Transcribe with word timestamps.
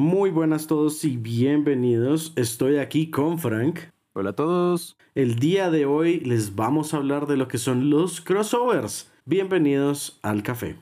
Muy 0.00 0.30
buenas 0.30 0.66
todos 0.66 1.04
y 1.04 1.18
bienvenidos. 1.18 2.32
Estoy 2.34 2.78
aquí 2.78 3.10
con 3.10 3.38
Frank. 3.38 3.80
Hola 4.14 4.30
a 4.30 4.32
todos. 4.34 4.96
El 5.14 5.38
día 5.38 5.70
de 5.70 5.84
hoy 5.84 6.20
les 6.20 6.54
vamos 6.54 6.94
a 6.94 6.96
hablar 6.96 7.26
de 7.26 7.36
lo 7.36 7.48
que 7.48 7.58
son 7.58 7.90
los 7.90 8.22
crossovers. 8.22 9.12
Bienvenidos 9.26 10.18
al 10.22 10.42
café. 10.42 10.76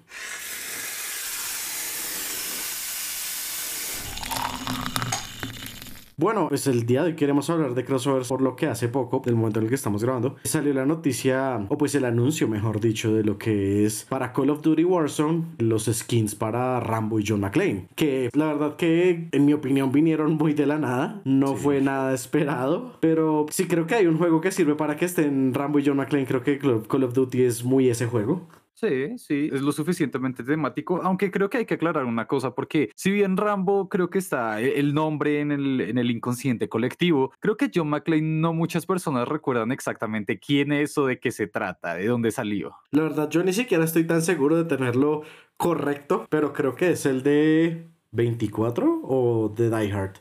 Bueno, 6.21 6.49
pues 6.49 6.67
el 6.67 6.85
día 6.85 7.03
de 7.03 7.11
hoy 7.11 7.15
queremos 7.15 7.49
hablar 7.49 7.75
de 7.75 7.85
crossovers 7.85 8.27
por 8.27 8.43
lo 8.43 8.57
que 8.57 8.67
hace 8.67 8.89
poco, 8.89 9.23
del 9.25 9.37
momento 9.37 9.61
en 9.61 9.67
el 9.67 9.69
que 9.69 9.77
estamos 9.77 10.03
grabando, 10.03 10.35
salió 10.43 10.75
la 10.75 10.85
noticia, 10.85 11.65
o 11.69 11.79
pues 11.79 11.95
el 11.95 12.05
anuncio, 12.05 12.49
mejor 12.49 12.81
dicho, 12.81 13.15
de 13.15 13.23
lo 13.23 13.39
que 13.39 13.87
es 13.87 14.05
para 14.09 14.33
Call 14.33 14.51
of 14.51 14.61
Duty 14.61 14.83
Warzone 14.83 15.45
los 15.59 15.85
skins 15.85 16.35
para 16.35 16.81
Rambo 16.81 17.21
y 17.21 17.25
John 17.25 17.39
McClane. 17.39 17.87
Que 17.95 18.31
la 18.33 18.47
verdad 18.47 18.75
que, 18.75 19.29
en 19.31 19.47
mi 19.47 19.53
opinión, 19.53 19.93
vinieron 19.93 20.35
muy 20.35 20.55
de 20.55 20.67
la 20.67 20.79
nada. 20.79 21.23
No 21.25 21.55
fue 21.55 21.81
nada 21.81 22.13
esperado, 22.13 22.97
pero 22.99 23.47
sí 23.51 23.69
creo 23.69 23.87
que 23.87 23.95
hay 23.95 24.09
un 24.09 24.19
juego 24.19 24.41
que 24.41 24.51
sirve 24.51 24.75
para 24.75 24.97
que 24.97 25.05
estén 25.05 25.55
Rambo 25.55 25.79
y 25.79 25.87
John 25.87 25.99
McClane. 25.99 26.27
Creo 26.27 26.43
que 26.43 26.59
Call 26.59 27.05
of 27.05 27.15
Duty 27.15 27.43
es 27.43 27.63
muy 27.63 27.91
ese 27.91 28.07
juego. 28.07 28.49
Sí, 28.79 29.19
sí, 29.19 29.51
es 29.53 29.61
lo 29.61 29.73
suficientemente 29.73 30.45
temático, 30.45 31.01
aunque 31.03 31.33
creo 31.33 31.51
que 31.51 31.59
hay 31.59 31.67
que 31.67 31.75
aclarar 31.75 32.05
una 32.05 32.29
cosa, 32.29 32.55
porque 32.55 32.93
si 32.95 33.11
bien 33.11 33.37
Rambo 33.37 33.89
creo 33.89 34.09
que 34.09 34.19
está 34.19 34.63
e, 34.63 34.79
el 34.79 34.95
nombre 34.95 35.41
en 35.41 35.51
el, 35.51 35.81
en 35.81 35.99
el 35.99 36.13
inconsciente 36.13 36.69
colectivo, 36.69 37.33
creo 37.41 37.57
que 37.57 37.73
John 37.75 37.89
McClane 37.89 38.23
no 38.23 38.53
muchas 38.53 38.87
personas 38.87 39.27
recuerdan 39.27 39.73
exactamente 39.73 40.39
quién 40.39 40.71
es 40.71 40.97
o 40.97 41.07
de 41.07 41.19
qué 41.19 41.33
se 41.33 41.49
trata, 41.49 41.95
de 41.95 42.07
dónde 42.07 42.31
salió. 42.31 42.77
La 42.93 43.03
verdad, 43.03 43.29
yo 43.29 43.43
ni 43.43 43.53
siquiera 43.53 43.83
estoy 43.83 44.07
tan 44.07 44.23
seguro 44.23 44.57
de 44.57 44.65
tenerlo 44.65 45.23
correcto, 45.57 46.29
pero 46.31 46.53
creo 46.53 46.77
que 46.77 46.93
es 46.93 47.05
el 47.05 47.25
de 47.25 47.89
24 48.13 49.01
o 49.03 49.49
de 49.49 49.71
Die 49.71 49.93
Hard. 49.93 50.19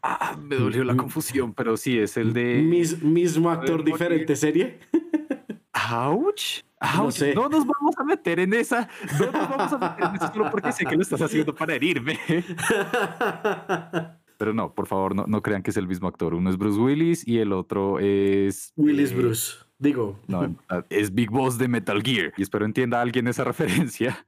Ah, 0.00 0.38
me 0.40 0.54
dolió 0.54 0.84
la 0.84 0.96
confusión, 0.96 1.54
pero 1.54 1.76
sí, 1.76 1.98
es 1.98 2.16
el 2.16 2.32
de... 2.32 2.62
mismo 3.02 3.50
actor, 3.50 3.82
diferente 3.82 4.36
serie. 4.36 4.78
Ouch. 5.90 6.65
No, 6.80 7.48
nos 7.48 7.66
vamos 7.66 7.96
a 7.98 8.04
meter 8.04 8.38
en 8.40 8.52
esa. 8.52 8.88
No 9.18 9.32
nos 9.32 9.48
vamos 9.48 9.72
a 9.72 9.78
meter 9.78 10.04
en 10.04 10.16
eso 10.16 10.32
solo 10.32 10.50
porque 10.50 10.72
sé 10.72 10.84
que 10.84 10.94
lo 10.94 11.02
estás 11.02 11.22
haciendo 11.22 11.54
para 11.54 11.74
herirme. 11.74 12.18
Pero 14.38 14.52
no, 14.52 14.74
por 14.74 14.86
favor, 14.86 15.14
no, 15.14 15.24
no 15.26 15.40
crean 15.40 15.62
que 15.62 15.70
es 15.70 15.76
el 15.78 15.88
mismo 15.88 16.08
actor. 16.08 16.34
Uno 16.34 16.50
es 16.50 16.58
Bruce 16.58 16.78
Willis 16.78 17.26
y 17.26 17.38
el 17.38 17.52
otro 17.52 17.98
es. 17.98 18.72
Willis 18.76 19.12
eh, 19.12 19.14
Bruce. 19.14 19.54
Digo. 19.78 20.20
No, 20.26 20.54
es 20.90 21.14
Big 21.14 21.30
Boss 21.30 21.58
de 21.58 21.68
Metal 21.68 22.02
Gear. 22.02 22.32
Y 22.36 22.42
espero 22.42 22.64
entienda 22.64 23.00
alguien 23.00 23.28
esa 23.28 23.44
referencia. 23.44 24.26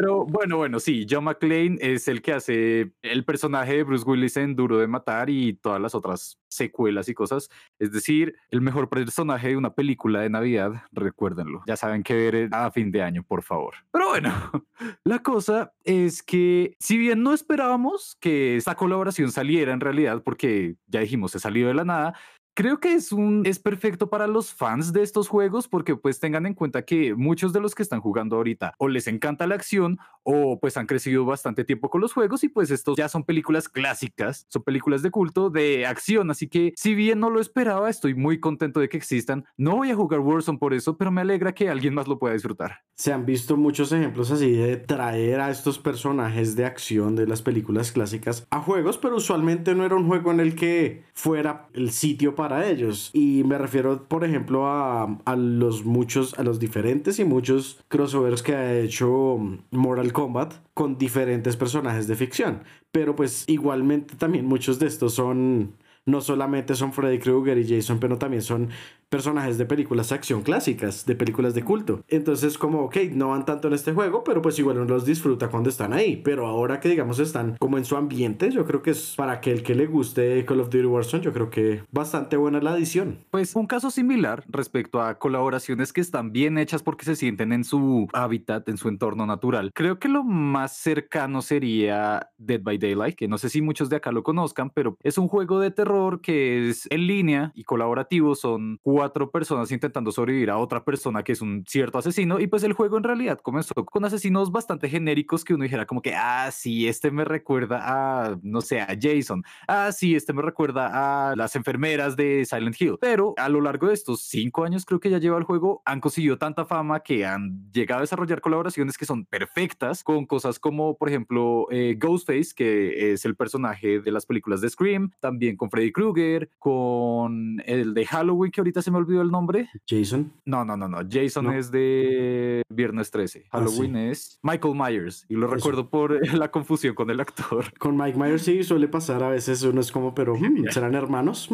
Pero 0.00 0.24
bueno, 0.24 0.56
bueno, 0.56 0.80
sí, 0.80 1.06
John 1.06 1.24
McClane 1.24 1.76
es 1.78 2.08
el 2.08 2.22
que 2.22 2.32
hace 2.32 2.90
el 3.02 3.22
personaje 3.26 3.76
de 3.76 3.82
Bruce 3.82 4.08
Willis 4.08 4.34
en 4.38 4.56
Duro 4.56 4.78
de 4.78 4.86
Matar 4.86 5.28
y 5.28 5.52
todas 5.52 5.78
las 5.78 5.94
otras 5.94 6.40
secuelas 6.48 7.10
y 7.10 7.14
cosas. 7.14 7.50
Es 7.78 7.92
decir, 7.92 8.34
el 8.48 8.62
mejor 8.62 8.88
personaje 8.88 9.48
de 9.48 9.58
una 9.58 9.74
película 9.74 10.22
de 10.22 10.30
Navidad, 10.30 10.84
recuérdenlo. 10.90 11.62
Ya 11.66 11.76
saben 11.76 12.02
que 12.02 12.14
ver 12.14 12.48
a 12.50 12.70
fin 12.70 12.90
de 12.90 13.02
año, 13.02 13.22
por 13.24 13.42
favor. 13.42 13.74
Pero 13.92 14.08
bueno, 14.08 14.32
la 15.04 15.18
cosa 15.18 15.74
es 15.84 16.22
que 16.22 16.76
si 16.80 16.96
bien 16.96 17.22
no 17.22 17.34
esperábamos 17.34 18.16
que 18.20 18.56
esta 18.56 18.76
colaboración 18.76 19.30
saliera 19.30 19.74
en 19.74 19.80
realidad, 19.80 20.22
porque 20.24 20.76
ya 20.86 21.00
dijimos, 21.00 21.32
se 21.32 21.40
salió 21.40 21.68
de 21.68 21.74
la 21.74 21.84
nada, 21.84 22.14
Creo 22.54 22.80
que 22.80 22.94
es 22.94 23.12
un 23.12 23.42
es 23.46 23.58
perfecto 23.58 24.10
para 24.10 24.26
los 24.26 24.52
fans 24.52 24.92
de 24.92 25.02
estos 25.02 25.28
juegos 25.28 25.68
porque 25.68 25.96
pues 25.96 26.18
tengan 26.18 26.46
en 26.46 26.54
cuenta 26.54 26.82
que 26.82 27.14
muchos 27.14 27.52
de 27.52 27.60
los 27.60 27.74
que 27.74 27.82
están 27.82 28.00
jugando 28.00 28.36
ahorita 28.36 28.74
o 28.78 28.88
les 28.88 29.06
encanta 29.06 29.46
la 29.46 29.54
acción 29.54 29.98
o 30.22 30.58
pues 30.60 30.76
han 30.76 30.86
crecido 30.86 31.24
bastante 31.24 31.64
tiempo 31.64 31.88
con 31.88 32.00
los 32.00 32.12
juegos 32.12 32.44
y 32.44 32.48
pues 32.48 32.70
estos 32.70 32.96
ya 32.96 33.08
son 33.08 33.24
películas 33.24 33.68
clásicas, 33.68 34.46
son 34.48 34.62
películas 34.62 35.02
de 35.02 35.10
culto 35.10 35.50
de 35.50 35.86
acción, 35.86 36.30
así 36.30 36.48
que 36.48 36.72
si 36.76 36.94
bien 36.94 37.20
no 37.20 37.30
lo 37.30 37.40
esperaba, 37.40 37.88
estoy 37.88 38.14
muy 38.14 38.40
contento 38.40 38.80
de 38.80 38.88
que 38.88 38.96
existan. 38.96 39.44
No 39.56 39.76
voy 39.76 39.90
a 39.90 39.96
jugar 39.96 40.20
Warzone 40.20 40.58
por 40.58 40.74
eso, 40.74 40.96
pero 40.96 41.10
me 41.10 41.20
alegra 41.20 41.54
que 41.54 41.68
alguien 41.68 41.94
más 41.94 42.08
lo 42.08 42.18
pueda 42.18 42.34
disfrutar. 42.34 42.80
Se 42.96 43.12
han 43.12 43.24
visto 43.24 43.56
muchos 43.56 43.92
ejemplos 43.92 44.30
así 44.30 44.52
de 44.52 44.76
traer 44.76 45.40
a 45.40 45.50
estos 45.50 45.78
personajes 45.78 46.56
de 46.56 46.66
acción 46.66 47.16
de 47.16 47.26
las 47.26 47.40
películas 47.40 47.92
clásicas 47.92 48.46
a 48.50 48.60
juegos, 48.60 48.98
pero 48.98 49.16
usualmente 49.16 49.74
no 49.74 49.84
era 49.84 49.96
un 49.96 50.06
juego 50.06 50.30
en 50.32 50.40
el 50.40 50.54
que 50.54 51.04
fuera 51.14 51.68
el 51.72 51.92
sitio 51.92 52.34
para 52.34 52.49
ellos. 52.58 53.10
Y 53.12 53.44
me 53.44 53.58
refiero, 53.58 54.04
por 54.08 54.24
ejemplo, 54.24 54.66
a, 54.66 55.18
a 55.24 55.36
los 55.36 55.84
muchos, 55.84 56.38
a 56.38 56.42
los 56.42 56.58
diferentes 56.58 57.18
y 57.18 57.24
muchos 57.24 57.80
crossovers 57.88 58.42
que 58.42 58.54
ha 58.54 58.78
hecho 58.78 59.38
Mortal 59.70 60.12
Kombat 60.12 60.54
con 60.74 60.98
diferentes 60.98 61.56
personajes 61.56 62.06
de 62.06 62.16
ficción. 62.16 62.62
Pero 62.92 63.14
pues 63.14 63.44
igualmente 63.46 64.16
también 64.16 64.46
muchos 64.46 64.78
de 64.78 64.86
estos 64.86 65.14
son 65.14 65.74
no 66.06 66.20
solamente 66.20 66.74
son 66.74 66.92
Freddy 66.92 67.18
Krueger 67.18 67.58
y 67.58 67.68
Jason, 67.68 68.00
pero 68.00 68.18
también 68.18 68.42
son 68.42 68.70
personajes 69.10 69.58
de 69.58 69.66
películas 69.66 70.08
de 70.08 70.14
acción 70.14 70.42
clásicas, 70.42 71.04
de 71.04 71.16
películas 71.16 71.52
de 71.52 71.64
culto. 71.64 72.04
Entonces, 72.08 72.56
como, 72.56 72.82
ok, 72.84 72.96
no 73.12 73.30
van 73.30 73.44
tanto 73.44 73.66
en 73.68 73.74
este 73.74 73.92
juego, 73.92 74.22
pero 74.22 74.40
pues 74.40 74.58
igual 74.58 74.78
uno 74.78 74.86
los 74.86 75.04
disfruta 75.04 75.48
cuando 75.48 75.68
están 75.68 75.92
ahí. 75.92 76.16
Pero 76.16 76.46
ahora 76.46 76.78
que 76.78 76.88
digamos 76.88 77.18
están 77.18 77.56
como 77.58 77.76
en 77.76 77.84
su 77.84 77.96
ambiente, 77.96 78.50
yo 78.50 78.64
creo 78.64 78.82
que 78.82 78.92
es 78.92 79.14
para 79.16 79.32
aquel 79.32 79.64
que 79.64 79.74
le 79.74 79.86
guste 79.86 80.44
Call 80.46 80.60
of 80.60 80.70
Duty 80.70 80.86
Warzone, 80.86 81.24
yo 81.24 81.32
creo 81.32 81.50
que 81.50 81.82
bastante 81.90 82.36
buena 82.36 82.60
la 82.60 82.72
adición. 82.72 83.18
Pues 83.32 83.56
un 83.56 83.66
caso 83.66 83.90
similar 83.90 84.44
respecto 84.48 85.02
a 85.02 85.18
colaboraciones 85.18 85.92
que 85.92 86.00
están 86.00 86.30
bien 86.30 86.56
hechas 86.56 86.84
porque 86.84 87.04
se 87.04 87.16
sienten 87.16 87.52
en 87.52 87.64
su 87.64 88.08
hábitat, 88.12 88.68
en 88.68 88.76
su 88.76 88.88
entorno 88.88 89.26
natural. 89.26 89.72
Creo 89.74 89.98
que 89.98 90.08
lo 90.08 90.22
más 90.22 90.76
cercano 90.76 91.42
sería 91.42 92.30
Dead 92.38 92.62
by 92.62 92.78
Daylight, 92.78 93.16
que 93.16 93.26
no 93.26 93.38
sé 93.38 93.48
si 93.48 93.60
muchos 93.60 93.90
de 93.90 93.96
acá 93.96 94.12
lo 94.12 94.22
conozcan, 94.22 94.70
pero 94.70 94.96
es 95.02 95.18
un 95.18 95.26
juego 95.26 95.58
de 95.58 95.72
terror 95.72 96.20
que 96.20 96.68
es 96.68 96.86
en 96.90 97.08
línea 97.08 97.50
y 97.56 97.64
colaborativo. 97.64 98.36
Son 98.36 98.78
cuatro 98.82 98.99
cuatro 99.00 99.30
personas 99.30 99.72
intentando 99.72 100.12
sobrevivir 100.12 100.50
a 100.50 100.58
otra 100.58 100.84
persona 100.84 101.22
que 101.22 101.32
es 101.32 101.40
un 101.40 101.64
cierto 101.66 101.96
asesino 101.96 102.38
y 102.38 102.48
pues 102.48 102.64
el 102.64 102.74
juego 102.74 102.98
en 102.98 103.02
realidad 103.02 103.40
comenzó 103.42 103.72
con 103.86 104.04
asesinos 104.04 104.52
bastante 104.52 104.90
genéricos 104.90 105.42
que 105.42 105.54
uno 105.54 105.62
dijera 105.62 105.86
como 105.86 106.02
que, 106.02 106.14
ah, 106.14 106.50
sí, 106.52 106.86
este 106.86 107.10
me 107.10 107.24
recuerda 107.24 107.80
a, 107.80 108.38
no 108.42 108.60
sé, 108.60 108.82
a 108.82 108.88
Jason, 109.00 109.42
ah, 109.66 109.90
sí, 109.90 110.14
este 110.14 110.34
me 110.34 110.42
recuerda 110.42 111.30
a 111.30 111.34
las 111.34 111.56
enfermeras 111.56 112.14
de 112.14 112.44
Silent 112.44 112.78
Hill, 112.78 112.98
pero 113.00 113.32
a 113.38 113.48
lo 113.48 113.62
largo 113.62 113.88
de 113.88 113.94
estos 113.94 114.20
cinco 114.20 114.64
años 114.64 114.84
creo 114.84 115.00
que 115.00 115.08
ya 115.08 115.16
lleva 115.16 115.38
el 115.38 115.44
juego, 115.44 115.80
han 115.86 116.00
conseguido 116.02 116.36
tanta 116.36 116.66
fama 116.66 117.00
que 117.00 117.24
han 117.24 117.72
llegado 117.72 118.00
a 118.00 118.02
desarrollar 118.02 118.42
colaboraciones 118.42 118.98
que 118.98 119.06
son 119.06 119.24
perfectas 119.24 120.04
con 120.04 120.26
cosas 120.26 120.58
como, 120.58 120.98
por 120.98 121.08
ejemplo, 121.08 121.68
eh, 121.70 121.96
Ghostface, 121.98 122.52
que 122.54 123.12
es 123.14 123.24
el 123.24 123.34
personaje 123.34 124.00
de 124.00 124.12
las 124.12 124.26
películas 124.26 124.60
de 124.60 124.68
Scream, 124.68 125.10
también 125.20 125.56
con 125.56 125.70
Freddy 125.70 125.90
Krueger, 125.90 126.50
con 126.58 127.62
el 127.64 127.94
de 127.94 128.04
Halloween 128.04 128.52
que 128.52 128.60
ahorita 128.60 128.82
se 128.82 128.89
me 128.90 128.98
olvidó 128.98 129.22
el 129.22 129.30
nombre. 129.30 129.68
Jason. 129.86 130.32
No, 130.44 130.64
no, 130.64 130.76
no, 130.76 130.88
no. 130.88 130.98
Jason 131.08 131.52
es 131.52 131.70
de 131.70 132.62
Viernes 132.68 133.10
13. 133.10 133.46
Ah, 133.50 133.58
Halloween 133.58 133.96
es 133.96 134.38
Michael 134.42 134.74
Myers. 134.74 135.26
Y 135.28 135.34
lo 135.34 135.46
recuerdo 135.46 135.88
por 135.88 136.20
la 136.36 136.50
confusión 136.50 136.94
con 136.94 137.10
el 137.10 137.20
actor. 137.20 137.72
Con 137.78 137.96
Mike 137.96 138.18
Myers 138.18 138.42
sí 138.42 138.62
suele 138.62 138.88
pasar 138.88 139.22
a 139.22 139.30
veces. 139.30 139.62
Uno 139.62 139.80
es 139.80 139.92
como, 139.92 140.14
pero 140.14 140.34
hmm, 140.34 140.64
¿serán 140.70 140.94
hermanos? 140.94 141.48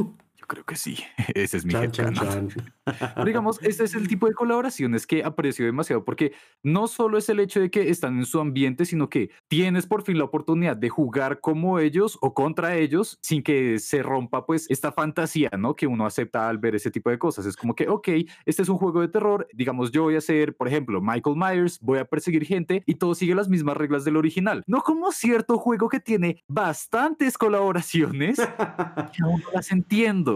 Creo 0.47 0.65
que 0.65 0.77
sí. 0.77 0.99
Ese 1.35 1.59
es 1.59 1.65
mi 1.65 1.73
chan, 1.91 2.15
digamos, 3.25 3.61
este 3.63 3.85
es 3.85 3.95
el 3.95 4.09
tipo 4.09 4.27
de 4.27 4.35
colaboraciones 4.35 5.07
que 5.07 5.25
aprecio 5.25 5.67
demasiado 5.67 6.05
porque 6.05 6.33
no 6.63 6.87
solo 6.87 7.19
es 7.19 7.29
el 7.29 7.41
hecho 7.41 7.61
de 7.61 7.71
que 7.71 7.91
están 7.91 8.19
en 8.19 8.27
su 8.27 8.41
ambiente, 8.41 8.85
sino 8.85 9.09
que 9.09 9.31
tienes 9.49 9.87
por 9.87 10.03
fin 10.03 10.19
la 10.19 10.25
oportunidad 10.25 10.77
de 10.77 10.89
jugar 10.89 11.41
como 11.41 11.79
ellos 11.79 12.19
o 12.21 12.35
contra 12.35 12.77
ellos 12.77 13.19
sin 13.23 13.43
que 13.43 13.79
se 13.79 14.03
rompa 14.03 14.47
pues 14.47 14.67
esta 14.71 14.93
fantasía, 14.93 15.51
¿no? 15.59 15.75
Que 15.75 15.87
uno 15.87 16.07
acepta 16.07 16.49
al 16.49 16.59
ver 16.59 16.75
ese 16.75 16.91
tipo 16.91 17.11
de 17.11 17.19
cosas. 17.19 17.47
Es 17.47 17.57
como 17.57 17.75
que, 17.75 17.89
ok, 17.89 18.09
este 18.45 18.63
es 18.63 18.69
un 18.69 18.79
juego 18.79 19.01
de 19.01 19.09
terror, 19.09 19.49
digamos, 19.53 19.91
yo 19.91 20.05
voy 20.05 20.17
a 20.17 20.21
ser, 20.21 20.57
por 20.57 20.69
ejemplo, 20.69 21.01
Michael 21.01 21.37
Myers, 21.37 21.79
voy 21.81 21.99
a 21.99 22.05
perseguir 22.05 22.45
gente 22.45 22.83
y 22.87 22.95
todo 22.95 23.15
sigue 23.15 23.35
las 23.35 23.49
mismas 23.49 23.77
reglas 23.77 24.05
del 24.05 24.17
original. 24.17 24.63
No 24.67 24.83
como 24.83 25.13
cierto 25.13 25.59
juego 25.59 25.89
que 25.89 26.01
tiene 26.01 26.43
bastantes 26.49 27.39
colaboraciones 27.39 28.37
que 29.17 29.23
aún 29.23 29.41
no 29.41 29.53
las 29.53 29.71
entiendo. 29.71 30.36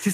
Sí, 0.00 0.10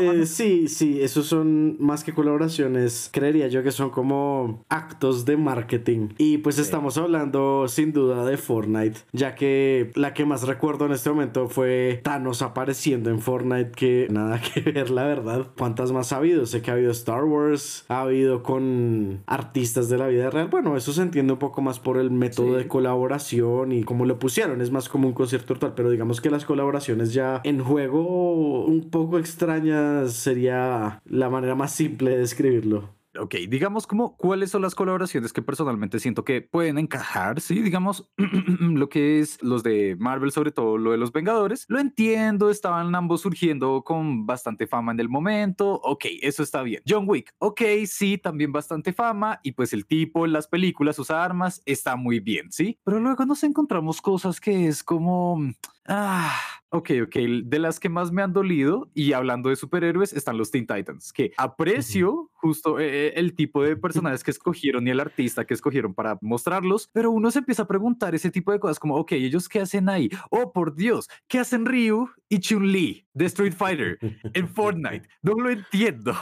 eh, 0.00 0.26
sí, 0.26 0.68
sí, 0.68 1.02
esos 1.02 1.26
son 1.26 1.76
más 1.80 2.04
que 2.04 2.14
colaboraciones, 2.14 3.10
creería 3.12 3.48
yo 3.48 3.64
que 3.64 3.72
son 3.72 3.90
como 3.90 4.64
actos 4.68 5.24
de 5.24 5.36
marketing. 5.36 6.10
Y 6.16 6.38
pues 6.38 6.60
estamos 6.60 6.96
hablando 6.96 7.66
sin 7.66 7.92
duda 7.92 8.24
de 8.24 8.36
Fortnite, 8.36 9.00
ya 9.12 9.34
que 9.34 9.90
la 9.96 10.14
que 10.14 10.24
más 10.24 10.46
recuerdo 10.46 10.86
en 10.86 10.92
este 10.92 11.10
momento 11.10 11.48
fue 11.48 12.00
Thanos 12.04 12.40
apareciendo 12.42 13.10
en 13.10 13.18
Fortnite, 13.18 13.72
que 13.72 14.06
nada 14.10 14.40
que 14.54 14.60
ver, 14.60 14.90
la 14.90 15.04
verdad. 15.04 15.48
¿Cuántas 15.58 15.90
más 15.90 16.12
ha 16.12 16.18
habido? 16.18 16.46
Sé 16.46 16.62
que 16.62 16.70
ha 16.70 16.74
habido 16.74 16.92
Star 16.92 17.24
Wars, 17.24 17.84
ha 17.88 18.02
habido 18.02 18.44
con 18.44 19.24
artistas 19.26 19.88
de 19.88 19.98
la 19.98 20.06
vida 20.06 20.30
real. 20.30 20.46
Bueno, 20.46 20.76
eso 20.76 20.92
se 20.92 21.02
entiende 21.02 21.32
un 21.32 21.40
poco 21.40 21.62
más 21.62 21.80
por 21.80 21.98
el 21.98 22.12
método 22.12 22.54
de 22.54 22.68
colaboración 22.68 23.72
y 23.72 23.82
cómo 23.82 24.06
lo 24.06 24.20
pusieron. 24.20 24.60
Es 24.60 24.70
más 24.70 24.88
como 24.88 25.08
un 25.08 25.14
concierto 25.14 25.54
virtual, 25.54 25.72
pero 25.74 25.90
digamos 25.90 26.20
que 26.20 26.30
las 26.30 26.44
colaboraciones 26.44 27.12
ya 27.12 27.40
en 27.42 27.58
juego 27.58 28.64
un 28.64 28.83
poco 28.90 29.18
extraña 29.18 30.06
sería 30.08 31.00
la 31.04 31.30
manera 31.30 31.54
más 31.54 31.72
simple 31.74 32.10
de 32.10 32.18
describirlo. 32.18 32.94
ok, 33.18 33.34
digamos 33.48 33.86
como 33.86 34.16
cuáles 34.16 34.50
son 34.50 34.62
las 34.62 34.74
colaboraciones 34.74 35.32
que 35.32 35.42
personalmente 35.42 36.00
siento 36.00 36.24
que 36.24 36.42
pueden 36.42 36.78
encajar, 36.78 37.40
sí, 37.40 37.60
digamos 37.60 38.10
lo 38.60 38.88
que 38.88 39.20
es 39.20 39.42
los 39.42 39.62
de 39.62 39.96
Marvel, 39.98 40.32
sobre 40.32 40.52
todo 40.52 40.78
lo 40.78 40.92
de 40.92 40.98
los 40.98 41.12
Vengadores, 41.12 41.64
lo 41.68 41.78
entiendo, 41.78 42.50
estaban 42.50 42.94
ambos 42.94 43.22
surgiendo 43.22 43.82
con 43.82 44.26
bastante 44.26 44.66
fama 44.66 44.92
en 44.92 45.00
el 45.00 45.08
momento, 45.08 45.74
ok, 45.74 46.06
eso 46.22 46.42
está 46.42 46.62
bien. 46.62 46.82
John 46.88 47.04
Wick, 47.08 47.34
ok, 47.38 47.62
sí, 47.86 48.18
también 48.18 48.52
bastante 48.52 48.92
fama. 48.92 49.40
Y 49.42 49.52
pues 49.52 49.72
el 49.72 49.86
tipo 49.86 50.24
en 50.24 50.32
las 50.32 50.48
películas 50.48 50.98
usa 50.98 51.24
armas, 51.24 51.62
está 51.66 51.96
muy 51.96 52.20
bien, 52.20 52.50
sí, 52.50 52.78
pero 52.84 53.00
luego 53.00 53.24
nos 53.26 53.42
encontramos 53.44 54.00
cosas 54.00 54.40
que 54.40 54.68
es 54.68 54.82
como... 54.82 55.40
Ah, 55.86 56.34
ok, 56.74 56.90
ok. 57.04 57.16
De 57.44 57.58
las 57.58 57.78
que 57.78 57.88
más 57.88 58.10
me 58.12 58.22
han 58.22 58.32
dolido, 58.32 58.90
y 58.94 59.12
hablando 59.12 59.48
de 59.48 59.56
superhéroes, 59.56 60.12
están 60.12 60.36
los 60.36 60.50
Teen 60.50 60.66
Titans, 60.66 61.12
que 61.12 61.32
aprecio 61.36 62.30
justo 62.34 62.78
eh, 62.78 63.12
el 63.16 63.34
tipo 63.34 63.62
de 63.62 63.76
personajes 63.76 64.24
que 64.24 64.30
escogieron 64.30 64.86
y 64.86 64.90
el 64.90 65.00
artista 65.00 65.44
que 65.44 65.54
escogieron 65.54 65.94
para 65.94 66.18
mostrarlos, 66.20 66.90
pero 66.92 67.10
uno 67.10 67.30
se 67.30 67.38
empieza 67.38 67.62
a 67.62 67.68
preguntar 67.68 68.14
ese 68.14 68.30
tipo 68.30 68.52
de 68.52 68.58
cosas 68.58 68.78
como, 68.78 68.96
ok, 68.96 69.12
¿ellos 69.12 69.48
qué 69.48 69.60
hacen 69.60 69.88
ahí? 69.88 70.10
Oh, 70.30 70.52
por 70.52 70.74
Dios, 70.74 71.08
¿qué 71.28 71.38
hacen 71.38 71.64
Ryu 71.64 72.08
y 72.28 72.40
Chun-Li 72.40 73.06
de 73.14 73.24
Street 73.26 73.54
Fighter 73.54 73.98
en 74.34 74.48
Fortnite? 74.54 75.08
No 75.22 75.34
lo 75.34 75.50
entiendo. 75.50 76.14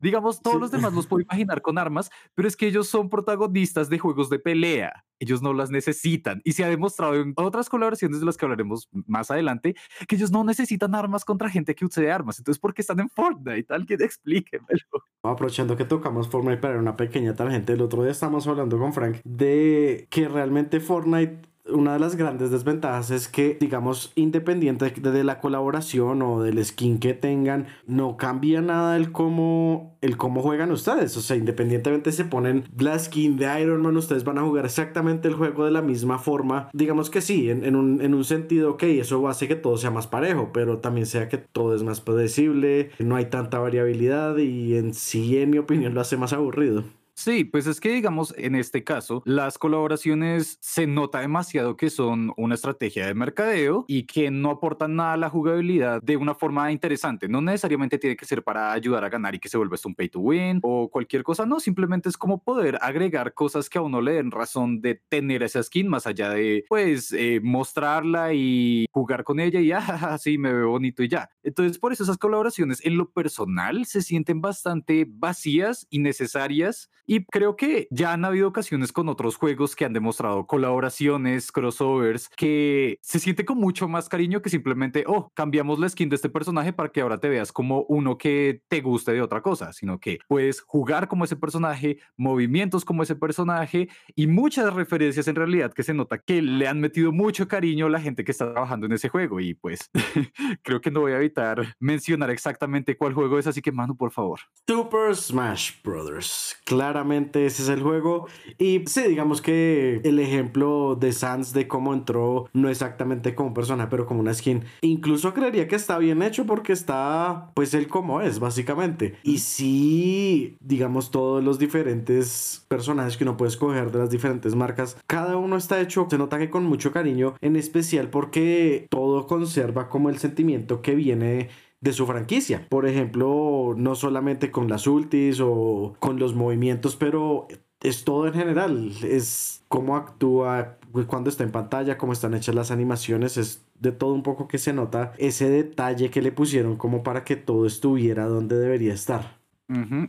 Digamos, 0.00 0.40
todos 0.40 0.60
los 0.60 0.70
demás 0.70 0.92
los 0.92 1.06
puedo 1.06 1.22
imaginar 1.22 1.62
con 1.62 1.78
armas, 1.78 2.10
pero 2.34 2.48
es 2.48 2.56
que 2.56 2.66
ellos 2.66 2.88
son 2.88 3.08
protagonistas 3.08 3.88
de 3.88 3.98
juegos 3.98 4.30
de 4.30 4.38
pelea. 4.38 5.04
Ellos 5.18 5.42
no 5.42 5.52
las 5.52 5.70
necesitan. 5.70 6.40
Y 6.44 6.52
se 6.52 6.64
ha 6.64 6.68
demostrado 6.68 7.14
en 7.14 7.34
otras 7.36 7.68
colaboraciones 7.68 8.20
de 8.20 8.26
las 8.26 8.36
que 8.36 8.46
hablaremos 8.46 8.88
más 9.06 9.30
adelante 9.30 9.74
que 10.08 10.16
ellos 10.16 10.30
no 10.30 10.44
necesitan 10.44 10.94
armas 10.94 11.24
contra 11.24 11.50
gente 11.50 11.74
que 11.74 11.84
use 11.84 12.10
armas. 12.10 12.38
Entonces, 12.38 12.58
¿por 12.58 12.72
qué 12.72 12.82
están 12.82 13.00
en 13.00 13.10
Fortnite? 13.10 13.72
Alguien 13.72 14.02
explíquemelo. 14.02 15.04
Aprovechando 15.22 15.76
que 15.76 15.84
tocamos 15.84 16.28
Fortnite 16.28 16.58
para 16.58 16.78
una 16.78 16.96
pequeña 16.96 17.34
tangente, 17.34 17.74
el 17.74 17.82
otro 17.82 18.02
día 18.02 18.12
estamos 18.12 18.46
hablando 18.46 18.78
con 18.78 18.92
Frank 18.92 19.18
de 19.24 20.06
que 20.10 20.28
realmente 20.28 20.80
Fortnite 20.80 21.50
una 21.68 21.94
de 21.94 21.98
las 21.98 22.16
grandes 22.16 22.50
desventajas 22.50 23.10
es 23.10 23.28
que, 23.28 23.56
digamos, 23.60 24.12
independiente 24.14 24.90
de 24.90 25.24
la 25.24 25.40
colaboración 25.40 26.22
o 26.22 26.42
del 26.42 26.64
skin 26.64 26.98
que 26.98 27.14
tengan, 27.14 27.66
no 27.86 28.16
cambia 28.16 28.60
nada 28.60 28.96
el 28.96 29.12
cómo, 29.12 29.96
el 30.00 30.16
cómo 30.16 30.42
juegan 30.42 30.70
ustedes. 30.72 31.16
O 31.16 31.20
sea, 31.20 31.36
independientemente 31.36 32.12
se 32.12 32.24
ponen 32.24 32.64
la 32.78 32.98
skin 32.98 33.36
de 33.36 33.60
Iron 33.60 33.82
Man, 33.82 33.96
ustedes 33.96 34.24
van 34.24 34.38
a 34.38 34.42
jugar 34.42 34.64
exactamente 34.64 35.28
el 35.28 35.34
juego 35.34 35.64
de 35.64 35.70
la 35.70 35.82
misma 35.82 36.18
forma. 36.18 36.68
Digamos 36.72 37.10
que 37.10 37.20
sí, 37.20 37.50
en, 37.50 37.76
un, 37.76 38.00
en 38.00 38.14
un 38.14 38.24
sentido, 38.24 38.72
ok, 38.72 38.82
eso 38.84 39.26
hace 39.28 39.48
que 39.48 39.56
todo 39.56 39.76
sea 39.76 39.90
más 39.90 40.06
parejo, 40.06 40.50
pero 40.52 40.78
también 40.78 41.06
sea 41.06 41.28
que 41.28 41.38
todo 41.38 41.74
es 41.74 41.82
más 41.82 42.00
predecible, 42.00 42.90
no 42.98 43.16
hay 43.16 43.26
tanta 43.26 43.58
variabilidad 43.58 44.36
y 44.38 44.76
en 44.76 44.94
sí, 44.94 45.38
en 45.38 45.50
mi 45.50 45.58
opinión, 45.58 45.94
lo 45.94 46.00
hace 46.00 46.16
más 46.16 46.32
aburrido. 46.32 46.84
Sí, 47.22 47.44
pues 47.44 47.66
es 47.66 47.80
que 47.80 47.90
digamos, 47.90 48.32
en 48.38 48.54
este 48.54 48.82
caso, 48.82 49.22
las 49.26 49.58
colaboraciones 49.58 50.56
se 50.62 50.86
nota 50.86 51.20
demasiado 51.20 51.76
que 51.76 51.90
son 51.90 52.32
una 52.38 52.54
estrategia 52.54 53.06
de 53.06 53.12
mercadeo 53.12 53.84
y 53.88 54.04
que 54.04 54.30
no 54.30 54.48
aportan 54.48 54.96
nada 54.96 55.12
a 55.12 55.16
la 55.18 55.28
jugabilidad 55.28 56.00
de 56.02 56.16
una 56.16 56.34
forma 56.34 56.72
interesante. 56.72 57.28
No 57.28 57.42
necesariamente 57.42 57.98
tiene 57.98 58.16
que 58.16 58.24
ser 58.24 58.42
para 58.42 58.72
ayudar 58.72 59.04
a 59.04 59.10
ganar 59.10 59.34
y 59.34 59.38
que 59.38 59.50
se 59.50 59.58
vuelva 59.58 59.74
esto 59.74 59.88
un 59.90 59.96
pay 59.96 60.08
to 60.08 60.18
win 60.18 60.60
o 60.62 60.88
cualquier 60.88 61.22
cosa, 61.22 61.44
no, 61.44 61.60
simplemente 61.60 62.08
es 62.08 62.16
como 62.16 62.42
poder 62.42 62.78
agregar 62.80 63.34
cosas 63.34 63.68
que 63.68 63.76
a 63.76 63.82
uno 63.82 64.00
le 64.00 64.12
den 64.12 64.30
razón 64.30 64.80
de 64.80 64.94
tener 65.10 65.42
esa 65.42 65.62
skin 65.62 65.88
más 65.88 66.06
allá 66.06 66.30
de, 66.30 66.64
pues, 66.70 67.12
eh, 67.12 67.38
mostrarla 67.42 68.32
y 68.32 68.86
jugar 68.92 69.24
con 69.24 69.40
ella 69.40 69.60
y, 69.60 69.72
ah, 69.76 70.16
sí, 70.18 70.38
me 70.38 70.54
veo 70.54 70.70
bonito 70.70 71.02
y 71.02 71.08
ya. 71.08 71.28
Entonces, 71.42 71.78
por 71.78 71.92
eso 71.92 72.02
esas 72.02 72.16
colaboraciones 72.16 72.82
en 72.82 72.96
lo 72.96 73.10
personal 73.10 73.84
se 73.84 74.00
sienten 74.00 74.40
bastante 74.40 75.06
vacías, 75.06 75.86
innecesarias 75.90 76.88
y 77.10 77.24
creo 77.24 77.56
que 77.56 77.88
ya 77.90 78.12
han 78.12 78.24
habido 78.24 78.46
ocasiones 78.46 78.92
con 78.92 79.08
otros 79.08 79.34
juegos 79.34 79.74
que 79.74 79.84
han 79.84 79.92
demostrado 79.92 80.46
colaboraciones, 80.46 81.50
crossovers, 81.50 82.28
que 82.36 83.00
se 83.02 83.18
siente 83.18 83.44
con 83.44 83.58
mucho 83.58 83.88
más 83.88 84.08
cariño 84.08 84.40
que 84.42 84.48
simplemente, 84.48 85.02
oh, 85.08 85.32
cambiamos 85.34 85.80
la 85.80 85.88
skin 85.88 86.08
de 86.08 86.14
este 86.14 86.28
personaje 86.28 86.72
para 86.72 86.90
que 86.90 87.00
ahora 87.00 87.18
te 87.18 87.28
veas 87.28 87.50
como 87.50 87.82
uno 87.88 88.16
que 88.16 88.62
te 88.68 88.80
guste 88.80 89.12
de 89.12 89.22
otra 89.22 89.42
cosa, 89.42 89.72
sino 89.72 89.98
que 89.98 90.20
puedes 90.28 90.60
jugar 90.60 91.08
como 91.08 91.24
ese 91.24 91.34
personaje, 91.34 91.98
movimientos 92.16 92.84
como 92.84 93.02
ese 93.02 93.16
personaje 93.16 93.88
y 94.14 94.28
muchas 94.28 94.72
referencias 94.72 95.26
en 95.26 95.34
realidad 95.34 95.72
que 95.72 95.82
se 95.82 95.94
nota 95.94 96.18
que 96.18 96.40
le 96.40 96.68
han 96.68 96.78
metido 96.78 97.10
mucho 97.10 97.48
cariño 97.48 97.86
a 97.86 97.90
la 97.90 98.00
gente 98.00 98.22
que 98.22 98.30
está 98.30 98.52
trabajando 98.52 98.86
en 98.86 98.92
ese 98.92 99.08
juego. 99.08 99.40
Y 99.40 99.54
pues 99.54 99.90
creo 100.62 100.80
que 100.80 100.92
no 100.92 101.00
voy 101.00 101.10
a 101.10 101.16
evitar 101.16 101.74
mencionar 101.80 102.30
exactamente 102.30 102.96
cuál 102.96 103.14
juego 103.14 103.36
es, 103.36 103.48
así 103.48 103.60
que 103.60 103.72
mano, 103.72 103.96
por 103.96 104.12
favor. 104.12 104.38
Super 104.68 105.16
Smash 105.16 105.82
Brothers. 105.82 106.56
Clara 106.90 107.20
ese 107.34 107.62
es 107.62 107.68
el 107.68 107.82
juego. 107.82 108.26
Y 108.58 108.82
sí, 108.86 109.02
digamos 109.02 109.40
que 109.42 110.00
el 110.04 110.18
ejemplo 110.18 110.96
de 110.98 111.12
Sans 111.12 111.52
de 111.52 111.68
cómo 111.68 111.94
entró 111.94 112.48
no 112.52 112.68
exactamente 112.68 113.34
como 113.34 113.54
persona, 113.54 113.88
pero 113.88 114.06
como 114.06 114.20
una 114.20 114.34
skin. 114.34 114.64
Incluso 114.82 115.34
creería 115.34 115.68
que 115.68 115.76
está 115.76 115.98
bien 115.98 116.22
hecho 116.22 116.46
porque 116.46 116.72
está, 116.72 117.50
pues, 117.54 117.74
él 117.74 117.86
como 117.88 118.20
es, 118.20 118.40
básicamente. 118.40 119.14
Y 119.22 119.38
sí, 119.38 120.56
digamos, 120.60 121.10
todos 121.10 121.42
los 121.44 121.58
diferentes 121.58 122.64
personajes 122.68 123.16
que 123.16 123.24
uno 123.24 123.36
puede 123.36 123.50
escoger 123.50 123.90
de 123.92 124.00
las 124.00 124.10
diferentes 124.10 124.54
marcas, 124.54 124.96
cada 125.06 125.36
uno 125.36 125.56
está 125.56 125.80
hecho, 125.80 126.06
se 126.10 126.18
nota 126.18 126.38
que 126.38 126.50
con 126.50 126.64
mucho 126.64 126.92
cariño, 126.92 127.34
en 127.40 127.56
especial 127.56 128.10
porque 128.10 128.86
todo 128.90 129.26
conserva 129.26 129.88
como 129.88 130.10
el 130.10 130.18
sentimiento 130.18 130.82
que 130.82 130.94
viene 130.94 131.48
de 131.80 131.92
su 131.92 132.06
franquicia. 132.06 132.66
Por 132.68 132.86
ejemplo, 132.86 133.74
no 133.76 133.94
solamente 133.94 134.50
con 134.50 134.68
las 134.68 134.86
ultis 134.86 135.40
o 135.40 135.94
con 135.98 136.18
los 136.18 136.34
movimientos, 136.34 136.96
pero 136.96 137.48
es 137.82 138.04
todo 138.04 138.26
en 138.26 138.34
general. 138.34 138.92
Es 139.02 139.64
cómo 139.68 139.96
actúa 139.96 140.78
cuando 141.06 141.30
está 141.30 141.44
en 141.44 141.52
pantalla, 141.52 141.98
cómo 141.98 142.12
están 142.12 142.34
hechas 142.34 142.54
las 142.54 142.70
animaciones, 142.70 143.36
es 143.36 143.64
de 143.78 143.92
todo 143.92 144.12
un 144.12 144.22
poco 144.22 144.48
que 144.48 144.58
se 144.58 144.72
nota 144.72 145.12
ese 145.18 145.48
detalle 145.48 146.10
que 146.10 146.22
le 146.22 146.32
pusieron 146.32 146.76
como 146.76 147.02
para 147.02 147.24
que 147.24 147.36
todo 147.36 147.66
estuviera 147.66 148.26
donde 148.26 148.58
debería 148.58 148.92
estar. 148.92 149.39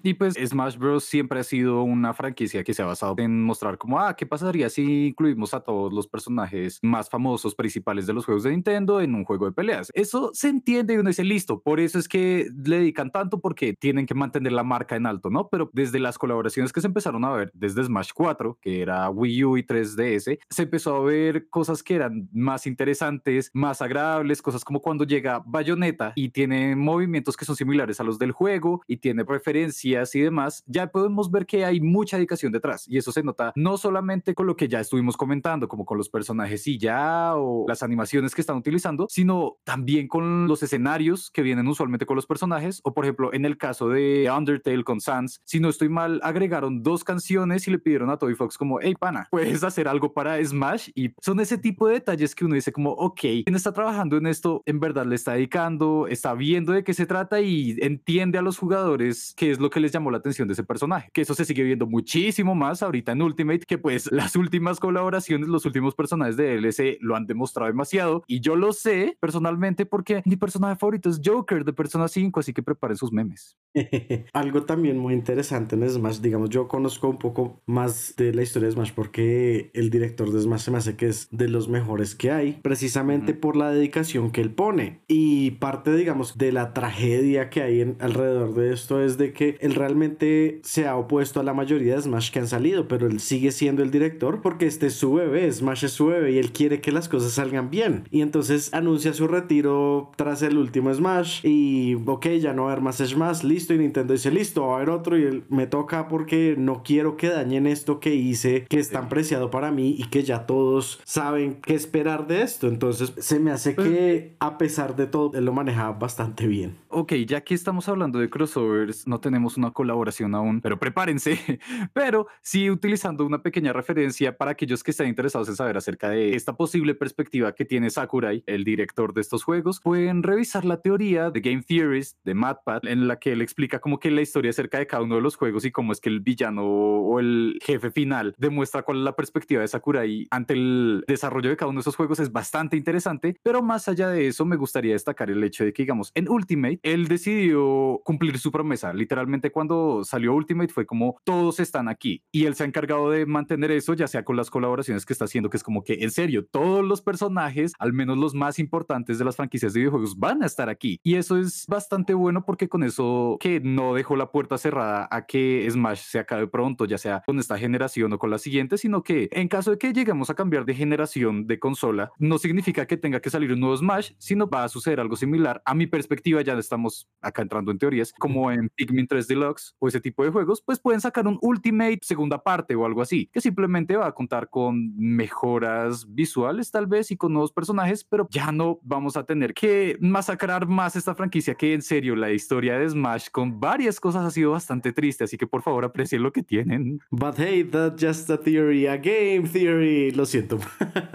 Y 0.04 0.14
pues 0.16 0.36
Smash 0.36 0.78
Bros. 0.78 1.04
siempre 1.04 1.40
ha 1.40 1.44
sido 1.44 1.84
una 1.84 2.14
franquicia 2.14 2.64
que 2.64 2.74
se 2.74 2.82
ha 2.82 2.86
basado 2.86 3.16
en 3.18 3.44
mostrar 3.44 3.78
como, 3.78 4.00
ah, 4.00 4.16
¿qué 4.16 4.26
pasaría 4.26 4.70
si 4.70 5.08
incluimos 5.08 5.54
a 5.54 5.62
todos 5.62 5.94
los 5.94 6.08
personajes 6.08 6.80
más 6.82 7.10
famosos 7.10 7.56
principales 7.56 8.08
de 8.08 8.14
los 8.14 8.26
juegos 8.26 8.44
de 8.44 8.52
Nintendo 8.52 9.02
en 9.02 9.16
un 9.16 9.24
juego 9.24 9.46
de 9.46 9.52
peleas? 9.52 9.90
Eso 9.94 10.32
se 10.34 10.50
entiende 10.50 10.94
y 10.94 10.98
uno 10.98 11.10
dice, 11.10 11.24
listo, 11.24 11.62
por 11.62 11.80
eso 11.80 12.00
es 12.00 12.08
que 12.08 12.48
le 12.66 12.80
dedican 12.80 13.12
tanto 13.12 13.40
porque 13.40 13.74
tienen 13.80 14.06
que 14.06 14.16
mantener 14.16 14.52
la 14.52 14.64
marca 14.64 14.96
en 14.96 15.06
alto, 15.06 15.30
¿no? 15.30 15.50
Pero 15.50 15.70
desde 15.74 16.00
las 16.00 16.18
colaboraciones 16.18 16.74
que 16.74 16.82
se 16.82 16.88
empezaron 16.88 17.24
a 17.26 17.32
ver, 17.32 17.52
desde 17.54 17.84
Smash 17.84 18.12
4, 18.14 18.58
que 18.62 18.82
era 18.82 19.10
Wii 19.10 19.44
U 19.46 19.58
y 19.58 19.64
3DS, 19.64 20.40
se 20.50 20.64
empezó 20.64 20.96
a 20.96 21.02
ver 21.02 21.50
cosas 21.50 21.84
que 21.84 21.96
eran 21.96 22.30
más 22.34 22.66
interesantes, 22.68 23.52
más 23.54 23.82
agradables, 23.82 24.42
cosas 24.42 24.64
como 24.64 24.82
cuando 24.82 25.06
llega 25.06 25.44
Bayonetta 25.46 26.14
y 26.16 26.30
tiene 26.30 26.76
movimientos 26.76 27.38
que 27.38 27.46
son 27.46 27.56
similares 27.56 28.00
a 28.00 28.04
los 28.04 28.18
del 28.18 28.32
juego 28.32 28.82
y 28.88 28.98
tiene 28.98 29.26
preferencias 29.52 30.16
y 30.16 30.22
demás, 30.22 30.64
ya 30.66 30.88
podemos 30.92 31.30
ver 31.30 31.46
que 31.46 31.66
hay 31.66 31.82
mucha 31.82 32.18
dedicación 32.18 32.52
detrás. 32.52 32.88
Y 32.88 32.98
eso 32.98 33.12
se 33.12 33.24
nota 33.24 33.52
no 33.56 33.78
solamente 33.78 34.34
con 34.34 34.48
lo 34.48 34.56
que 34.56 34.68
ya 34.68 34.80
estuvimos 34.80 35.18
comentando, 35.18 35.68
como 35.68 35.86
con 35.86 35.98
los 35.98 36.10
personajes 36.10 36.66
y 36.68 36.78
ya 36.78 37.34
o 37.36 37.66
las 37.68 37.84
animaciones 37.84 38.34
que 38.34 38.42
están 38.42 38.58
utilizando, 38.58 39.08
sino 39.10 39.58
también 39.64 40.08
con 40.08 40.48
los 40.48 40.64
escenarios 40.64 41.30
que 41.32 41.42
vienen 41.42 41.68
usualmente 41.68 42.06
con 42.06 42.16
los 42.16 42.26
personajes. 42.26 42.80
O 42.84 42.94
por 42.94 43.06
ejemplo 43.06 43.34
en 43.34 43.46
el 43.46 43.58
caso 43.58 43.90
de 43.90 44.32
Undertale 44.32 44.84
con 44.84 45.02
Sans, 45.02 45.42
si 45.44 45.60
no 45.60 45.70
estoy 45.70 45.90
mal, 45.90 46.22
agregaron 46.24 46.82
dos 46.82 47.04
canciones 47.04 47.68
y 47.68 47.72
le 47.72 47.80
pidieron 47.80 48.10
a 48.10 48.18
Toby 48.18 48.36
Fox 48.36 48.58
como, 48.58 48.80
hey 48.82 48.96
pana, 48.98 49.28
puedes 49.32 49.64
hacer 49.64 49.88
algo 49.88 50.14
para 50.14 50.44
Smash 50.44 50.90
y 50.96 51.12
son 51.22 51.40
ese 51.40 51.58
tipo 51.58 51.88
de 51.88 51.96
detalles 51.96 52.36
que 52.36 52.46
uno 52.46 52.56
dice 52.56 52.72
como, 52.72 52.92
ok, 52.92 53.20
quien 53.20 53.56
está 53.56 53.74
trabajando 53.74 54.18
en 54.18 54.28
esto 54.28 54.64
en 54.66 54.80
verdad 54.80 55.06
le 55.06 55.16
está 55.16 55.34
dedicando, 55.34 56.08
está 56.08 56.34
viendo 56.36 56.72
de 56.72 56.84
qué 56.84 56.94
se 56.94 57.06
trata 57.06 57.42
y 57.42 57.76
entiende 57.82 58.38
a 58.38 58.42
los 58.42 58.58
jugadores 58.58 59.34
que 59.42 59.50
es 59.50 59.60
lo 59.60 59.72
que 59.72 59.80
les 59.80 59.92
llamó 59.92 60.12
la 60.12 60.20
atención 60.20 60.48
de 60.48 60.54
ese 60.54 60.64
personaje. 60.64 61.10
Que 61.12 61.22
eso 61.22 61.34
se 61.34 61.46
sigue 61.46 61.64
viendo 61.64 61.88
muchísimo 61.88 62.54
más 62.54 62.84
ahorita 62.84 63.14
en 63.14 63.24
Ultimate, 63.24 63.62
que 63.66 63.80
pues 63.80 64.08
las 64.12 64.36
últimas 64.36 64.80
colaboraciones, 64.80 65.48
los 65.48 65.66
últimos 65.66 65.96
personajes 65.96 66.38
de 66.38 66.58
DLC 66.58 67.00
lo 67.02 67.16
han 67.16 67.26
demostrado 67.26 67.68
demasiado. 67.68 68.24
Y 68.28 68.40
yo 68.40 68.56
lo 68.56 68.72
sé 68.72 69.18
personalmente 69.20 69.88
porque 69.88 70.22
mi 70.26 70.36
personaje 70.36 70.76
favorito 70.76 71.10
es 71.10 71.20
Joker 71.26 71.66
de 71.66 71.74
Persona 71.74 72.08
5, 72.08 72.40
así 72.40 72.54
que 72.54 72.62
preparen 72.62 72.98
sus 72.98 73.12
memes. 73.12 73.58
Algo 74.34 74.62
también 74.62 75.00
muy 75.00 75.16
interesante 75.16 75.76
en 75.76 75.90
Smash, 75.90 76.20
digamos, 76.20 76.52
yo 76.52 76.68
conozco 76.68 77.10
un 77.10 77.18
poco 77.18 77.64
más 77.66 78.14
de 78.18 78.36
la 78.36 78.44
historia 78.44 78.68
de 78.68 78.74
Smash 78.74 78.92
porque 78.94 79.72
el 79.74 79.90
director 79.90 80.32
de 80.32 80.40
Smash 80.40 80.62
se 80.62 80.70
me 80.70 80.78
hace 80.78 80.96
que 80.96 81.08
es 81.08 81.30
de 81.32 81.48
los 81.48 81.68
mejores 81.68 82.14
que 82.14 82.30
hay, 82.30 82.60
precisamente 82.62 83.34
por 83.34 83.56
la 83.56 83.72
dedicación 83.72 84.30
que 84.30 84.42
él 84.42 84.52
pone. 84.52 85.02
Y 85.08 85.52
parte, 85.52 85.96
digamos, 85.96 86.38
de 86.38 86.52
la 86.52 86.74
tragedia 86.74 87.50
que 87.50 87.64
hay 87.64 87.82
en, 87.82 87.98
alrededor 88.02 88.54
de 88.54 88.72
esto 88.72 89.02
es 89.02 89.18
de 89.18 89.31
de 89.32 89.34
que 89.34 89.58
él 89.62 89.76
realmente 89.76 90.60
se 90.64 90.88
ha 90.88 90.96
opuesto 90.96 91.40
a 91.40 91.44
la 91.44 91.54
mayoría 91.54 91.96
de 91.96 92.02
Smash 92.02 92.32
que 92.32 92.40
han 92.40 92.48
salido, 92.48 92.88
pero 92.88 93.08
él 93.08 93.20
sigue 93.20 93.52
siendo 93.52 93.84
el 93.84 93.92
director 93.92 94.42
porque 94.42 94.66
este 94.66 94.88
es 94.88 94.96
su 94.96 95.14
bebé, 95.14 95.52
Smash 95.52 95.86
es 95.86 95.92
su 95.92 96.08
bebé 96.08 96.34
y 96.34 96.38
él 96.38 96.52
quiere 96.52 96.82
que 96.82 96.92
las 96.92 97.10
cosas 97.10 97.34
salgan 97.34 97.70
bien. 97.70 98.04
Y 98.12 98.22
entonces 98.22 98.74
anuncia 98.74 99.14
su 99.14 99.28
retiro 99.28 100.12
tras 100.16 100.42
el 100.42 100.58
último 100.58 100.94
Smash 100.94 101.46
y 101.46 101.96
ok, 102.06 102.28
ya 102.40 102.54
no 102.54 102.64
va 102.64 102.70
a 102.70 102.72
haber 102.74 102.84
más 102.84 102.98
Smash, 102.98 103.44
listo, 103.44 103.74
y 103.74 103.78
Nintendo 103.78 104.14
dice 104.14 104.32
listo, 104.32 104.68
va 104.68 104.74
a 104.74 104.76
haber 104.78 104.90
otro 104.90 105.18
y 105.18 105.24
él, 105.24 105.44
me 105.50 105.68
toca 105.68 106.08
porque 106.08 106.56
no 106.58 106.84
quiero 106.84 107.18
que 107.18 107.30
dañen 107.30 107.68
esto 107.68 108.00
que 108.00 108.16
hice, 108.16 108.66
que 108.70 108.80
es 108.80 108.90
tan 108.90 109.10
preciado 109.10 109.50
para 109.50 109.72
mí 109.72 109.96
y 109.98 110.06
que 110.06 110.24
ya 110.24 110.46
todos 110.46 111.00
saben 111.06 111.60
qué 111.62 111.76
esperar 111.76 112.28
de 112.28 112.42
esto. 112.42 112.68
Entonces 112.68 113.14
se 113.18 113.40
me 113.40 113.52
hace 113.52 113.76
que 113.76 114.36
a 114.40 114.58
pesar 114.58 114.96
de 114.96 115.08
todo, 115.08 115.38
él 115.38 115.46
lo 115.46 115.54
maneja 115.54 115.92
bastante 115.92 116.48
bien. 116.48 116.78
Ok, 116.90 117.14
ya 117.26 117.42
que 117.42 117.54
estamos 117.54 117.88
hablando 117.88 118.20
de 118.20 118.30
crossovers, 118.30 119.08
no 119.12 119.20
tenemos 119.20 119.58
una 119.58 119.72
colaboración 119.72 120.34
aún, 120.34 120.62
pero 120.62 120.80
prepárense. 120.80 121.38
Pero 121.94 122.28
sí 122.42 122.70
utilizando 122.70 123.26
una 123.26 123.44
pequeña 123.44 123.74
referencia 123.74 124.38
para 124.38 124.52
aquellos 124.52 124.84
que 124.84 124.92
estén 124.92 125.08
interesados 125.08 125.50
en 125.50 125.56
saber 125.56 125.76
acerca 125.76 126.10
de 126.10 126.36
esta 126.36 126.56
posible 126.56 126.96
perspectiva 126.96 127.54
que 127.54 127.66
tiene 127.66 127.90
Sakurai, 127.90 128.44
el 128.48 128.64
director 128.64 129.14
de 129.14 129.22
estos 129.22 129.44
juegos, 129.44 129.82
pueden 129.82 130.24
revisar 130.24 130.64
la 130.64 130.82
teoría 130.82 131.30
de 131.30 131.42
Game 131.42 131.64
Theories 131.64 132.18
de 132.24 132.34
MatPat, 132.34 132.86
en 132.86 133.08
la 133.08 133.20
que 133.20 133.34
él 133.34 133.42
explica 133.42 133.80
como 133.80 134.00
que 134.00 134.12
la 134.12 134.22
historia 134.22 134.52
acerca 134.52 134.80
de 134.80 134.88
cada 134.88 135.04
uno 135.04 135.16
de 135.16 135.22
los 135.22 135.36
juegos 135.36 135.66
y 135.66 135.72
cómo 135.72 135.92
es 135.92 136.00
que 136.00 136.10
el 136.10 136.22
villano 136.22 136.64
o 136.64 137.20
el 137.20 137.60
jefe 137.62 137.92
final 137.92 138.34
demuestra 138.38 138.84
cuál 138.84 139.00
es 139.00 139.04
la 139.04 139.16
perspectiva 139.16 139.62
de 139.62 139.68
Sakurai 139.68 140.28
ante 140.32 140.54
el 140.54 141.04
desarrollo 141.08 141.50
de 141.50 141.58
cada 141.58 141.70
uno 141.70 141.80
de 141.80 141.82
esos 141.82 141.98
juegos 141.98 142.20
es 142.20 142.32
bastante 142.32 142.78
interesante, 142.78 143.36
pero 143.44 143.62
más 143.62 143.90
allá 143.90 144.08
de 144.08 144.28
eso 144.28 144.46
me 144.46 144.56
gustaría 144.56 144.94
destacar 144.94 145.30
el 145.30 145.44
hecho 145.44 145.66
de 145.66 145.74
que 145.74 145.84
digamos 145.84 146.12
en 146.16 146.30
Ultimate 146.30 146.80
él 146.84 147.10
decidió 147.10 148.02
cumplir 148.06 148.38
su 148.40 148.52
promesa, 148.52 148.94
literalmente 149.02 149.52
cuando 149.52 150.04
salió 150.04 150.34
Ultimate 150.34 150.74
fue 150.74 150.86
como 150.86 151.18
todos 151.24 151.60
están 151.60 151.88
aquí 151.88 152.24
y 152.32 152.46
él 152.46 152.56
se 152.56 152.64
ha 152.64 152.68
encargado 152.68 153.10
de 153.10 153.26
mantener 153.26 153.72
eso 153.72 153.94
ya 153.94 154.08
sea 154.08 154.24
con 154.24 154.36
las 154.36 154.50
colaboraciones 154.50 155.06
que 155.06 155.14
está 155.14 155.26
haciendo 155.26 155.50
que 155.50 155.58
es 155.58 155.64
como 155.64 155.84
que 155.84 155.96
en 156.02 156.12
serio 156.12 156.46
todos 156.46 156.86
los 156.86 157.02
personajes, 157.02 157.74
al 157.80 157.94
menos 157.94 158.18
los 158.18 158.34
más 158.34 158.60
importantes 158.60 159.18
de 159.18 159.26
las 159.26 159.36
franquicias 159.36 159.74
de 159.74 159.82
videojuegos 159.82 160.18
van 160.18 160.44
a 160.44 160.46
estar 160.46 160.70
aquí 160.70 161.00
y 161.04 161.16
eso 161.16 161.38
es 161.38 161.66
bastante 161.68 162.14
bueno 162.14 162.46
porque 162.46 162.70
con 162.70 162.84
eso 162.84 163.38
que 163.40 163.60
no 163.60 163.94
dejó 163.94 164.16
la 164.16 164.32
puerta 164.32 164.58
cerrada 164.58 165.08
a 165.12 165.26
que 165.26 165.68
Smash 165.70 166.00
se 166.00 166.20
acabe 166.20 166.48
pronto, 166.48 166.86
ya 166.86 166.98
sea 166.98 167.24
con 167.26 167.40
esta 167.40 167.58
generación 167.58 168.14
o 168.14 168.20
con 168.20 168.30
la 168.30 168.38
siguiente, 168.38 168.78
sino 168.78 169.04
que 169.04 169.30
en 169.32 169.48
caso 169.48 169.72
de 169.72 169.78
que 169.78 169.94
lleguemos 169.94 170.30
a 170.30 170.36
cambiar 170.36 170.66
de 170.66 170.76
generación 170.76 171.48
de 171.48 171.60
consola, 171.60 172.12
no 172.20 172.38
significa 172.38 172.86
que 172.86 172.98
tenga 172.98 173.20
que 173.20 173.30
salir 173.30 173.52
un 173.52 173.60
nuevo 173.60 173.78
Smash, 173.78 174.12
sino 174.18 174.50
va 174.50 174.64
a 174.64 174.70
suceder 174.70 175.00
algo 175.00 175.16
similar. 175.16 175.62
A 175.66 175.74
mi 175.74 175.88
perspectiva, 175.88 176.42
ya 176.42 176.54
estamos 176.54 177.10
acá 177.22 177.42
entrando 177.42 177.72
en 177.72 177.78
teorías, 177.78 178.14
como 178.18 178.52
en 178.52 178.70
Pikmin 178.92 179.08
3 179.08 179.28
Deluxe 179.28 179.74
o 179.80 179.88
ese 179.88 180.02
tipo 180.02 180.24
de 180.24 180.32
juegos, 180.32 180.62
pues 180.62 180.80
pueden 180.80 181.02
sacar 181.02 181.28
un 181.28 181.40
Ultimate 181.42 182.00
segunda 182.02 182.44
parte 182.44 182.76
o 182.76 182.86
algo 182.86 183.02
así, 183.02 183.30
que 183.32 183.42
simplemente 183.42 183.96
va 183.96 184.08
a 184.08 184.12
contar 184.12 184.50
con 184.50 184.96
mejoras 184.98 186.06
visuales 186.14 186.72
tal 186.72 186.88
vez 186.88 187.12
y 187.12 187.18
con 187.18 187.34
nuevos 187.34 187.52
personajes, 187.52 188.04
pero 188.04 188.28
ya 188.30 188.52
no 188.52 188.80
vamos 188.84 189.16
a 189.18 189.24
tener 189.24 189.54
que 189.54 189.98
masacrar 190.00 190.68
más 190.68 190.96
esta 190.96 191.16
franquicia 191.16 191.56
que 191.56 191.74
en 191.74 191.82
serio 191.82 192.16
la 192.16 192.32
historia 192.32 192.78
de 192.78 192.90
Smash 192.90 193.30
con 193.32 193.60
varias 193.60 194.00
cosas 194.00 194.26
ha 194.26 194.32
sido 194.32 194.52
bastante 194.52 194.92
triste, 194.92 195.24
así 195.24 195.38
que 195.38 195.48
por 195.48 195.62
favor 195.62 195.86
aprecien 195.86 196.24
lo 196.24 196.32
que 196.32 196.44
tienen. 196.44 197.00
But 197.12 197.36
hey, 197.38 197.64
that's 197.64 198.02
just 198.02 198.30
a 198.30 198.38
theory, 198.38 198.88
a 198.88 198.98
game 198.98 199.48
theory. 199.48 200.12
Lo 200.12 200.26
siento. 200.26 200.60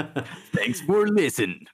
Thanks 0.52 0.82
for 0.82 1.10
listening. 1.10 1.66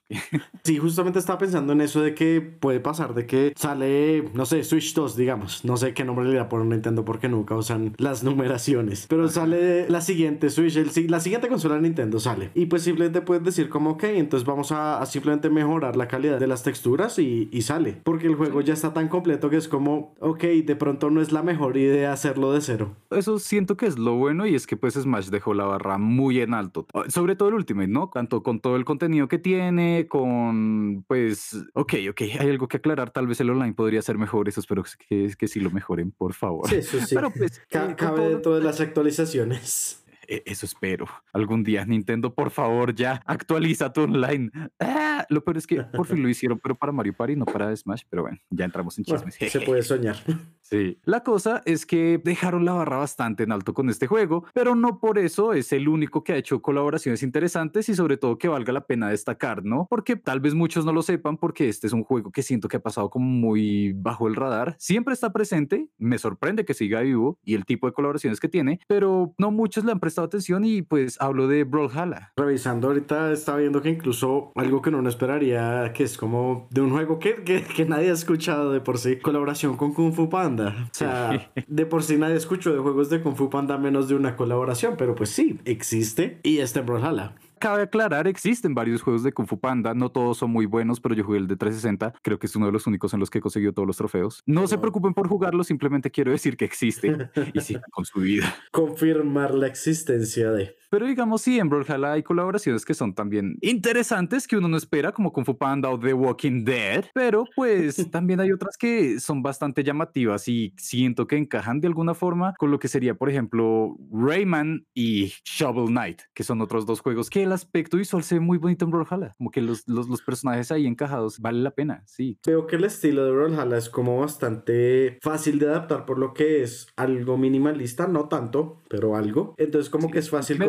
sí, 0.63 0.77
justamente 0.77 1.19
estaba 1.19 1.39
pensando 1.39 1.73
en 1.73 1.81
eso 1.81 2.01
de 2.01 2.13
que 2.13 2.41
puede 2.41 2.79
pasar 2.79 3.13
de 3.13 3.25
que 3.25 3.53
sale, 3.55 4.29
no 4.33 4.45
sé, 4.45 4.63
Switch 4.63 4.93
2, 4.93 5.15
digamos. 5.15 5.63
No 5.63 5.77
sé 5.77 5.92
qué 5.93 6.05
nombre 6.05 6.25
le 6.25 6.31
voy 6.31 6.39
a 6.39 6.49
poner 6.49 6.67
Nintendo 6.67 7.05
porque 7.05 7.29
nunca 7.29 7.55
usan 7.55 7.93
las 7.97 8.23
numeraciones. 8.23 9.07
Pero 9.07 9.27
sale 9.29 9.89
la 9.89 10.01
siguiente 10.01 10.49
Switch, 10.49 10.75
el, 10.75 10.89
la 11.09 11.19
siguiente 11.19 11.47
consola 11.47 11.75
de 11.75 11.81
Nintendo 11.81 12.19
sale. 12.19 12.51
Y 12.53 12.65
pues 12.67 12.83
simplemente 12.83 13.21
puedes 13.21 13.43
decir 13.43 13.69
como, 13.69 13.91
ok, 13.91 14.03
entonces 14.05 14.45
vamos 14.45 14.71
a, 14.71 15.05
simplemente 15.05 15.49
mejorar 15.49 15.95
la 15.95 16.07
calidad 16.07 16.39
de 16.39 16.47
las 16.47 16.63
texturas 16.63 17.19
y, 17.19 17.49
y 17.51 17.61
sale. 17.61 17.97
Porque 18.03 18.27
el 18.27 18.35
juego 18.35 18.61
ya 18.61 18.73
está 18.73 18.93
tan 18.93 19.07
completo 19.07 19.49
que 19.49 19.57
es 19.57 19.67
como, 19.67 20.15
ok, 20.19 20.43
de 20.43 20.75
pronto 20.75 21.09
no 21.09 21.21
es 21.21 21.31
la 21.31 21.43
mejor 21.43 21.77
idea 21.77 22.13
hacerlo 22.13 22.51
de 22.51 22.61
cero. 22.61 22.95
Eso 23.11 23.39
siento 23.39 23.77
que 23.77 23.85
es 23.85 23.97
lo 23.97 24.15
bueno 24.15 24.45
y 24.45 24.55
es 24.55 24.67
que 24.67 24.77
pues 24.77 24.95
Smash 24.95 25.29
dejó 25.29 25.53
la 25.53 25.65
barra 25.65 25.97
muy 25.97 26.39
en 26.39 26.53
alto. 26.53 26.87
Ah, 26.93 27.03
sobre 27.07 27.35
todo 27.35 27.49
el 27.49 27.55
Ultimate, 27.55 27.87
¿no? 27.87 28.09
Tanto 28.13 28.43
con 28.43 28.59
todo 28.59 28.75
el 28.75 28.85
contenido 28.85 29.27
que 29.27 29.37
tiene, 29.37 30.07
con 30.07 31.03
pues, 31.07 31.63
ok, 31.73 31.93
ok, 32.09 32.21
hay 32.39 32.49
algo 32.49 32.67
que 32.67 32.77
aclarar, 32.77 33.11
tal 33.11 33.27
vez 33.27 33.39
el 33.41 33.49
online 33.49 33.73
podría 33.73 34.01
ser 34.01 34.17
mejor, 34.17 34.47
eso 34.47 34.59
espero 34.59 34.83
que, 35.07 35.33
que, 35.37 35.47
sí 35.47 35.59
lo 35.59 35.71
mejoren, 35.83 36.11
por 36.11 36.33
favor. 36.33 36.69
Sí, 36.69 36.75
eso 36.77 36.99
sí. 37.05 37.13
Pero 37.15 37.29
pues... 37.31 37.57
Eh, 37.69 37.95
cabe 37.97 38.29
dentro 38.29 38.55
de 38.55 38.63
las 38.63 38.79
actualizaciones. 38.79 40.02
E, 40.27 40.43
eso 40.45 40.65
espero. 40.65 41.07
Algún 41.33 41.63
día, 41.63 41.85
Nintendo, 41.85 42.33
por 42.33 42.51
favor, 42.51 42.93
ya 42.93 43.21
actualiza 43.25 43.91
tu 43.91 44.01
online. 44.01 44.51
Ah, 44.79 45.25
lo 45.29 45.43
peor 45.43 45.57
es 45.57 45.67
que 45.67 45.83
por 45.83 46.05
fin 46.05 46.21
lo 46.21 46.29
hicieron, 46.29 46.59
pero 46.59 46.75
para 46.75 46.91
Mario 46.91 47.13
Party, 47.13 47.35
no 47.35 47.45
para 47.45 47.75
Smash. 47.75 48.03
Pero 48.09 48.23
bueno, 48.23 48.37
ya 48.49 48.65
entramos 48.65 48.97
en 48.97 49.05
chismes. 49.05 49.35
se 49.35 49.61
puede 49.61 49.83
soñar. 49.83 50.15
Sí. 50.63 50.97
La 51.03 51.23
cosa 51.23 51.61
es 51.65 51.85
que 51.85 52.21
dejaron 52.23 52.63
la 52.63 52.71
barra 52.71 52.97
bastante 52.97 53.43
en 53.43 53.51
alto 53.51 53.73
con 53.73 53.89
este 53.89 54.07
juego, 54.07 54.45
pero 54.53 54.75
no 54.75 54.99
por 54.99 55.19
eso 55.19 55.51
es 55.51 55.73
el 55.73 55.89
único 55.89 56.23
que 56.23 56.31
ha 56.31 56.37
hecho 56.37 56.61
colaboraciones 56.61 57.21
interesantes 57.21 57.89
y 57.89 57.95
sobre 57.95 58.15
todo 58.15 58.37
que 58.37 58.47
valga 58.47 58.71
la 58.71 58.87
pena 58.87 59.09
destacar, 59.09 59.65
¿no? 59.65 59.87
Porque 59.89 60.15
tal 60.15 60.39
vez 60.39 60.55
muchos 60.55 60.85
no 60.85 60.93
lo 60.93 61.01
sepan 61.01 61.37
porque 61.37 61.67
este 61.67 61.87
es 61.87 61.93
un 61.93 62.03
juego 62.03 62.31
que 62.31 62.43
siento 62.43 62.69
que 62.69 62.77
ha 62.77 62.81
pasado 62.81 63.09
como 63.09 63.25
muy 63.25 63.91
bajo 63.91 64.27
el 64.27 64.35
radar. 64.35 64.75
Siempre 64.79 65.13
está 65.13 65.33
presente, 65.33 65.89
me 65.97 66.17
sorprende 66.17 66.63
que 66.65 66.73
siga 66.73 67.01
vivo 67.01 67.37
y 67.43 67.55
el 67.55 67.65
tipo 67.65 67.85
de 67.87 67.93
colaboraciones 67.93 68.39
que 68.39 68.47
tiene, 68.47 68.79
pero 68.87 69.35
no 69.37 69.51
muchos 69.51 69.83
le 69.83 69.91
han 69.91 69.99
prestado 70.13 70.27
atención 70.27 70.63
y 70.63 70.83
pues 70.83 71.19
hablo 71.19 71.47
de 71.47 71.63
Brawlhalla. 71.63 72.31
Revisando 72.37 72.87
ahorita 72.87 73.31
está 73.31 73.55
viendo 73.55 73.81
que 73.81 73.89
incluso 73.89 74.51
algo 74.55 74.81
que 74.81 74.91
no 74.91 75.01
esperaría, 75.09 75.91
que 75.93 76.03
es 76.03 76.17
como 76.17 76.67
de 76.69 76.81
un 76.81 76.91
juego 76.91 77.17
que, 77.17 77.43
que, 77.43 77.63
que 77.63 77.85
nadie 77.85 78.09
ha 78.11 78.13
escuchado 78.13 78.71
de 78.71 78.79
por 78.79 78.99
sí, 78.99 79.17
colaboración 79.17 79.75
con 79.75 79.93
Kung 79.93 80.13
Fu 80.13 80.29
Panda. 80.29 80.75
O 80.91 80.93
sea, 80.93 81.51
de 81.67 81.85
por 81.85 82.03
sí 82.03 82.17
nadie 82.17 82.35
escucho 82.35 82.71
de 82.71 82.79
juegos 82.79 83.09
de 83.09 83.21
Kung 83.21 83.35
Fu 83.35 83.49
Panda 83.49 83.77
menos 83.77 84.07
de 84.07 84.15
una 84.15 84.35
colaboración, 84.35 84.95
pero 84.97 85.15
pues 85.15 85.31
sí, 85.31 85.59
existe 85.65 86.39
y 86.43 86.59
está 86.59 86.81
en 86.81 86.85
Brawlhalla 86.85 87.33
cabe 87.63 87.83
aclarar, 87.83 88.27
existen 88.27 88.75
varios 88.75 89.01
juegos 89.01 89.23
de 89.23 89.31
Kung 89.31 89.47
Fu 89.47 89.57
Panda, 89.57 89.93
no 89.93 90.11
todos 90.11 90.37
son 90.39 90.51
muy 90.51 90.65
buenos, 90.65 90.99
pero 90.99 91.15
yo 91.15 91.23
jugué 91.23 91.37
el 91.37 91.47
de 91.47 91.55
360, 91.55 92.13
creo 92.21 92.37
que 92.37 92.47
es 92.47 92.55
uno 92.57 92.65
de 92.65 92.73
los 92.73 92.87
únicos 92.87 93.13
en 93.13 93.21
los 93.21 93.29
que 93.29 93.37
he 93.37 93.41
conseguido 93.41 93.71
todos 93.71 93.87
los 93.87 93.95
trofeos. 93.95 94.43
No 94.45 94.67
se 94.67 94.77
preocupen 94.77 95.13
por 95.13 95.29
jugarlo, 95.29 95.63
simplemente 95.63 96.11
quiero 96.11 96.31
decir 96.31 96.57
que 96.57 96.65
existe 96.65 97.29
y 97.53 97.61
sigan 97.61 97.89
con 97.89 98.03
su 98.03 98.19
vida. 98.19 98.53
Confirmar 98.73 99.53
la 99.53 99.67
existencia 99.67 100.51
de. 100.51 100.75
Pero 100.89 101.07
digamos, 101.07 101.41
sí, 101.41 101.57
en 101.57 101.69
Brawlhalla 101.69 102.11
hay 102.11 102.21
colaboraciones 102.21 102.83
que 102.83 102.93
son 102.93 103.15
también 103.15 103.57
interesantes 103.61 104.45
que 104.45 104.57
uno 104.57 104.67
no 104.67 104.75
espera, 104.75 105.13
como 105.13 105.31
Kung 105.31 105.45
Fu 105.45 105.57
Panda 105.57 105.89
o 105.89 105.97
The 105.97 106.13
Walking 106.13 106.65
Dead, 106.65 107.05
pero 107.13 107.45
pues 107.55 107.95
también 108.11 108.41
hay 108.41 108.51
otras 108.51 108.75
que 108.75 109.21
son 109.21 109.41
bastante 109.41 109.85
llamativas 109.85 110.49
y 110.49 110.73
siento 110.77 111.27
que 111.27 111.37
encajan 111.37 111.79
de 111.79 111.87
alguna 111.87 112.13
forma 112.13 112.55
con 112.59 112.71
lo 112.71 112.77
que 112.77 112.89
sería, 112.89 113.15
por 113.15 113.29
ejemplo, 113.29 113.95
Rayman 114.11 114.85
y 114.93 115.31
Shovel 115.45 115.87
Knight, 115.87 116.23
que 116.33 116.43
son 116.43 116.59
otros 116.59 116.85
dos 116.85 116.99
juegos 116.99 117.29
que 117.29 117.52
aspecto 117.53 117.97
visual 117.97 118.23
se 118.23 118.35
ve 118.35 118.41
muy 118.41 118.57
bonito 118.57 118.85
en 118.85 118.91
Brawlhalla, 118.91 119.35
como 119.37 119.51
que 119.51 119.61
los, 119.61 119.87
los, 119.87 120.07
los 120.07 120.21
personajes 120.21 120.71
ahí 120.71 120.85
encajados 120.85 121.39
vale 121.39 121.61
la 121.61 121.71
pena, 121.71 122.03
sí. 122.05 122.39
Veo 122.45 122.67
que 122.67 122.75
el 122.75 122.83
estilo 122.83 123.25
de 123.25 123.31
Brawlhalla 123.31 123.77
es 123.77 123.89
como 123.89 124.19
bastante 124.19 125.17
fácil 125.21 125.59
de 125.59 125.67
adaptar 125.67 126.05
por 126.05 126.19
lo 126.19 126.33
que 126.33 126.63
es 126.63 126.87
algo 126.95 127.37
minimalista, 127.37 128.07
no 128.07 128.27
tanto, 128.27 128.82
pero 128.93 129.15
algo. 129.15 129.55
Entonces 129.57 129.89
como 129.89 130.11
que 130.11 130.19
es 130.19 130.29
fácil 130.29 130.59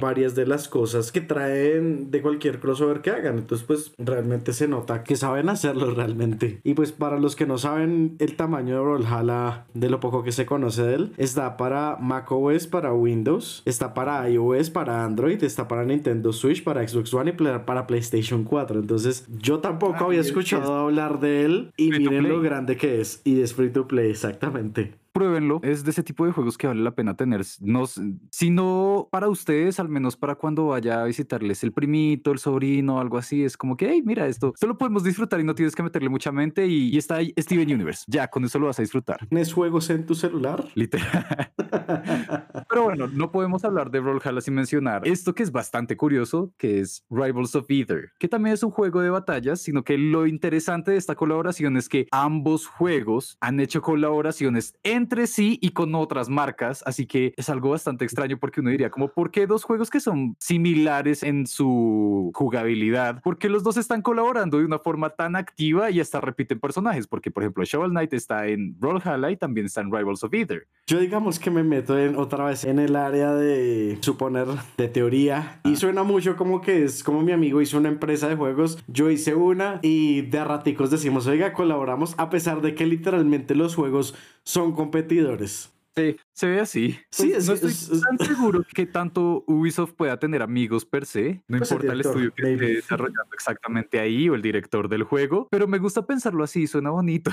varias 0.00 0.34
de 0.34 0.46
las 0.48 0.68
cosas 0.68 1.12
que 1.12 1.20
traen 1.20 2.10
de 2.10 2.22
cualquier 2.22 2.58
crossover 2.58 3.02
que 3.02 3.10
hagan. 3.10 3.38
Entonces, 3.38 3.64
pues 3.64 3.92
realmente 3.98 4.52
se 4.52 4.66
nota 4.66 5.04
que 5.04 5.14
saben 5.14 5.48
hacerlo 5.48 5.90
realmente. 5.94 6.58
Y 6.64 6.74
pues 6.74 6.90
para 6.90 7.20
los 7.20 7.36
que 7.36 7.46
no 7.46 7.56
saben 7.56 8.16
el 8.18 8.34
tamaño 8.34 8.74
de 8.74 8.80
Brawlhalla, 8.80 9.66
de 9.74 9.90
lo 9.90 10.00
poco 10.00 10.24
que 10.24 10.32
se 10.32 10.44
conoce 10.44 10.82
de 10.82 10.94
él, 10.96 11.12
está 11.18 11.56
para 11.56 11.96
macOS, 12.00 12.66
para 12.66 12.92
Windows, 12.92 13.62
está 13.64 13.94
para 13.94 14.28
iOS, 14.28 14.70
para 14.70 15.04
Android, 15.04 15.40
está 15.44 15.68
para 15.68 15.84
Nintendo 15.84 16.32
Switch, 16.32 16.64
para 16.64 16.86
Xbox 16.86 17.14
One 17.14 17.30
y 17.30 17.58
para 17.60 17.86
PlayStation 17.86 18.42
4. 18.42 18.80
Entonces, 18.80 19.24
yo 19.40 19.60
tampoco 19.60 20.06
había 20.06 20.20
escuchado 20.20 20.74
hablar 20.74 21.20
de 21.20 21.44
él 21.44 21.72
y 21.76 21.92
miren 21.92 22.28
lo 22.28 22.40
grande 22.40 22.76
que 22.76 23.00
es. 23.00 23.20
Y 23.22 23.40
es 23.40 23.54
free 23.54 23.70
to 23.70 23.86
play, 23.86 24.10
exactamente 24.10 24.94
pruébenlo. 25.18 25.58
Es 25.64 25.82
de 25.84 25.90
ese 25.90 26.04
tipo 26.04 26.24
de 26.24 26.32
juegos 26.32 26.56
que 26.56 26.68
vale 26.68 26.80
la 26.80 26.92
pena 26.92 27.16
tener. 27.16 27.44
No, 27.60 27.84
si 28.30 28.50
no 28.50 29.08
para 29.10 29.28
ustedes, 29.28 29.80
al 29.80 29.88
menos 29.88 30.16
para 30.16 30.36
cuando 30.36 30.68
vaya 30.68 31.02
a 31.02 31.04
visitarles 31.04 31.64
el 31.64 31.72
primito, 31.72 32.30
el 32.30 32.38
sobrino, 32.38 33.00
algo 33.00 33.18
así. 33.18 33.42
Es 33.42 33.56
como 33.56 33.76
que, 33.76 33.90
hey, 33.90 34.02
mira 34.04 34.28
esto, 34.28 34.54
solo 34.56 34.78
podemos 34.78 35.02
disfrutar 35.02 35.40
y 35.40 35.44
no 35.44 35.56
tienes 35.56 35.74
que 35.74 35.82
meterle 35.82 36.08
mucha 36.08 36.30
mente. 36.30 36.66
Y, 36.66 36.96
está 36.96 37.16
ahí 37.16 37.34
Steven 37.38 37.72
Universe. 37.72 38.04
Ya, 38.06 38.28
con 38.28 38.44
eso 38.44 38.60
lo 38.60 38.66
vas 38.66 38.78
a 38.78 38.82
disfrutar. 38.82 39.26
¿Tienes 39.28 39.52
juegos 39.52 39.90
en 39.90 40.06
tu 40.06 40.14
celular? 40.14 40.64
Literal. 40.74 41.52
Pero 42.68 42.84
bueno, 42.84 43.08
no 43.08 43.32
podemos 43.32 43.64
hablar 43.64 43.90
de 43.90 43.98
Brawlhalla 43.98 44.40
sin 44.40 44.54
mencionar 44.54 45.06
esto 45.06 45.34
que 45.34 45.42
es 45.42 45.50
bastante 45.50 45.96
curioso, 45.96 46.52
que 46.58 46.80
es 46.80 47.04
Rivals 47.10 47.56
of 47.56 47.68
Either, 47.70 48.12
que 48.20 48.28
también 48.28 48.54
es 48.54 48.62
un 48.62 48.70
juego 48.70 49.00
de 49.00 49.10
batallas, 49.10 49.60
sino 49.60 49.82
que 49.82 49.98
lo 49.98 50.26
interesante 50.26 50.92
de 50.92 50.96
esta 50.96 51.16
colaboración 51.16 51.76
es 51.76 51.88
que 51.88 52.06
ambos 52.12 52.66
juegos 52.66 53.36
han 53.40 53.58
hecho 53.58 53.82
colaboraciones 53.82 54.74
entre 54.84 55.07
sí 55.26 55.58
y 55.60 55.70
con 55.70 55.94
otras 55.94 56.28
marcas, 56.28 56.82
así 56.86 57.06
que 57.06 57.34
es 57.36 57.48
algo 57.48 57.70
bastante 57.70 58.04
extraño 58.04 58.38
porque 58.38 58.60
uno 58.60 58.70
diría 58.70 58.90
como, 58.90 59.08
¿por 59.08 59.30
qué 59.30 59.46
dos 59.46 59.64
juegos 59.64 59.90
que 59.90 60.00
son 60.00 60.36
similares 60.38 61.22
en 61.22 61.46
su 61.46 62.30
jugabilidad? 62.34 63.22
¿Por 63.22 63.38
qué 63.38 63.48
los 63.48 63.62
dos 63.62 63.76
están 63.76 64.02
colaborando 64.02 64.58
de 64.58 64.64
una 64.64 64.78
forma 64.78 65.10
tan 65.10 65.36
activa 65.36 65.90
y 65.90 66.00
hasta 66.00 66.20
repiten 66.20 66.60
personajes? 66.60 67.06
Porque, 67.06 67.30
por 67.30 67.42
ejemplo, 67.42 67.64
Shovel 67.64 67.90
Knight 67.90 68.12
está 68.12 68.46
en 68.46 68.78
Brawlhalla 68.78 69.30
y 69.30 69.36
también 69.36 69.66
está 69.66 69.80
en 69.80 69.92
Rivals 69.92 70.22
of 70.24 70.34
Either. 70.34 70.66
Yo 70.86 71.00
digamos 71.00 71.38
que 71.38 71.50
me 71.50 71.62
meto 71.62 71.98
en, 71.98 72.16
otra 72.16 72.44
vez 72.44 72.64
en 72.64 72.78
el 72.78 72.96
área 72.96 73.34
de 73.34 73.98
suponer, 74.00 74.46
de 74.76 74.88
teoría, 74.88 75.60
y 75.64 75.76
suena 75.76 76.02
mucho 76.02 76.36
como 76.36 76.60
que 76.60 76.84
es 76.84 77.02
como 77.02 77.22
mi 77.22 77.32
amigo 77.32 77.60
hizo 77.60 77.78
una 77.78 77.88
empresa 77.88 78.28
de 78.28 78.36
juegos, 78.36 78.82
yo 78.86 79.10
hice 79.10 79.34
una 79.34 79.80
y 79.82 80.22
de 80.22 80.44
raticos 80.44 80.90
decimos, 80.90 81.26
oiga, 81.26 81.52
colaboramos 81.52 82.14
a 82.18 82.30
pesar 82.30 82.60
de 82.60 82.74
que 82.74 82.86
literalmente 82.86 83.54
los 83.54 83.74
juegos 83.74 84.14
son 84.48 84.72
competidores. 84.72 85.70
Sí, 85.94 86.16
se 86.32 86.46
ve 86.46 86.60
así. 86.60 86.98
Sí, 87.10 87.30
pues, 87.32 87.46
no 87.46 87.54
estoy 87.54 88.00
tan 88.00 88.26
seguro 88.26 88.64
que 88.72 88.86
tanto 88.86 89.44
Ubisoft 89.46 89.92
pueda 89.92 90.18
tener 90.18 90.42
amigos 90.42 90.86
per 90.86 91.04
se. 91.04 91.42
No 91.48 91.58
pues 91.58 91.70
importa 91.70 91.92
el, 91.92 92.00
estudio 92.00 92.32
que 92.32 92.52
esté 92.52 92.66
desarrollando 92.66 93.34
exactamente 93.34 94.00
ahí 94.00 94.28
o 94.28 94.34
el 94.34 94.40
director 94.40 94.88
del 94.88 95.02
juego, 95.02 95.48
pero 95.50 95.66
me 95.66 95.78
gusta 95.78 96.06
pensarlo 96.06 96.44
así, 96.44 96.66
suena 96.66 96.90
bonito. 96.90 97.30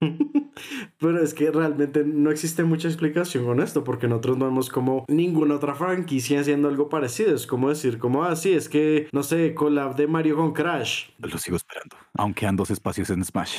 Pero 0.98 1.22
es 1.22 1.34
que 1.34 1.50
realmente 1.50 2.04
no 2.04 2.30
existe 2.30 2.64
mucha 2.64 2.88
explicación 2.88 3.44
con 3.44 3.60
esto, 3.60 3.84
porque 3.84 4.08
nosotros 4.08 4.38
no 4.38 4.46
vemos 4.46 4.68
como 4.70 5.04
ninguna 5.08 5.56
otra 5.56 5.74
franquicia 5.74 6.40
haciendo 6.40 6.68
algo 6.68 6.88
parecido. 6.88 7.34
Es 7.34 7.46
como 7.46 7.68
decir, 7.68 7.98
como, 7.98 8.24
ah, 8.24 8.36
sí, 8.36 8.52
es 8.52 8.68
que, 8.68 9.08
no 9.12 9.22
sé, 9.22 9.54
collab 9.54 9.96
de 9.96 10.06
Mario 10.06 10.36
con 10.36 10.52
Crash. 10.52 11.10
Lo 11.18 11.38
sigo 11.38 11.56
esperando, 11.56 11.96
aunque 12.14 12.46
han 12.46 12.56
dos 12.56 12.70
espacios 12.70 13.10
en 13.10 13.24
Smash. 13.24 13.58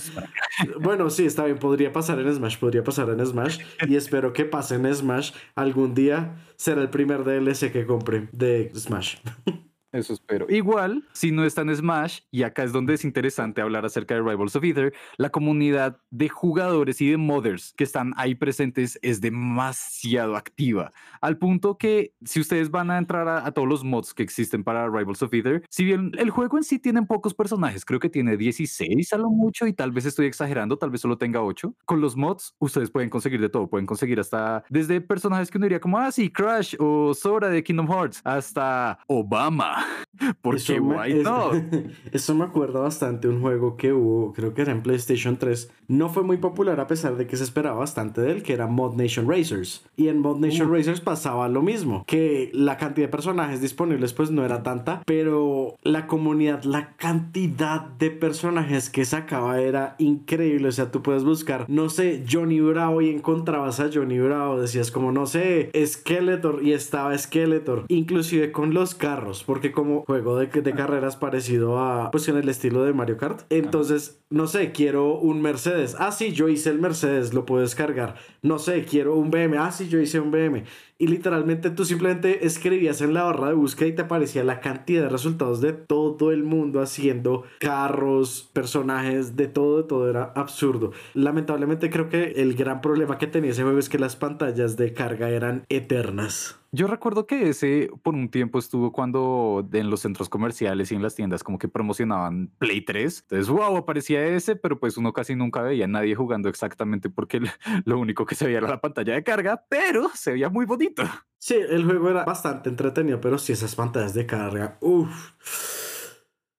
bueno, 0.80 1.10
sí, 1.10 1.24
está 1.24 1.44
bien, 1.44 1.58
podría 1.58 1.92
pasar 1.92 2.18
en 2.20 2.34
Smash, 2.34 2.58
podría 2.58 2.84
pasar 2.84 3.08
en 3.10 3.24
Smash, 3.24 3.60
y 3.88 3.96
espero 3.96 4.32
que 4.32 4.44
pase 4.44 4.76
en 4.76 4.94
Smash 4.94 5.32
algún 5.54 5.94
día. 5.94 6.36
Será 6.56 6.82
el 6.82 6.90
primer 6.90 7.24
DLC 7.24 7.72
que 7.72 7.86
compre 7.86 8.28
de 8.32 8.70
Smash. 8.74 9.16
Eso 9.92 10.12
espero. 10.12 10.46
Igual, 10.48 11.04
si 11.12 11.32
no 11.32 11.44
está 11.44 11.62
en 11.62 11.74
Smash, 11.74 12.20
y 12.30 12.44
acá 12.44 12.62
es 12.62 12.72
donde 12.72 12.94
es 12.94 13.04
interesante 13.04 13.60
hablar 13.60 13.84
acerca 13.84 14.14
de 14.14 14.22
Rivals 14.22 14.54
of 14.54 14.62
Either, 14.62 14.94
la 15.16 15.30
comunidad 15.30 15.98
de 16.10 16.28
jugadores 16.28 17.00
y 17.00 17.10
de 17.10 17.16
modders 17.16 17.74
que 17.76 17.82
están 17.82 18.12
ahí 18.16 18.36
presentes 18.36 19.00
es 19.02 19.20
demasiado 19.20 20.36
activa. 20.36 20.92
Al 21.20 21.38
punto 21.38 21.76
que 21.76 22.14
si 22.24 22.38
ustedes 22.40 22.70
van 22.70 22.90
a 22.92 22.98
entrar 22.98 23.26
a, 23.26 23.50
todos 23.50 23.66
los 23.66 23.82
mods 23.82 24.14
que 24.14 24.22
existen 24.22 24.62
para 24.62 24.88
Rivals 24.88 25.22
of 25.22 25.34
Either, 25.34 25.64
si 25.68 25.84
bien 25.84 26.12
el 26.18 26.30
juego 26.30 26.56
en 26.56 26.62
sí 26.62 26.78
tiene 26.78 27.02
pocos 27.02 27.34
personajes, 27.34 27.84
creo 27.84 27.98
que 27.98 28.08
tiene 28.08 28.36
16 28.36 29.12
a 29.12 29.18
lo 29.18 29.28
mucho, 29.28 29.66
y 29.66 29.72
tal 29.72 29.90
vez 29.90 30.04
estoy 30.06 30.26
exagerando, 30.26 30.78
tal 30.78 30.90
vez 30.90 31.00
solo 31.00 31.18
tenga 31.18 31.42
8. 31.42 31.74
Con 31.84 32.00
los 32.00 32.16
mods, 32.16 32.54
ustedes 32.60 32.90
pueden 32.90 33.10
conseguir 33.10 33.40
de 33.40 33.48
todo, 33.48 33.68
pueden 33.68 33.86
conseguir 33.86 34.20
hasta 34.20 34.62
desde 34.68 35.00
personajes 35.00 35.50
que 35.50 35.58
uno 35.58 35.64
diría 35.64 35.80
como, 35.80 35.98
ah, 35.98 36.12
sí, 36.12 36.30
Crash 36.30 36.76
o 36.78 37.12
Sora 37.12 37.48
de 37.48 37.64
Kingdom 37.64 37.88
Hearts, 37.88 38.20
hasta 38.24 38.98
Obama. 39.08 39.79
Porque 40.42 40.58
eso 40.58 40.84
me, 40.84 41.14
no. 41.22 41.50
Eso 42.12 42.34
me 42.34 42.44
acuerda 42.44 42.80
bastante 42.80 43.28
un 43.28 43.40
juego 43.40 43.76
que 43.76 43.92
hubo, 43.92 44.32
creo 44.32 44.54
que 44.54 44.62
era 44.62 44.72
en 44.72 44.82
PlayStation 44.82 45.36
3. 45.36 45.70
No 45.88 46.08
fue 46.08 46.22
muy 46.22 46.36
popular 46.36 46.80
a 46.80 46.86
pesar 46.86 47.16
de 47.16 47.26
que 47.26 47.36
se 47.36 47.44
esperaba 47.44 47.78
bastante 47.78 48.20
de 48.20 48.32
él, 48.32 48.42
que 48.42 48.52
era 48.52 48.66
Mod 48.66 48.94
Nation 48.94 49.28
Racers. 49.28 49.84
Y 49.96 50.08
en 50.08 50.18
Mod 50.18 50.38
Nation 50.38 50.68
uh. 50.68 50.72
Racers 50.72 51.00
pasaba 51.00 51.48
lo 51.48 51.62
mismo, 51.62 52.04
que 52.06 52.50
la 52.52 52.76
cantidad 52.76 53.06
de 53.06 53.12
personajes 53.12 53.60
disponibles 53.60 54.12
pues 54.12 54.30
no 54.30 54.44
era 54.44 54.62
tanta, 54.62 55.02
pero 55.06 55.76
la 55.82 56.06
comunidad, 56.06 56.62
la 56.64 56.96
cantidad 56.96 57.82
de 57.82 58.10
personajes 58.10 58.90
que 58.90 59.04
sacaba 59.04 59.60
era 59.60 59.94
increíble. 59.98 60.68
O 60.68 60.72
sea, 60.72 60.90
tú 60.90 61.02
puedes 61.02 61.24
buscar, 61.24 61.66
no 61.68 61.88
sé, 61.88 62.24
Johnny 62.30 62.60
Bravo 62.60 63.00
y 63.02 63.10
encontrabas 63.10 63.80
a 63.80 63.90
Johnny 63.92 64.18
Bravo, 64.18 64.60
decías 64.60 64.90
como, 64.90 65.12
no 65.12 65.26
sé, 65.26 65.70
Skeletor 65.84 66.62
y 66.62 66.72
estaba 66.72 67.16
Skeletor, 67.16 67.84
inclusive 67.88 68.52
con 68.52 68.74
los 68.74 68.94
carros, 68.94 69.44
porque 69.44 69.69
como 69.72 70.04
juego 70.04 70.36
de, 70.38 70.46
de 70.46 70.72
carreras 70.72 71.16
parecido 71.16 71.78
a, 71.78 72.10
pues 72.10 72.28
en 72.28 72.36
el 72.36 72.48
estilo 72.48 72.84
de 72.84 72.92
Mario 72.92 73.16
Kart. 73.16 73.42
Entonces, 73.50 74.20
no 74.30 74.46
sé, 74.46 74.72
quiero 74.72 75.14
un 75.18 75.42
Mercedes. 75.42 75.96
Ah, 75.98 76.12
sí, 76.12 76.32
yo 76.32 76.48
hice 76.48 76.70
el 76.70 76.78
Mercedes, 76.78 77.34
lo 77.34 77.46
puedo 77.46 77.62
descargar. 77.62 78.16
No 78.42 78.58
sé, 78.58 78.84
quiero 78.84 79.16
un 79.16 79.30
BM. 79.30 79.56
Ah, 79.58 79.72
sí, 79.72 79.88
yo 79.88 80.00
hice 80.00 80.20
un 80.20 80.30
BM 80.30 80.64
y 81.00 81.06
literalmente 81.06 81.70
tú 81.70 81.86
simplemente 81.86 82.44
escribías 82.44 83.00
en 83.00 83.14
la 83.14 83.24
barra 83.24 83.48
de 83.48 83.54
búsqueda 83.54 83.88
y 83.88 83.94
te 83.94 84.02
aparecía 84.02 84.44
la 84.44 84.60
cantidad 84.60 85.04
de 85.04 85.08
resultados 85.08 85.62
de 85.62 85.72
todo 85.72 86.30
el 86.30 86.44
mundo 86.44 86.82
haciendo 86.82 87.44
carros, 87.58 88.50
personajes, 88.52 89.34
de 89.34 89.48
todo, 89.48 89.78
de 89.78 89.88
todo 89.88 90.10
era 90.10 90.24
absurdo. 90.36 90.92
Lamentablemente 91.14 91.88
creo 91.88 92.10
que 92.10 92.32
el 92.36 92.54
gran 92.54 92.82
problema 92.82 93.16
que 93.16 93.26
tenía 93.26 93.52
ese 93.52 93.62
juego 93.62 93.78
es 93.78 93.88
que 93.88 93.98
las 93.98 94.14
pantallas 94.14 94.76
de 94.76 94.92
carga 94.92 95.30
eran 95.30 95.64
eternas. 95.70 96.60
Yo 96.72 96.86
recuerdo 96.86 97.26
que 97.26 97.48
ese 97.48 97.90
por 98.04 98.14
un 98.14 98.28
tiempo 98.28 98.56
estuvo 98.60 98.92
cuando 98.92 99.68
en 99.72 99.90
los 99.90 100.02
centros 100.02 100.28
comerciales 100.28 100.92
y 100.92 100.94
en 100.94 101.02
las 101.02 101.16
tiendas 101.16 101.42
como 101.42 101.58
que 101.58 101.66
promocionaban 101.66 102.48
Play 102.58 102.82
3. 102.82 103.22
Entonces, 103.22 103.48
wow, 103.48 103.76
aparecía 103.76 104.24
ese, 104.24 104.54
pero 104.54 104.78
pues 104.78 104.96
uno 104.96 105.12
casi 105.12 105.34
nunca 105.34 105.62
veía 105.62 105.86
a 105.86 105.88
nadie 105.88 106.14
jugando 106.14 106.48
exactamente 106.48 107.10
porque 107.10 107.40
lo 107.84 107.98
único 107.98 108.24
que 108.24 108.36
se 108.36 108.44
veía 108.44 108.58
era 108.58 108.68
la 108.68 108.80
pantalla 108.80 109.14
de 109.14 109.24
carga, 109.24 109.64
pero 109.68 110.10
se 110.14 110.32
veía 110.32 110.48
muy 110.48 110.64
bonito. 110.64 110.89
Sí, 111.38 111.54
el 111.54 111.84
juego 111.84 112.10
era 112.10 112.24
bastante 112.24 112.68
entretenido, 112.68 113.20
pero 113.20 113.38
si 113.38 113.52
esas 113.52 113.74
pantallas 113.74 114.12
de 114.14 114.26
carga, 114.26 114.76
uff. 114.80 115.32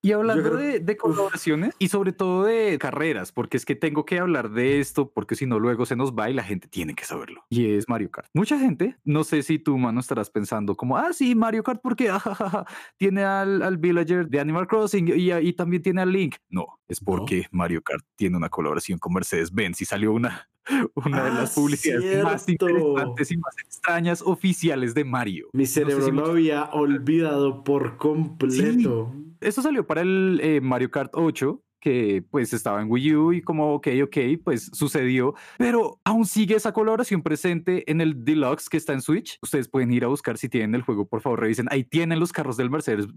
Y 0.03 0.13
hablando 0.13 0.57
de, 0.57 0.97
colaboraciones 0.97 1.75
y 1.77 1.89
sobre 1.89 2.11
todo 2.11 2.45
de 2.45 2.79
carreras, 2.79 3.31
porque 3.31 3.55
es 3.55 3.65
que 3.65 3.75
tengo 3.75 4.03
que 4.03 4.17
hablar 4.17 4.49
de 4.49 4.79
esto, 4.79 5.11
porque 5.11 5.35
si 5.35 5.45
no 5.45 5.59
luego 5.59 5.85
se 5.85 5.95
nos 5.95 6.13
va 6.13 6.27
y 6.27 6.33
la 6.33 6.43
gente 6.43 6.67
tiene 6.67 6.95
que 6.95 7.05
saberlo. 7.05 7.45
Y 7.49 7.75
es 7.75 7.87
Mario 7.87 8.09
Kart. 8.09 8.27
Mucha 8.33 8.57
gente, 8.57 8.97
no 9.03 9.23
sé 9.23 9.43
si 9.43 9.59
tú, 9.59 9.77
mano, 9.77 9.99
estarás 9.99 10.31
pensando 10.31 10.75
como, 10.75 10.97
ah, 10.97 11.13
sí, 11.13 11.35
Mario 11.35 11.61
Kart, 11.61 11.81
porque 11.83 12.11
tiene 12.97 13.23
al, 13.23 13.61
al, 13.61 13.77
villager 13.77 14.27
de 14.27 14.39
Animal 14.39 14.67
Crossing 14.67 15.07
y, 15.07 15.31
y, 15.31 15.53
también 15.53 15.83
tiene 15.83 16.01
al 16.01 16.11
Link. 16.11 16.37
No, 16.49 16.79
es 16.87 16.99
porque 16.99 17.45
Mario 17.51 17.83
Kart 17.83 18.03
tiene 18.15 18.37
una 18.37 18.49
colaboración 18.49 18.97
con 18.97 19.13
Mercedes-Benz 19.13 19.81
y 19.81 19.85
salió 19.85 20.13
una, 20.13 20.49
una 20.95 21.25
de 21.25 21.31
las 21.31 21.51
ah, 21.51 21.55
publicidades 21.55 22.23
más 22.23 22.47
interesantes 22.47 23.31
y 23.31 23.37
más 23.37 23.55
extrañas 23.63 24.21
oficiales 24.21 24.93
de 24.93 25.03
Mario. 25.03 25.49
Mi 25.53 25.65
cerebro 25.65 26.11
lo 26.11 26.25
había 26.27 26.65
olvidado 26.65 27.63
por 27.63 27.97
completo. 27.97 29.13
Eso 29.39 29.61
salió 29.61 29.87
para 29.87 30.01
el 30.01 30.39
eh, 30.43 30.61
Mario 30.61 30.91
Kart 30.91 31.11
8 31.13 31.61
que 31.81 32.23
pues 32.29 32.53
estaba 32.53 32.81
en 32.81 32.89
Wii 32.89 33.15
U 33.15 33.33
y 33.33 33.41
como, 33.41 33.73
ok, 33.73 33.87
ok, 34.03 34.17
pues 34.43 34.69
sucedió, 34.71 35.33
pero 35.57 35.99
aún 36.05 36.25
sigue 36.25 36.55
esa 36.55 36.71
colaboración 36.71 37.21
presente 37.21 37.89
en 37.91 37.99
el 37.99 38.23
Deluxe 38.23 38.69
que 38.69 38.77
está 38.77 38.93
en 38.93 39.01
Switch. 39.01 39.37
Ustedes 39.41 39.67
pueden 39.67 39.91
ir 39.91 40.05
a 40.05 40.07
buscar 40.07 40.37
si 40.37 40.47
tienen 40.47 40.75
el 40.75 40.83
juego, 40.83 41.05
por 41.05 41.21
favor, 41.21 41.41
revisen. 41.41 41.67
Ahí 41.71 41.83
tienen 41.83 42.19
los 42.19 42.31
carros 42.31 42.55
del 42.55 42.69
Mercedes, 42.69 43.07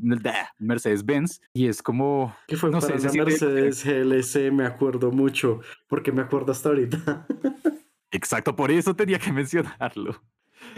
Mercedes 0.59 1.05
Benz 1.05 1.41
y 1.53 1.69
es 1.69 1.83
como... 1.83 2.35
¿Qué 2.49 2.57
fue 2.57 2.71
no 2.71 2.81
para 2.81 2.99
sé, 2.99 3.15
Mercedes 3.17 3.85
GLC? 3.85 4.51
Me 4.51 4.65
acuerdo 4.65 5.13
mucho, 5.13 5.61
porque 5.87 6.11
me 6.11 6.23
acuerdo 6.23 6.53
hasta 6.53 6.71
ahorita. 6.71 7.27
Exacto, 8.11 8.57
por 8.57 8.71
eso 8.71 8.97
tenía 8.97 9.19
que 9.19 9.33
mencionarlo. 9.33 10.23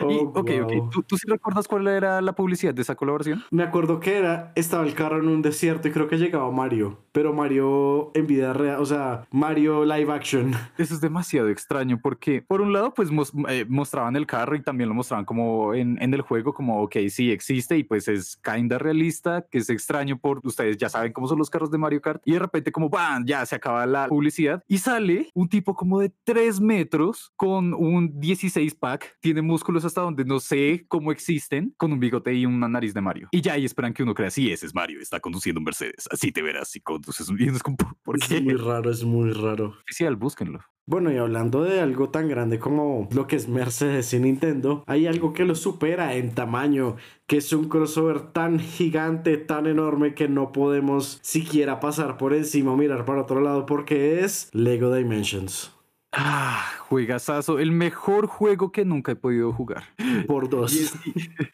Oh, 0.03 0.33
ok, 0.35 0.51
ok. 0.63 0.73
¿Tú, 0.91 1.03
¿Tú, 1.03 1.17
sí 1.17 1.29
recuerdas 1.29 1.67
cuál 1.69 1.87
era 1.89 2.21
la 2.21 2.35
publicidad 2.35 2.75
de 2.75 2.83
esa 2.83 2.95
colaboración? 2.95 3.45
Me 3.51 3.63
acuerdo 3.63 4.01
que 4.01 4.17
era, 4.17 4.53
estaba 4.55 4.85
el 4.85 4.95
carro 4.95 5.19
en 5.19 5.29
un 5.29 5.43
desierto 5.43 5.89
y 5.89 5.93
creo 5.93 6.09
que 6.09 6.19
llegaba 6.19 6.51
Mario, 6.51 6.99
pero 7.13 7.33
Mario 7.33 8.11
en 8.15 8.27
vida 8.27 8.53
real, 8.53 8.81
o 8.81 8.87
sea, 8.87 9.27
Mario 9.31 9.85
live 9.85 10.13
action. 10.13 10.53
Eso 10.79 10.95
es 10.95 11.01
demasiado 11.01 11.49
extraño 11.49 11.99
porque, 12.03 12.43
por 12.43 12.61
un 12.61 12.73
lado, 12.73 12.95
pues 12.95 13.11
eh, 13.49 13.65
mostraban 13.69 14.17
el 14.17 14.27
carro 14.27 14.57
y 14.57 14.63
también 14.63 14.89
lo 14.89 14.95
mostraban 14.95 15.25
como 15.25 15.75
en, 15.75 16.01
en, 16.03 16.15
el 16.15 16.23
juego, 16.23 16.53
como, 16.53 16.83
ok, 16.83 16.97
sí 17.09 17.31
existe 17.31 17.79
y 17.79 17.85
pues 17.85 18.09
es 18.09 18.37
kinda 18.37 18.79
realista, 18.79 19.47
que 19.51 19.59
es 19.59 19.71
extraño 19.71 20.19
por, 20.19 20.41
ustedes 20.45 20.77
ya 20.77 20.89
saben 20.89 21.13
cómo 21.13 21.29
son 21.29 21.39
los 21.39 21.51
carros 21.51 21.71
de 21.71 21.79
Mario 21.79 22.01
Kart, 22.01 22.23
y 22.25 22.33
de 22.33 22.39
repente 22.39 22.73
como, 22.73 22.89
¡bam! 22.89 23.25
Ya 23.27 23.45
se 23.47 23.57
acaba 23.57 23.87
la 23.87 24.09
publicidad 24.09 24.63
y 24.69 24.79
sale 24.79 25.31
un 25.35 25.49
tipo 25.49 25.75
como 25.75 26.01
de 26.01 26.13
3 26.25 26.61
metros 26.61 27.33
con 27.37 27.75
un 27.75 28.19
16 28.21 28.75
pack, 28.75 29.17
tiene 29.21 29.43
músculos 29.43 29.85
hasta 29.87 30.03
donde 30.03 30.25
no 30.25 30.41
sé 30.41 30.85
cómo 30.89 31.13
existen, 31.13 31.75
con 31.77 31.93
un 31.93 32.01
bigote 32.01 32.35
y 32.35 32.47
una 32.47 32.69
nariz 32.69 32.95
de 32.95 33.01
Mario. 33.01 33.29
Y 33.31 33.41
ya 33.41 33.55
ahí 33.55 33.65
esperan 33.65 33.93
que 33.93 34.03
uno 34.03 34.15
crea, 34.15 34.31
sí, 34.31 34.51
ese 34.51 34.67
es 34.67 34.75
Mario, 34.75 35.01
está 35.01 35.21
conduciendo 35.21 35.61
un 35.61 35.65
Mercedes. 35.65 36.09
Así 36.11 36.33
te 36.33 36.43
verás 36.43 36.69
si 36.69 36.81
conduces 36.81 37.29
un... 37.29 37.37
¿por 38.03 38.19
qué? 38.19 38.37
es 38.37 38.43
muy 38.43 38.55
raro, 38.55 38.91
es 38.91 39.05
muy 39.05 39.33
raro. 39.33 39.77
Oficial, 39.85 40.17
búsquenlo. 40.17 40.61
Bueno, 40.89 41.11
y 41.11 41.17
hablando 41.17 41.65
de 41.65 41.81
algo 41.81 42.11
tan 42.11 42.29
grande 42.29 42.61
como 42.61 43.09
lo 43.13 43.27
que 43.27 43.35
es 43.35 43.49
Mercedes 43.49 44.15
y 44.15 44.21
Nintendo, 44.21 44.85
hay 44.87 45.09
algo 45.09 45.33
que 45.33 45.45
lo 45.45 45.57
supera 45.57 46.15
en 46.15 46.33
tamaño, 46.33 46.95
que 47.27 47.39
es 47.39 47.53
un 47.53 47.69
crossover 47.69 48.21
tan 48.33 48.61
gigante, 48.61 49.37
tan 49.37 49.67
enorme 49.67 50.15
que 50.15 50.29
no 50.29 50.53
podemos 50.53 51.19
siquiera 51.23 51.81
pasar 51.81 52.17
por 52.19 52.35
encima 52.35 52.71
o 52.71 52.77
mirar 52.77 53.05
para 53.05 53.23
otro 53.23 53.41
lado 53.41 53.67
porque 53.67 54.21
es 54.21 54.49
Lego 54.53 54.95
Dimensions. 54.95 55.76
Ah, 56.13 56.73
juegazazo. 56.89 57.59
El 57.59 57.73
mejor 57.73 58.27
juego 58.27 58.73
que 58.73 58.85
nunca 58.85 59.13
he 59.13 59.17
podido 59.17 59.53
jugar. 59.53 59.85
Por 60.27 60.49
dos. 60.49 60.73
Y 60.75 60.85
es, 60.85 60.95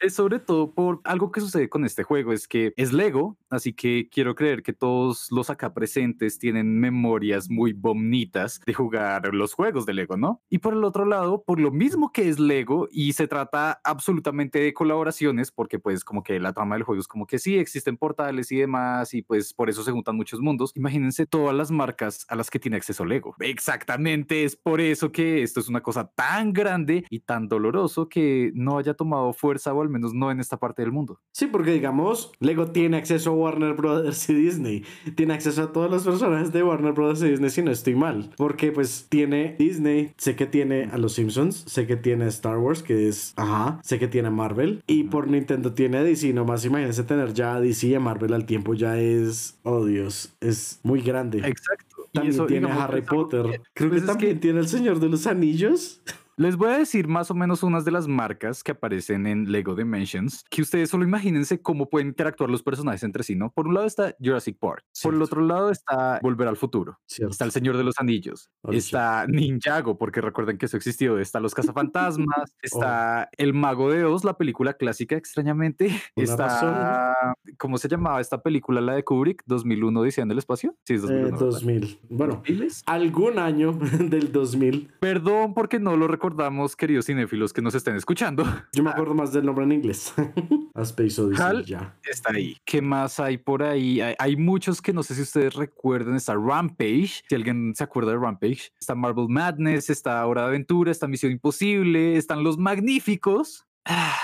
es 0.00 0.14
sobre 0.14 0.38
todo 0.38 0.72
por 0.72 1.00
algo 1.04 1.32
que 1.32 1.40
sucede 1.40 1.68
con 1.68 1.84
este 1.84 2.04
juego, 2.04 2.32
es 2.32 2.46
que 2.46 2.72
es 2.76 2.92
Lego, 2.92 3.36
así 3.50 3.72
que 3.72 4.08
quiero 4.10 4.34
creer 4.34 4.62
que 4.62 4.72
todos 4.72 5.28
los 5.30 5.50
acá 5.50 5.74
presentes 5.74 6.38
tienen 6.38 6.78
memorias 6.78 7.50
muy 7.50 7.72
bonitas 7.72 8.60
de 8.64 8.74
jugar 8.74 9.34
los 9.34 9.54
juegos 9.54 9.86
de 9.86 9.94
Lego, 9.94 10.16
¿no? 10.16 10.42
Y 10.48 10.58
por 10.58 10.74
el 10.74 10.84
otro 10.84 11.06
lado, 11.06 11.42
por 11.44 11.58
lo 11.58 11.70
mismo 11.70 12.12
que 12.12 12.28
es 12.28 12.38
Lego 12.38 12.88
y 12.90 13.14
se 13.14 13.26
trata 13.26 13.80
absolutamente 13.84 14.60
de 14.60 14.74
colaboraciones, 14.74 15.50
porque 15.50 15.78
pues 15.78 16.04
como 16.04 16.22
que 16.22 16.38
la 16.38 16.52
trama 16.52 16.76
del 16.76 16.84
juego 16.84 17.00
es 17.00 17.08
como 17.08 17.26
que 17.26 17.38
sí, 17.38 17.58
existen 17.58 17.96
portales 17.96 18.52
y 18.52 18.58
demás, 18.58 19.14
y 19.14 19.22
pues 19.22 19.54
por 19.54 19.70
eso 19.70 19.82
se 19.82 19.92
juntan 19.92 20.16
muchos 20.16 20.40
mundos. 20.40 20.72
Imagínense 20.74 21.26
todas 21.26 21.54
las 21.56 21.70
marcas 21.70 22.26
a 22.28 22.36
las 22.36 22.50
que 22.50 22.58
tiene 22.58 22.76
acceso 22.76 23.04
Lego. 23.04 23.34
Exactamente, 23.40 24.51
es 24.52 24.56
por 24.56 24.80
eso 24.80 25.10
que 25.12 25.42
esto 25.42 25.60
es 25.60 25.68
una 25.68 25.80
cosa 25.80 26.10
tan 26.14 26.52
grande 26.52 27.04
y 27.10 27.20
tan 27.20 27.48
doloroso 27.48 28.08
que 28.08 28.52
no 28.54 28.78
haya 28.78 28.94
tomado 28.94 29.32
fuerza 29.32 29.72
o 29.72 29.80
al 29.82 29.88
menos 29.88 30.12
no 30.14 30.30
en 30.30 30.40
esta 30.40 30.58
parte 30.58 30.82
del 30.82 30.92
mundo. 30.92 31.20
Sí, 31.32 31.46
porque 31.46 31.72
digamos, 31.72 32.32
Lego 32.40 32.68
tiene 32.68 32.96
acceso 32.98 33.30
a 33.30 33.34
Warner 33.34 33.74
Brothers 33.74 34.28
y 34.30 34.34
Disney. 34.34 34.84
Tiene 35.16 35.34
acceso 35.34 35.62
a 35.62 35.72
todos 35.72 35.90
los 35.90 36.04
personajes 36.04 36.52
de 36.52 36.62
Warner 36.62 36.92
Brothers 36.92 37.22
y 37.22 37.30
Disney 37.30 37.50
si 37.50 37.62
no 37.62 37.70
estoy 37.70 37.94
mal. 37.94 38.30
Porque 38.36 38.72
pues 38.72 39.06
tiene 39.08 39.56
Disney, 39.58 40.12
sé 40.18 40.36
que 40.36 40.46
tiene 40.46 40.84
a 40.92 40.98
los 40.98 41.14
Simpsons, 41.14 41.64
sé 41.66 41.86
que 41.86 41.96
tiene 41.96 42.26
Star 42.28 42.58
Wars, 42.58 42.82
que 42.82 43.08
es, 43.08 43.32
ajá, 43.36 43.80
sé 43.82 43.98
que 43.98 44.08
tiene 44.08 44.28
a 44.28 44.32
Marvel. 44.32 44.82
Y 44.86 45.04
por 45.04 45.28
Nintendo 45.28 45.72
tiene 45.72 45.98
a 45.98 46.02
DC, 46.02 46.32
nomás 46.32 46.64
imagínense 46.64 47.02
tener 47.04 47.32
ya 47.32 47.54
a 47.54 47.60
DC 47.60 47.86
y 47.88 47.94
a 47.94 48.00
Marvel 48.00 48.32
al 48.34 48.44
tiempo 48.46 48.74
ya 48.74 48.98
es, 48.98 49.58
oh 49.62 49.84
Dios, 49.84 50.34
es 50.40 50.80
muy 50.82 51.00
grande. 51.00 51.38
Exacto. 51.38 51.86
Y 52.14 52.18
También 52.18 52.34
eso, 52.34 52.46
tiene 52.46 52.66
digamos, 52.66 52.82
a 52.82 52.84
Harry 52.88 53.02
Potter. 53.02 53.42
que- 53.46 53.60
Creo 53.72 53.88
pues 53.90 54.02
que 54.02 54.04
es 54.04 54.10
tiene 54.34 54.60
el 54.60 54.68
Señor 54.68 55.00
de 55.00 55.08
los 55.08 55.26
Anillos. 55.26 56.00
Les 56.36 56.56
voy 56.56 56.70
a 56.70 56.78
decir 56.78 57.08
más 57.08 57.30
o 57.30 57.34
menos 57.34 57.62
unas 57.62 57.84
de 57.84 57.90
las 57.90 58.08
marcas 58.08 58.64
que 58.64 58.72
aparecen 58.72 59.26
en 59.26 59.52
Lego 59.52 59.74
Dimensions, 59.74 60.44
que 60.48 60.62
ustedes 60.62 60.88
solo 60.88 61.04
imagínense 61.04 61.60
cómo 61.60 61.90
pueden 61.90 62.08
interactuar 62.08 62.48
los 62.48 62.62
personajes 62.62 63.02
entre 63.02 63.22
sí, 63.22 63.36
¿no? 63.36 63.50
Por 63.50 63.68
un 63.68 63.74
lado 63.74 63.86
está 63.86 64.16
Jurassic 64.18 64.58
Park, 64.58 64.82
por 65.02 65.14
el 65.14 65.20
otro 65.20 65.42
lado 65.42 65.70
está 65.70 66.20
Volver 66.22 66.48
al 66.48 66.56
Futuro, 66.56 66.98
Cierto. 67.06 67.32
está 67.32 67.44
El 67.44 67.50
Señor 67.50 67.76
de 67.76 67.84
los 67.84 67.96
Anillos, 67.98 68.50
está 68.70 69.26
Ninjago, 69.26 69.98
porque 69.98 70.22
recuerden 70.22 70.56
que 70.56 70.66
eso 70.66 70.78
existió, 70.78 71.18
está 71.18 71.38
Los 71.38 71.54
Cazafantasmas, 71.54 72.56
está 72.62 73.28
El 73.36 73.52
Mago 73.52 73.90
de 73.90 74.04
Oz, 74.04 74.24
la 74.24 74.38
película 74.38 74.72
clásica 74.72 75.16
extrañamente, 75.16 75.88
Una 76.16 76.24
está, 76.24 77.14
¿cómo 77.58 77.76
se 77.76 77.88
llamaba 77.88 78.22
esta 78.22 78.40
película, 78.42 78.80
la 78.80 78.94
de 78.94 79.04
Kubrick, 79.04 79.42
2001, 79.44 80.00
Odisea 80.00 80.24
en 80.24 80.30
el 80.30 80.38
Espacio? 80.38 80.74
Sí, 80.86 80.94
es 80.94 81.02
2001. 81.02 81.28
Eh, 81.28 81.30
¿verdad? 81.30 81.46
2000. 81.46 81.98
Bueno, 82.08 82.42
¿2000? 82.42 82.82
algún 82.86 83.38
año 83.38 83.72
del 83.98 84.32
2000. 84.32 84.94
Perdón 84.98 85.52
porque 85.52 85.78
no 85.78 85.96
lo 85.96 86.08
recordamos, 86.22 86.76
queridos 86.76 87.06
cinéfilos 87.06 87.52
que 87.52 87.60
nos 87.60 87.74
estén 87.74 87.96
escuchando. 87.96 88.44
Yo 88.72 88.84
me 88.84 88.90
acuerdo 88.90 89.12
más 89.12 89.32
del 89.32 89.44
nombre 89.44 89.64
en 89.64 89.72
inglés. 89.72 90.14
A 90.74 90.82
Space 90.82 91.20
Odyssey, 91.20 91.44
Hal. 91.44 91.64
ya. 91.64 91.98
está 92.08 92.30
ahí. 92.32 92.56
¿Qué 92.64 92.80
más 92.80 93.18
hay 93.18 93.38
por 93.38 93.64
ahí? 93.64 94.00
Hay, 94.00 94.14
hay 94.16 94.36
muchos 94.36 94.80
que 94.80 94.92
no 94.92 95.02
sé 95.02 95.16
si 95.16 95.22
ustedes 95.22 95.54
recuerdan. 95.54 96.14
Está 96.14 96.36
Rampage, 96.36 97.24
si 97.28 97.34
alguien 97.34 97.74
se 97.74 97.82
acuerda 97.82 98.12
de 98.12 98.18
Rampage. 98.18 98.70
Está 98.78 98.94
Marvel 98.94 99.26
Madness, 99.28 99.90
está 99.90 100.24
Hora 100.24 100.42
de 100.42 100.46
Aventura, 100.46 100.92
está 100.92 101.08
Misión 101.08 101.32
Imposible, 101.32 102.16
están 102.16 102.44
Los 102.44 102.56
Magníficos. 102.56 103.66
Ah, 103.84 104.14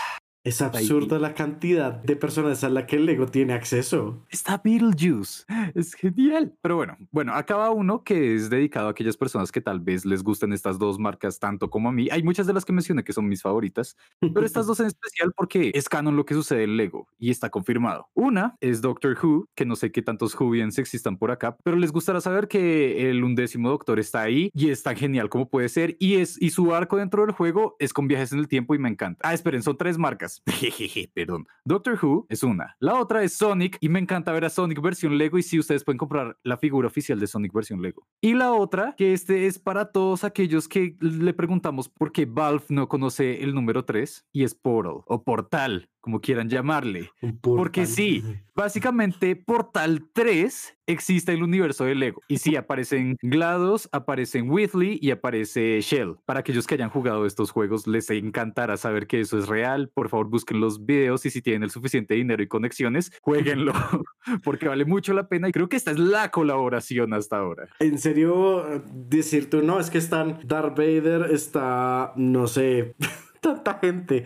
Es 0.48 0.62
ahí. 0.62 0.70
absurda 0.72 1.18
la 1.18 1.34
cantidad 1.34 1.92
de 1.92 2.16
personas 2.16 2.64
a 2.64 2.70
la 2.70 2.86
que 2.86 2.96
el 2.96 3.06
Lego 3.06 3.26
tiene 3.26 3.52
acceso. 3.52 4.24
está 4.30 4.60
Beetlejuice. 4.64 5.44
Es 5.74 5.94
genial. 5.94 6.54
Pero 6.62 6.76
bueno, 6.76 6.96
bueno, 7.10 7.34
acaba 7.34 7.70
uno 7.70 8.02
que 8.02 8.34
es 8.34 8.48
dedicado 8.48 8.88
a 8.88 8.90
aquellas 8.92 9.16
personas 9.16 9.52
que 9.52 9.60
tal 9.60 9.80
vez 9.80 10.04
les 10.04 10.22
gusten 10.22 10.52
estas 10.52 10.78
dos 10.78 10.98
marcas 10.98 11.38
tanto 11.38 11.68
como 11.68 11.90
a 11.90 11.92
mí. 11.92 12.08
Hay 12.10 12.22
muchas 12.22 12.46
de 12.46 12.54
las 12.54 12.64
que 12.64 12.72
mencioné 12.72 13.04
que 13.04 13.12
son 13.12 13.28
mis 13.28 13.42
favoritas, 13.42 13.96
Pero 14.20 14.44
estas 14.44 14.66
dos 14.66 14.80
en 14.80 14.86
especial 14.86 15.32
porque 15.36 15.70
es 15.74 15.88
canon 15.88 16.16
lo 16.16 16.24
que 16.24 16.34
sucede 16.34 16.64
en 16.64 16.76
Lego 16.76 17.08
y 17.18 17.30
está 17.30 17.50
confirmado. 17.50 18.08
Una 18.14 18.56
es 18.60 18.80
Doctor 18.80 19.16
Who, 19.22 19.48
que 19.54 19.66
no 19.66 19.76
sé 19.76 19.92
qué 19.92 20.02
tantos 20.02 20.34
Whovians 20.38 20.78
existan 20.78 21.18
por 21.18 21.30
acá, 21.30 21.56
pero 21.62 21.76
les 21.76 21.92
gustará 21.92 22.20
saber 22.20 22.48
que 22.48 23.10
el 23.10 23.22
undécimo 23.22 23.68
Doctor 23.68 23.98
está 23.98 24.22
ahí 24.22 24.50
y 24.54 24.70
es 24.70 24.82
tan 24.82 24.96
genial 24.96 25.28
como 25.28 25.48
puede 25.48 25.68
ser 25.68 25.96
y 25.98 26.16
es 26.16 26.40
y 26.40 26.50
su 26.50 26.74
arco 26.74 26.96
dentro 26.96 27.22
del 27.26 27.34
juego 27.34 27.76
es 27.78 27.92
con 27.92 28.08
viajes 28.08 28.32
en 28.32 28.38
el 28.38 28.48
tiempo 28.48 28.74
y 28.74 28.78
me 28.78 28.88
encanta. 28.88 29.28
Ah, 29.28 29.34
esperen, 29.34 29.62
son 29.62 29.76
tres 29.76 29.98
marcas. 29.98 30.37
Jejeje, 30.46 31.10
perdón. 31.12 31.46
Doctor 31.64 31.98
Who 32.02 32.26
es 32.28 32.42
una. 32.42 32.76
La 32.80 33.00
otra 33.00 33.22
es 33.22 33.34
Sonic 33.34 33.76
y 33.80 33.88
me 33.88 33.98
encanta 33.98 34.32
ver 34.32 34.44
a 34.44 34.50
Sonic 34.50 34.80
versión 34.80 35.18
Lego 35.18 35.38
y 35.38 35.42
sí, 35.42 35.58
ustedes 35.58 35.84
pueden 35.84 35.98
comprar 35.98 36.38
la 36.42 36.56
figura 36.56 36.88
oficial 36.88 37.20
de 37.20 37.26
Sonic 37.26 37.52
versión 37.52 37.82
Lego. 37.82 38.06
Y 38.20 38.34
la 38.34 38.52
otra, 38.52 38.94
que 38.96 39.12
este 39.12 39.46
es 39.46 39.58
para 39.58 39.92
todos 39.92 40.24
aquellos 40.24 40.68
que 40.68 40.96
le 41.00 41.34
preguntamos 41.34 41.88
por 41.88 42.12
qué 42.12 42.24
Valve 42.24 42.64
no 42.70 42.88
conoce 42.88 43.42
el 43.42 43.54
número 43.54 43.84
3 43.84 44.28
y 44.32 44.44
es 44.44 44.54
Portal 44.54 44.78
o 45.06 45.22
Portal, 45.24 45.90
como 46.08 46.22
quieran 46.22 46.48
llamarle. 46.48 47.10
Porque 47.42 47.84
sí, 47.84 48.24
básicamente 48.54 49.36
Portal 49.36 50.08
3 50.14 50.78
existe 50.86 51.32
en 51.32 51.38
el 51.38 51.44
universo 51.44 51.84
de 51.84 51.94
Lego. 51.94 52.22
Y 52.28 52.38
sí, 52.38 52.56
aparecen 52.56 53.18
GLaDOS, 53.20 53.90
aparecen 53.92 54.50
Whitley 54.50 54.98
y 55.02 55.10
aparece 55.10 55.82
Shell. 55.82 56.16
Para 56.24 56.40
aquellos 56.40 56.66
que 56.66 56.76
hayan 56.76 56.88
jugado 56.88 57.26
estos 57.26 57.50
juegos, 57.50 57.86
les 57.86 58.08
encantará 58.08 58.78
saber 58.78 59.06
que 59.06 59.20
eso 59.20 59.38
es 59.38 59.48
real. 59.48 59.90
Por 59.92 60.08
favor, 60.08 60.30
busquen 60.30 60.60
los 60.60 60.86
videos 60.86 61.26
y 61.26 61.30
si 61.30 61.42
tienen 61.42 61.62
el 61.62 61.70
suficiente 61.70 62.14
dinero 62.14 62.42
y 62.42 62.48
conexiones, 62.48 63.12
jueguenlo, 63.20 63.74
porque 64.44 64.66
vale 64.66 64.86
mucho 64.86 65.12
la 65.12 65.28
pena 65.28 65.50
y 65.50 65.52
creo 65.52 65.68
que 65.68 65.76
esta 65.76 65.90
es 65.90 65.98
la 65.98 66.30
colaboración 66.30 67.12
hasta 67.12 67.36
ahora. 67.36 67.68
En 67.80 67.98
serio, 67.98 68.66
eh, 68.66 68.82
decir 68.94 69.50
tú, 69.50 69.60
no, 69.60 69.78
es 69.78 69.90
que 69.90 69.98
están 69.98 70.40
Darth 70.42 70.74
Vader, 70.74 71.30
está, 71.32 72.14
no 72.16 72.46
sé, 72.46 72.94
tanta 73.40 73.78
gente. 73.80 74.24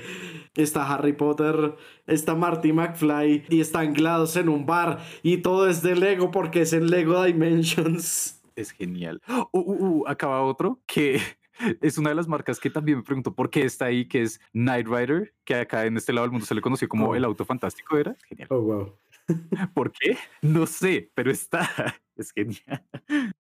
Está 0.55 0.93
Harry 0.93 1.13
Potter, 1.13 1.77
está 2.07 2.35
Marty 2.35 2.73
McFly 2.73 3.45
y 3.49 3.61
está 3.61 3.81
anclados 3.81 4.37
en 4.37 4.49
un 4.49 4.67
bar 4.67 4.99
y 5.23 5.39
todo 5.39 5.69
es 5.69 5.83
de 5.83 5.97
Lego 5.97 6.31
porque 6.31 6.63
es 6.63 6.73
en 6.73 6.91
Lego 6.91 7.23
Dimensions. 7.25 8.43
Es 8.55 8.71
genial. 8.73 9.23
Uh, 9.29 9.45
uh, 9.59 9.87
uh, 9.87 10.09
acaba 10.09 10.43
otro 10.43 10.81
que 10.87 11.21
es 11.81 11.97
una 11.99 12.11
de 12.11 12.17
las 12.17 12.29
marcas 12.29 12.61
que 12.61 12.69
también 12.71 12.99
me 12.99 13.05
pregunto 13.05 13.35
por 13.35 13.49
qué 13.51 13.65
está 13.65 13.87
ahí, 13.87 14.07
que 14.07 14.23
es 14.23 14.41
Knight 14.53 14.87
Rider, 14.87 15.33
que 15.45 15.55
acá 15.55 15.87
en 15.87 15.97
este 15.97 16.13
lado 16.13 16.27
del 16.27 16.33
mundo 16.33 16.47
se 16.47 16.55
le 16.55 16.61
conoció 16.61 16.87
como 16.89 17.09
Oh. 17.09 17.15
el 17.15 17.25
auto 17.25 17.45
fantástico, 17.45 17.97
¿era? 17.97 18.15
Genial. 18.29 18.49
Oh, 18.51 18.61
wow. 18.61 18.99
¿Por 19.75 19.93
qué? 19.93 20.17
No 20.43 20.67
sé, 20.67 21.11
pero 21.15 21.31
está. 21.31 21.69
Es 22.15 22.31
genial. 22.33 22.85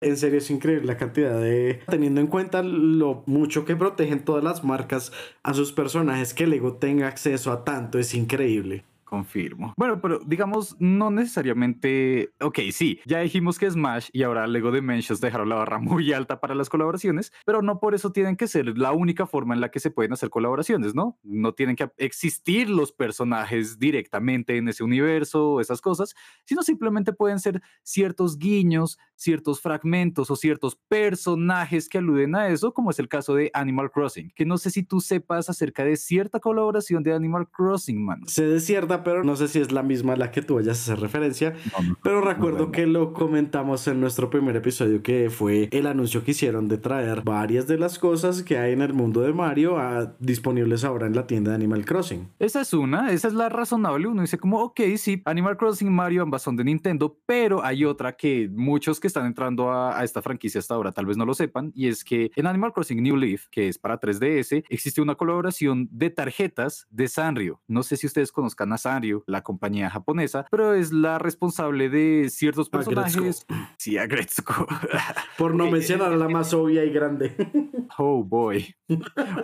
En 0.01 0.17
serio 0.17 0.39
es 0.39 0.51
increíble 0.51 0.87
la 0.87 0.97
cantidad 0.97 1.41
de... 1.41 1.83
Teniendo 1.89 2.21
en 2.21 2.27
cuenta 2.27 2.65
lo 2.65 3.23
mucho 3.27 3.65
que 3.65 3.77
protegen 3.77 4.25
todas 4.25 4.43
las 4.43 4.65
marcas 4.65 5.13
a 5.45 5.55
sus 5.55 5.71
personajes, 5.73 6.35
que 6.35 6.49
Lego 6.49 6.75
tenga 6.75 7.07
acceso 7.07 7.53
a 7.53 7.65
tanto 7.65 8.01
es 8.01 8.13
increíble. 8.13 8.85
Confirmo. 9.07 9.73
Bueno, 9.77 10.01
pero 10.03 10.19
digamos, 10.27 10.77
no 10.81 11.11
necesariamente. 11.11 12.33
Ok, 12.41 12.59
sí, 12.73 13.01
ya 13.07 13.21
dijimos 13.21 13.59
que 13.59 13.71
Smash 13.71 14.09
y 14.13 14.25
ahora 14.25 14.47
Lego 14.47 14.73
Dimensions 14.73 15.21
dejaron 15.21 15.49
la 15.49 15.55
barra 15.55 15.79
muy 15.81 16.13
alta 16.13 16.41
para 16.41 16.55
las 16.55 16.69
colaboraciones, 16.69 17.33
pero 17.45 17.63
no 17.63 17.79
por 17.79 17.95
eso 17.95 18.11
tienen 18.11 18.37
que 18.37 18.49
ser 18.49 18.77
la 18.77 18.93
única 18.93 19.27
forma 19.27 19.55
en 19.55 19.61
la 19.61 19.71
que 19.71 19.81
se 19.81 19.91
pueden 19.91 20.13
hacer 20.13 20.29
colaboraciones, 20.29 20.95
¿no? 20.95 21.19
No 21.23 21.55
tienen 21.55 21.77
que 21.77 21.91
existir 21.99 22.69
los 22.69 22.93
personajes 22.93 23.79
directamente 23.79 24.57
en 24.57 24.69
ese 24.69 24.83
universo 24.83 25.61
esas 25.61 25.81
cosas, 25.81 26.15
sino 26.45 26.63
simplemente 26.63 27.13
pueden 27.13 27.39
ser 27.39 27.63
ciertos 27.83 28.39
guiños, 28.39 28.99
ciertos 29.15 29.61
fragmentos 29.61 30.31
o 30.31 30.37
ciertos 30.37 30.77
personajes 30.89 31.89
que 31.89 31.99
aluden 31.99 32.35
a 32.35 32.49
eso, 32.49 32.75
como 32.75 32.91
es 32.91 32.99
el 32.99 33.09
caso 33.09 33.35
de 33.35 33.51
Animal 33.55 33.91
Crossing, 33.91 34.31
que 34.35 34.45
no 34.45 34.59
sé 34.59 34.71
si 34.71 34.83
tú 34.83 35.01
sepas 35.01 35.49
acerca 35.49 35.85
de 35.85 35.97
cierta 35.97 36.41
colaboración 36.41 37.03
de 37.03 37.13
Animal 37.13 37.49
Crossing, 37.51 38.05
man. 38.05 38.27
Sé 38.27 38.47
de 38.47 38.61
cierta, 38.61 38.96
pero 39.05 39.25
no 39.25 39.37
sé 39.37 39.49
si 39.49 39.61
es 39.61 39.73
la 39.73 39.83
misma 39.83 40.15
a 40.15 40.17
la 40.17 40.31
que 40.31 40.43
tú 40.43 40.57
vayas 40.57 40.79
a 40.79 40.93
hacer 40.93 41.01
referencia. 41.01 41.55
Pero 42.03 42.21
recuerdo 42.21 42.57
bueno. 42.59 42.73
que 42.73 42.87
lo 42.87 43.13
comentamos 43.13 43.87
en 43.89 44.01
nuestro 44.01 44.31
primer 44.31 44.57
episodio, 44.57 45.03
que 45.03 45.31
fue 45.31 45.69
el 45.73 45.87
anuncio 45.87 46.25
que 46.25 46.31
hicieron 46.33 46.69
de 46.69 46.79
traer 46.79 47.23
varias 47.23 47.67
de 47.67 47.79
las 47.79 47.99
cosas 47.99 48.43
que 48.43 48.59
hay 48.59 48.73
en 48.73 48.83
el 48.83 48.93
mundo 48.93 49.21
de 49.21 49.33
Mario 49.33 49.79
a- 49.79 50.15
disponibles 50.19 50.85
ahora 50.85 51.07
en 51.07 51.15
la 51.15 51.27
tienda 51.27 51.51
de 51.51 51.57
Animal 51.57 51.85
Crossing. 51.85 52.29
Esa 52.39 52.61
es 52.61 52.73
una, 52.73 53.13
esa 53.13 53.29
es 53.29 53.35
la 53.35 53.49
razonable. 53.49 54.07
Uno 54.09 54.23
dice 54.23 54.39
como, 54.39 54.61
ok, 54.63 54.81
sí, 54.97 55.23
Animal 55.25 55.57
Crossing 55.57 55.89
y 55.89 55.91
Mario 55.91 56.23
ambas 56.23 56.43
son 56.43 56.57
de 56.57 56.65
Nintendo, 56.65 57.19
pero 57.27 57.65
hay 57.65 57.85
otra 57.85 58.17
que 58.17 58.49
muchos 58.53 59.01
que 59.01 59.07
están 59.07 59.27
entrando 59.27 59.71
a, 59.71 59.99
a 59.99 60.05
esta 60.05 60.23
franquicia 60.23 60.59
hasta 60.59 60.75
ahora 60.75 60.93
tal 60.93 61.07
vez 61.07 61.17
no 61.17 61.25
lo 61.27 61.35
sepan, 61.35 61.73
y 61.75 61.89
es 61.89 62.05
que 62.05 62.31
en 62.37 62.47
Animal 62.47 62.73
Crossing 62.73 63.03
New 63.03 63.17
Leaf, 63.17 63.47
que 63.51 63.69
es 63.69 63.79
para 63.79 63.99
3DS, 64.01 64.65
existe 64.69 65.01
una 65.01 65.15
colaboración 65.15 65.89
de 65.91 66.11
tarjetas 66.11 66.87
de 66.91 67.09
Sanrio. 67.09 67.61
No 67.69 67.83
sé 67.83 67.97
si 67.97 68.07
ustedes 68.07 68.33
conozcan 68.33 68.73
a 68.73 68.79
Sanrio, 68.87 69.25
la 69.27 69.43
compañía 69.43 69.91
japonesa, 69.91 70.47
pero 70.49 70.73
es 70.73 70.93
la 70.93 71.19
responsable 71.19 71.89
de 71.89 72.29
ciertos 72.31 72.71
personajes. 72.71 73.45
Sí, 73.79 73.99
a 73.99 74.07
Gretzko. 74.07 74.69
Por 75.39 75.57
no 75.57 75.69
mencionar 75.69 76.13
a 76.13 76.17
la 76.17 76.29
más 76.29 76.55
obvia 76.55 76.85
y 76.85 76.91
grande. 76.91 77.35
Oh 77.99 78.23
boy. 78.23 78.75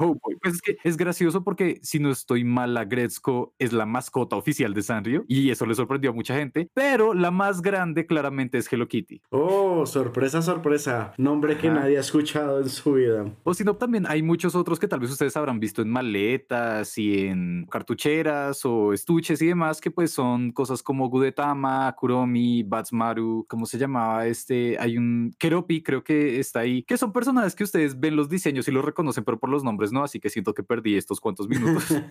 Oh 0.00 0.18
boy. 0.20 0.36
Pues 0.42 0.56
es 0.56 0.62
que 0.62 0.76
es 0.84 0.96
gracioso 0.96 1.42
porque 1.42 1.78
si 1.82 2.00
no 2.00 2.10
estoy 2.10 2.44
mal, 2.44 2.74
la 2.74 2.84
Gretzko 2.84 3.54
es 3.58 3.72
la 3.72 3.86
mascota 3.86 4.36
oficial 4.36 4.74
de 4.74 4.82
Sanrio 4.82 5.24
y 5.26 5.48
eso 5.50 5.64
le 5.64 5.74
sorprendió 5.74 6.10
a 6.10 6.12
mucha 6.12 6.34
gente, 6.34 6.68
pero 6.74 7.14
la 7.14 7.30
más 7.30 7.62
grande 7.62 8.04
claramente 8.04 8.58
es 8.58 8.70
Hello 8.70 8.88
Kitty. 8.88 9.22
Oh, 9.30 9.86
sorpresa, 9.86 10.42
sorpresa. 10.42 11.14
Nombre 11.16 11.56
que 11.56 11.70
nadie 11.70 11.96
ha 11.96 12.00
escuchado 12.00 12.60
en 12.60 12.68
su 12.68 12.94
vida. 12.94 13.24
O 13.44 13.54
si 13.54 13.64
no, 13.64 13.76
también 13.76 14.06
hay 14.06 14.22
muchos 14.22 14.54
otros 14.54 14.78
que 14.78 14.88
tal 14.88 15.00
vez 15.00 15.10
ustedes 15.12 15.36
habrán 15.36 15.60
visto 15.60 15.80
en 15.80 15.88
maletas 15.88 16.98
y 16.98 17.28
en 17.28 17.66
cartucheras 17.70 18.66
o 18.66 18.92
estuches 18.92 19.31
y 19.40 19.46
demás, 19.46 19.80
que 19.80 19.90
pues 19.90 20.10
son 20.10 20.52
cosas 20.52 20.82
como 20.82 21.08
Gudetama, 21.08 21.94
Kuromi, 21.96 22.62
Batsmaru, 22.64 23.46
¿cómo 23.48 23.64
se 23.66 23.78
llamaba 23.78 24.26
este? 24.26 24.76
Hay 24.78 24.98
un 24.98 25.34
Keropi, 25.38 25.82
creo 25.82 26.02
que 26.04 26.40
está 26.40 26.60
ahí, 26.60 26.82
que 26.82 26.98
son 26.98 27.12
personajes 27.12 27.54
que 27.54 27.64
ustedes 27.64 27.98
ven 27.98 28.16
los 28.16 28.28
diseños 28.28 28.68
y 28.68 28.72
los 28.72 28.84
reconocen, 28.84 29.24
pero 29.24 29.38
por 29.38 29.48
los 29.48 29.64
nombres 29.64 29.92
no, 29.92 30.04
así 30.04 30.20
que 30.20 30.28
siento 30.28 30.52
que 30.52 30.62
perdí 30.62 30.96
estos 30.96 31.20
cuantos 31.20 31.48
minutos. 31.48 31.84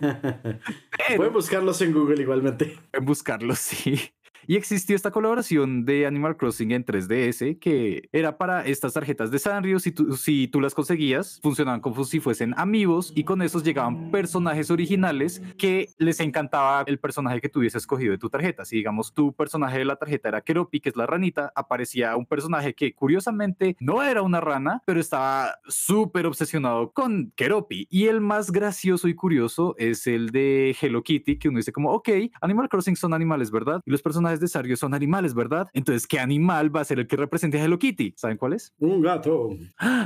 Pueden 1.16 1.32
buscarlos 1.32 1.80
en 1.82 1.92
Google 1.92 2.22
igualmente. 2.22 2.78
Pueden 2.90 3.06
buscarlos, 3.06 3.58
sí. 3.58 4.00
Y 4.46 4.56
existió 4.56 4.96
esta 4.96 5.10
colaboración 5.10 5.84
de 5.84 6.06
Animal 6.06 6.36
Crossing 6.36 6.72
en 6.72 6.84
3DS 6.84 7.58
que 7.58 8.08
era 8.12 8.38
para 8.38 8.64
estas 8.66 8.94
tarjetas 8.94 9.30
de 9.30 9.38
Sanrio. 9.38 9.78
Si 9.78 9.92
tú, 9.92 10.16
si 10.16 10.48
tú 10.48 10.60
las 10.60 10.74
conseguías, 10.74 11.40
funcionaban 11.42 11.80
como 11.80 12.04
si 12.04 12.20
fuesen 12.20 12.54
amigos 12.56 13.12
y 13.14 13.24
con 13.24 13.42
esos 13.42 13.62
llegaban 13.62 14.10
personajes 14.10 14.70
originales 14.70 15.42
que 15.58 15.90
les 15.98 16.20
encantaba 16.20 16.84
el 16.86 16.98
personaje 16.98 17.40
que 17.40 17.48
tuviese 17.48 17.78
escogido 17.78 18.12
de 18.12 18.18
tu 18.18 18.28
tarjeta. 18.28 18.64
Si 18.64 18.76
digamos 18.76 19.12
tu 19.14 19.32
personaje 19.34 19.78
de 19.78 19.84
la 19.84 19.96
tarjeta 19.96 20.28
era 20.28 20.40
Keropi, 20.40 20.80
que 20.80 20.88
es 20.88 20.96
la 20.96 21.06
ranita, 21.06 21.52
aparecía 21.54 22.16
un 22.16 22.26
personaje 22.26 22.74
que 22.74 22.94
curiosamente 22.94 23.76
no 23.80 24.02
era 24.02 24.22
una 24.22 24.40
rana, 24.40 24.82
pero 24.86 25.00
estaba 25.00 25.58
súper 25.66 26.26
obsesionado 26.26 26.92
con 26.92 27.32
Keropi. 27.36 27.86
Y 27.90 28.06
el 28.06 28.20
más 28.20 28.50
gracioso 28.50 29.08
y 29.08 29.14
curioso 29.14 29.74
es 29.78 30.06
el 30.06 30.30
de 30.30 30.76
Hello 30.80 31.02
Kitty, 31.02 31.38
que 31.38 31.48
uno 31.48 31.58
dice 31.58 31.72
como, 31.72 31.92
ok, 31.92 32.08
Animal 32.40 32.68
Crossing 32.68 32.96
son 32.96 33.14
animales, 33.14 33.50
¿verdad? 33.50 33.80
Y 33.84 33.90
los 33.90 34.02
personajes 34.02 34.31
de 34.40 34.48
Sario 34.48 34.76
son 34.76 34.94
animales, 34.94 35.34
¿verdad? 35.34 35.68
Entonces, 35.72 36.06
¿qué 36.06 36.18
animal 36.20 36.74
va 36.74 36.80
a 36.80 36.84
ser 36.84 36.98
el 36.98 37.06
que 37.06 37.16
represente 37.16 37.58
a 37.58 37.64
Hello 37.64 37.78
Kitty? 37.78 38.14
¿Saben 38.16 38.36
cuál 38.36 38.54
es? 38.54 38.74
Un 38.78 39.02
gato. 39.02 39.50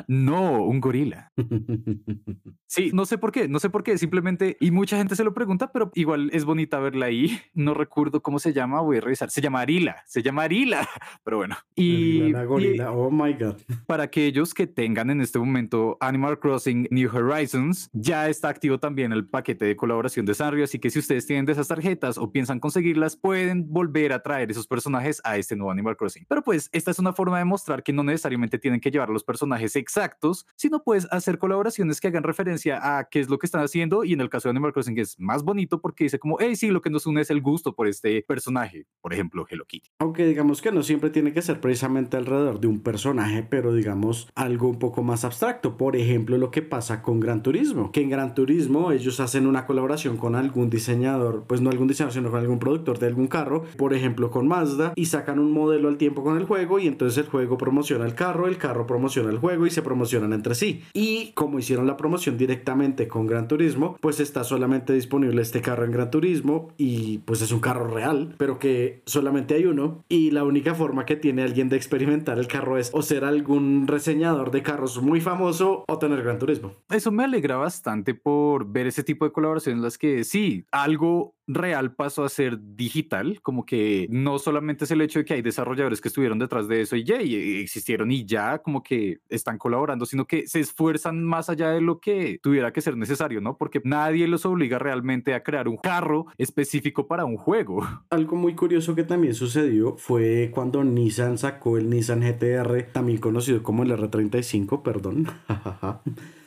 No, 0.09 0.65
un 0.65 0.81
gorila. 0.81 1.33
Sí, 2.69 2.91
no 2.93 3.07
sé 3.07 3.17
por 3.17 3.31
qué, 3.31 3.49
no 3.49 3.61
sé 3.61 3.71
por 3.71 3.85
qué, 3.85 3.97
simplemente, 3.97 4.57
y 4.61 4.73
mucha 4.73 4.97
gente 4.97 5.15
se 5.15 5.23
lo 5.23 5.33
pregunta, 5.33 5.71
pero 5.73 5.91
igual 5.95 6.31
es 6.33 6.45
bonita 6.45 6.81
verla 6.81 7.07
ahí. 7.07 7.39
No 7.55 7.75
recuerdo 7.75 8.23
cómo 8.23 8.39
se 8.41 8.53
llama, 8.53 8.81
voy 8.81 8.99
a 8.99 9.01
revisar. 9.01 9.31
Se 9.31 9.41
llama 9.41 9.61
Arila, 9.61 10.03
se 10.05 10.23
llama 10.23 10.43
Arila, 10.43 10.87
pero 11.25 11.39
bueno. 11.39 11.57
Y, 11.77 12.33
gorila, 12.33 12.93
oh 12.93 13.11
my 13.11 13.33
god. 13.35 13.57
Para 13.87 14.05
aquellos 14.05 14.53
que 14.53 14.67
tengan 14.67 15.11
en 15.11 15.21
este 15.21 15.39
momento 15.39 15.97
Animal 16.01 16.41
Crossing 16.41 16.89
New 16.91 17.09
Horizons, 17.17 17.89
ya 17.93 18.29
está 18.29 18.49
activo 18.49 18.79
también 18.79 19.13
el 19.13 19.27
paquete 19.27 19.65
de 19.65 19.77
colaboración 19.77 20.27
de 20.27 20.35
Sanrio, 20.35 20.65
así 20.65 20.79
que 20.79 20.91
si 20.91 20.99
ustedes 20.99 21.27
tienen 21.27 21.47
de 21.47 21.53
esas 21.53 21.69
tarjetas 21.69 22.19
o 22.19 22.33
piensan 22.33 22.59
conseguirlas, 22.59 23.17
pueden 23.17 23.73
volver 23.73 24.13
a 24.13 24.16
traer 24.21 24.51
esos 24.51 24.67
personajes 24.67 25.21
a 25.25 25.37
este 25.37 25.57
nuevo 25.57 25.71
Animal 25.71 25.97
Crossing. 25.97 26.27
Pero 26.29 26.43
pues 26.43 26.69
esta 26.73 26.91
es 26.91 26.99
una 26.99 27.13
forma 27.13 27.39
de 27.39 27.45
mostrar 27.45 27.83
que 27.83 27.93
no 27.93 28.03
necesariamente 28.03 28.59
tienen 28.59 28.81
que 28.81 28.91
llevar 28.91 29.11
los 29.11 29.25
personajes 29.25 29.77
exactos, 29.77 30.47
sino 30.57 30.83
puedes 30.83 31.07
hacer 31.13 31.39
colaboraciones 31.39 32.01
que 32.01 32.09
hagan 32.09 32.23
referencia 32.23 32.99
a 32.99 33.09
qué 33.09 33.21
es 33.21 33.29
lo 33.29 33.39
que 33.39 33.47
están 33.47 33.63
haciendo 33.63 34.05
y 34.05 34.13
en 34.13 34.21
el 34.21 34.29
caso 34.29 34.49
de 34.49 34.51
Animal 34.51 34.73
Crossing 34.73 34.99
es 34.99 35.19
más 35.19 35.43
bonito 35.43 35.81
porque 35.81 36.05
dice 36.05 36.19
como, 36.19 36.39
hey, 36.41 36.57
sí, 36.57 36.69
lo 36.69 36.81
que 36.81 36.91
nos 36.91 37.07
une 37.07 37.21
es 37.21 37.31
el 37.31 37.41
gusto 37.41 37.75
por 37.75 37.87
este 37.87 38.23
personaje, 38.23 38.87
por 39.01 39.13
ejemplo, 39.13 39.47
Hello 39.49 39.65
Kitty. 39.67 39.91
Aunque 39.99 40.27
digamos 40.27 40.63
que 40.63 40.73
no 40.73 40.83
siempre 40.83 41.11
tiene 41.11 41.33
que 41.33 41.43
ser 41.43 41.61
precisamente 41.61 42.17
alrededor 42.17 42.61
de 42.61 42.67
un 42.67 42.81
personaje, 42.81 43.43
pero 43.43 43.75
digamos 43.75 44.29
algo 44.35 44.69
un 44.69 44.79
poco 44.79 45.03
más 45.03 45.25
abstracto. 45.25 45.77
Por 45.77 45.97
ejemplo, 45.97 46.39
lo 46.39 46.51
que 46.51 46.63
pasa 46.63 47.03
con 47.03 47.21
Gran 47.21 47.43
Turismo, 47.43 47.93
que 47.93 48.03
en 48.03 48.11
Gran 48.11 48.35
Turismo 48.35 48.93
ellos 48.93 49.21
hacen 49.21 49.47
una 49.47 49.67
colaboración 49.67 50.17
con 50.17 50.35
algún 50.35 50.71
diseñador, 50.71 51.45
pues 51.47 51.61
no 51.61 51.71
algún 51.71 51.89
diseñador, 51.89 52.15
sino 52.15 52.31
con 52.31 52.41
algún 52.41 52.59
productor 52.59 52.99
de 52.99 53.07
algún 53.07 53.27
carro, 53.27 53.65
por 53.77 53.95
ejemplo 53.95 54.06
con 54.15 54.49
Mazda, 54.49 54.93
y 54.97 55.07
sacan 55.07 55.39
un 55.39 55.53
modelo 55.53 55.89
al 55.89 55.97
tiempo 55.97 56.23
con 56.23 56.37
el 56.37 56.45
juego 56.45 56.79
y 56.79 56.87
entonces 56.87 57.19
el 57.19 57.31
juego 57.31 57.59
promociona 57.59 58.05
el 58.05 58.15
carro, 58.15 58.47
el 58.47 58.59
carro 58.59 58.87
promociona 58.87 59.31
el 59.31 59.39
juego 59.39 59.67
y 59.67 59.71
se 59.71 59.83
promocionan 59.83 60.33
entre 60.33 60.55
sí. 60.55 60.83
Y 60.93 61.33
como 61.33 61.59
hicieron 61.59 61.87
la 61.87 61.97
promoción 61.97 62.37
directamente 62.37 63.09
con 63.09 63.27
Gran 63.27 63.49
Turismo, 63.49 63.97
pues 64.01 64.21
está 64.21 64.45
solamente 64.45 64.93
disponible 64.93 65.43
este 65.43 65.61
carro 65.61 65.85
en 65.85 65.93
Gran 65.93 66.11
Turismo 66.11 66.69
y 66.77 67.19
pues 67.19 67.43
es 67.43 67.53
un 67.53 67.61
carro 67.61 67.89
real, 67.89 68.35
pero 68.39 68.59
que 68.59 69.03
solamente 69.07 69.55
hay 69.55 69.67
uno 69.67 70.05
y 70.09 70.31
la 70.31 70.45
única 70.45 70.75
forma 70.75 71.05
que 71.05 71.17
tiene 71.17 71.43
alguien 71.43 71.69
de 71.69 71.77
experimentar 71.77 72.39
el 72.39 72.47
carro 72.47 72.79
es 72.79 72.91
o 72.93 73.03
ser 73.03 73.25
algún 73.25 73.87
reseñador 73.87 74.51
de 74.51 74.63
carros 74.63 75.01
muy 75.03 75.21
famoso 75.21 75.85
o 75.89 75.99
tener 75.99 76.23
Gran 76.23 76.39
Turismo. 76.39 76.73
Eso 76.91 77.11
me 77.11 77.25
alegra 77.25 77.57
bastante 77.57 78.15
por 78.15 78.67
ver 78.67 78.87
ese 78.87 79.03
tipo 79.03 79.25
de 79.25 79.33
colaboraciones 79.33 79.79
en 79.79 79.83
las 79.83 79.99
que 79.99 80.25
sí, 80.25 80.65
algo 80.71 81.36
real 81.47 81.95
pasó 81.95 82.25
a 82.25 82.29
ser 82.29 82.59
digital, 82.77 83.41
como 83.43 83.65
que 83.65 84.07
no 84.11 84.39
solamente 84.39 84.85
es 84.85 84.91
el 84.91 85.01
hecho 85.01 85.19
de 85.19 85.25
que 85.25 85.35
hay 85.35 85.43
desarrolladores 85.43 86.01
que 86.01 86.09
estuvieron 86.09 86.39
detrás 86.39 86.69
de 86.69 86.81
eso 86.81 86.97
y 86.97 87.05
ya 87.05 87.23
y 87.23 87.61
existieron 87.61 88.11
y 88.11 88.25
ya 88.25 88.59
como 88.59 88.83
que 88.83 89.19
están 89.29 89.59
colaborando, 89.59 90.07
sino 90.07 90.27
que 90.27 90.47
se 90.47 90.61
esfuerzan 90.61 91.25
más 91.25 91.49
allá 91.49 91.71
de 91.71 91.81
lo 91.81 92.01
que 92.01 92.39
tuviera 92.43 92.73
que 92.73 92.81
ser 92.81 92.97
necesario, 92.97 93.41
¿no? 93.41 93.57
Porque 93.57 93.81
nadie 93.85 94.27
los 94.27 94.47
obliga 94.47 94.79
realmente 94.79 95.35
a 95.35 95.43
crear 95.43 95.69
un 95.69 95.77
carro 95.77 96.27
específico 96.39 97.07
para 97.07 97.25
un 97.25 97.37
juego. 97.37 97.87
Algo 98.11 98.37
muy 98.37 98.55
curioso 98.55 98.95
que 98.95 99.05
también 99.05 99.35
sucedió 99.35 99.97
fue 99.97 100.51
cuando 100.53 100.83
Nissan 100.85 101.39
sacó 101.39 101.79
el 101.79 101.91
Nissan 101.91 102.21
GTR, 102.21 102.93
también 102.93 103.19
conocido 103.19 103.63
como 103.63 103.83
el 103.83 103.91
R35, 103.93 104.83
perdón. 104.83 105.27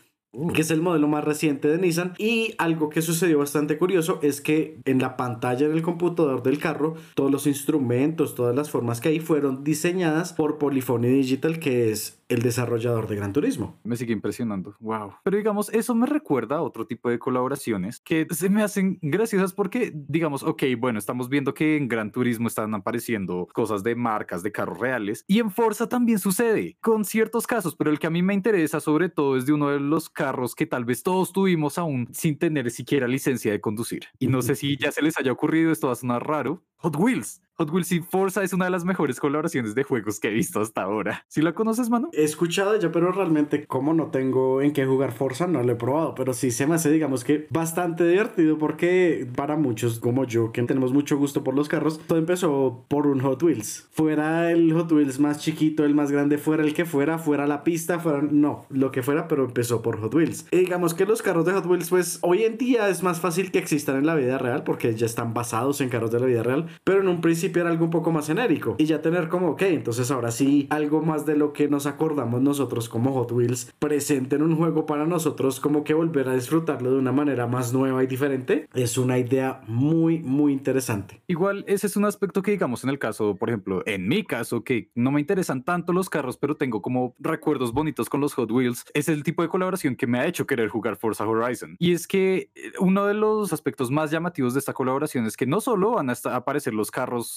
que 0.53 0.61
es 0.61 0.71
el 0.71 0.81
modelo 0.81 1.07
más 1.07 1.23
reciente 1.23 1.67
de 1.67 1.77
Nissan. 1.77 2.13
Y 2.17 2.53
algo 2.57 2.89
que 2.89 3.01
sucedió 3.01 3.39
bastante 3.39 3.77
curioso 3.77 4.19
es 4.21 4.41
que 4.41 4.79
en 4.85 4.99
la 4.99 5.17
pantalla 5.17 5.67
del 5.67 5.81
computador 5.81 6.43
del 6.43 6.59
carro, 6.59 6.95
todos 7.15 7.31
los 7.31 7.47
instrumentos, 7.47 8.35
todas 8.35 8.55
las 8.55 8.69
formas 8.69 9.01
que 9.01 9.09
hay 9.09 9.19
fueron 9.19 9.63
diseñadas 9.63 10.33
por 10.33 10.57
Polyphony 10.57 11.07
Digital, 11.07 11.59
que 11.59 11.91
es 11.91 12.19
el 12.29 12.43
desarrollador 12.43 13.07
de 13.07 13.15
Gran 13.15 13.33
Turismo. 13.33 13.79
Me 13.83 13.97
sigue 13.97 14.13
impresionando. 14.13 14.75
Wow. 14.79 15.15
Pero 15.23 15.37
digamos, 15.37 15.69
eso 15.73 15.95
me 15.95 16.05
recuerda 16.05 16.57
a 16.57 16.61
otro 16.61 16.85
tipo 16.85 17.09
de 17.09 17.17
colaboraciones 17.17 17.99
que 17.99 18.27
se 18.29 18.49
me 18.49 18.61
hacen 18.61 18.99
graciosas 19.01 19.53
porque, 19.53 19.91
digamos, 19.95 20.43
ok, 20.43 20.63
bueno, 20.77 20.99
estamos 20.99 21.27
viendo 21.27 21.55
que 21.55 21.75
en 21.75 21.87
Gran 21.87 22.11
Turismo 22.11 22.47
están 22.47 22.73
apareciendo 22.75 23.47
cosas 23.51 23.83
de 23.83 23.95
marcas 23.95 24.43
de 24.43 24.51
carros 24.51 24.79
reales 24.79 25.25
y 25.27 25.39
en 25.39 25.49
Forza 25.49 25.89
también 25.89 26.19
sucede 26.19 26.77
con 26.81 27.03
ciertos 27.03 27.47
casos, 27.47 27.75
pero 27.75 27.89
el 27.89 27.97
que 27.97 28.07
a 28.07 28.11
mí 28.11 28.21
me 28.21 28.35
interesa 28.35 28.79
sobre 28.79 29.09
todo 29.09 29.35
es 29.35 29.47
de 29.47 29.53
uno 29.53 29.69
de 29.69 29.79
los 29.79 30.09
carros 30.19 30.53
que 30.53 30.65
tal 30.65 30.83
vez 30.83 31.01
todos 31.01 31.31
tuvimos 31.31 31.77
aún 31.77 32.09
sin 32.11 32.37
tener 32.37 32.71
siquiera 32.71 33.07
licencia 33.07 33.53
de 33.53 33.61
conducir. 33.61 34.07
Y 34.19 34.27
no 34.27 34.41
sé 34.41 34.55
si 34.55 34.75
ya 34.75 34.91
se 34.91 35.01
les 35.01 35.17
haya 35.17 35.31
ocurrido, 35.31 35.71
esto 35.71 35.87
va 35.87 35.93
a 35.93 35.95
sonar 35.95 36.27
raro. 36.27 36.61
Hot 36.79 36.97
Wheels. 36.97 37.41
Hot 37.59 37.71
Wheels 37.71 37.91
y 37.91 37.99
Forza 37.99 38.41
es 38.41 38.53
una 38.53 38.63
de 38.63 38.71
las 38.71 38.85
mejores 38.85 39.19
colaboraciones 39.19 39.75
de 39.75 39.83
juegos 39.83 40.21
que 40.21 40.29
he 40.29 40.33
visto 40.33 40.61
hasta 40.61 40.83
ahora. 40.83 41.25
¿Sí 41.27 41.41
la 41.41 41.51
conoces, 41.51 41.89
mano? 41.89 42.09
He 42.13 42.23
escuchado 42.23 42.79
ya, 42.79 42.89
pero 42.89 43.11
realmente 43.11 43.67
como 43.67 43.93
no 43.93 44.11
tengo 44.11 44.61
en 44.61 44.71
qué 44.71 44.85
jugar 44.85 45.11
Forza, 45.11 45.45
no 45.45 45.61
lo 45.61 45.73
he 45.73 45.75
probado. 45.75 46.15
Pero 46.15 46.33
sí 46.33 46.51
se 46.51 46.65
me 46.67 46.75
hace, 46.75 46.89
digamos 46.89 47.25
que 47.25 47.47
bastante 47.49 48.07
divertido 48.07 48.57
porque 48.57 49.27
para 49.35 49.57
muchos 49.57 49.99
como 49.99 50.23
yo, 50.23 50.53
que 50.53 50.63
tenemos 50.63 50.93
mucho 50.93 51.17
gusto 51.17 51.43
por 51.43 51.53
los 51.53 51.67
carros, 51.67 51.99
todo 52.07 52.17
empezó 52.17 52.85
por 52.87 53.07
un 53.07 53.19
Hot 53.19 53.43
Wheels. 53.43 53.89
Fuera 53.91 54.49
el 54.51 54.71
Hot 54.71 54.89
Wheels 54.93 55.19
más 55.19 55.39
chiquito, 55.39 55.83
el 55.83 55.93
más 55.93 56.13
grande, 56.13 56.37
fuera 56.37 56.63
el 56.63 56.73
que 56.73 56.85
fuera, 56.85 57.17
fuera 57.17 57.45
la 57.45 57.65
pista, 57.65 57.99
fuera... 57.99 58.21
No, 58.21 58.67
lo 58.69 58.93
que 58.93 59.03
fuera, 59.03 59.27
pero 59.27 59.43
empezó 59.43 59.81
por 59.81 59.99
Hot 59.99 60.15
Wheels. 60.15 60.47
Y 60.51 60.59
digamos 60.59 60.93
que 60.93 61.05
los 61.05 61.21
carros 61.21 61.43
de 61.43 61.51
Hot 61.51 61.65
Wheels, 61.65 61.89
pues 61.89 62.19
hoy 62.21 62.43
en 62.43 62.57
día 62.57 62.87
es 62.87 63.03
más 63.03 63.19
fácil 63.19 63.51
que 63.51 63.59
existan 63.59 63.97
en 63.97 64.05
la 64.05 64.15
vida 64.15 64.37
real 64.37 64.63
porque 64.63 64.95
ya 64.95 65.05
están 65.05 65.33
basados 65.33 65.81
en 65.81 65.89
carros 65.89 66.11
de 66.11 66.21
la 66.21 66.25
vida 66.25 66.41
real. 66.41 66.67
Pero 66.85 67.01
en 67.01 67.09
un 67.09 67.19
principio 67.19 67.48
era 67.57 67.69
algo 67.69 67.85
un 67.85 67.91
poco 67.91 68.11
más 68.11 68.27
genérico 68.27 68.75
y 68.77 68.85
ya 68.85 69.01
tener 69.01 69.29
como, 69.29 69.49
ok, 69.51 69.61
entonces 69.63 70.11
ahora 70.11 70.31
sí, 70.31 70.67
algo 70.69 71.01
más 71.01 71.25
de 71.25 71.35
lo 71.35 71.53
que 71.53 71.67
nos 71.67 71.85
acordamos 71.85 72.41
nosotros 72.41 72.89
como 72.89 73.13
Hot 73.13 73.31
Wheels 73.31 73.73
presente 73.79 74.35
en 74.35 74.43
un 74.43 74.55
juego 74.55 74.85
para 74.85 75.05
nosotros, 75.05 75.59
como 75.59 75.83
que 75.83 75.93
volver 75.93 76.29
a 76.29 76.35
disfrutarlo 76.35 76.91
de 76.91 76.97
una 76.97 77.11
manera 77.11 77.47
más 77.47 77.73
nueva 77.73 78.03
y 78.03 78.07
diferente, 78.07 78.67
es 78.73 78.97
una 78.97 79.17
idea 79.17 79.61
muy, 79.67 80.19
muy 80.19 80.53
interesante. 80.53 81.21
Igual, 81.27 81.63
ese 81.67 81.87
es 81.87 81.95
un 81.95 82.05
aspecto 82.05 82.41
que 82.41 82.51
digamos 82.51 82.83
en 82.83 82.89
el 82.89 82.99
caso, 82.99 83.35
por 83.35 83.49
ejemplo, 83.49 83.83
en 83.85 84.07
mi 84.07 84.23
caso, 84.23 84.63
que 84.63 84.89
no 84.95 85.11
me 85.11 85.21
interesan 85.21 85.63
tanto 85.63 85.93
los 85.93 86.09
carros, 86.09 86.37
pero 86.37 86.55
tengo 86.55 86.81
como 86.81 87.15
recuerdos 87.19 87.73
bonitos 87.73 88.09
con 88.09 88.21
los 88.21 88.33
Hot 88.33 88.51
Wheels, 88.51 88.85
es 88.93 89.09
el 89.09 89.23
tipo 89.23 89.41
de 89.41 89.49
colaboración 89.49 89.95
que 89.95 90.07
me 90.07 90.19
ha 90.19 90.25
hecho 90.25 90.45
querer 90.45 90.69
jugar 90.69 90.97
Forza 90.97 91.27
Horizon. 91.27 91.75
Y 91.79 91.93
es 91.93 92.07
que 92.07 92.49
eh, 92.55 92.71
uno 92.79 93.05
de 93.05 93.13
los 93.13 93.53
aspectos 93.53 93.91
más 93.91 94.11
llamativos 94.11 94.53
de 94.53 94.59
esta 94.59 94.73
colaboración 94.73 95.25
es 95.25 95.37
que 95.37 95.45
no 95.45 95.61
solo 95.61 95.91
van 95.91 96.09
a 96.09 96.13
aparecer 96.35 96.73
los 96.73 96.91
carros 96.91 97.29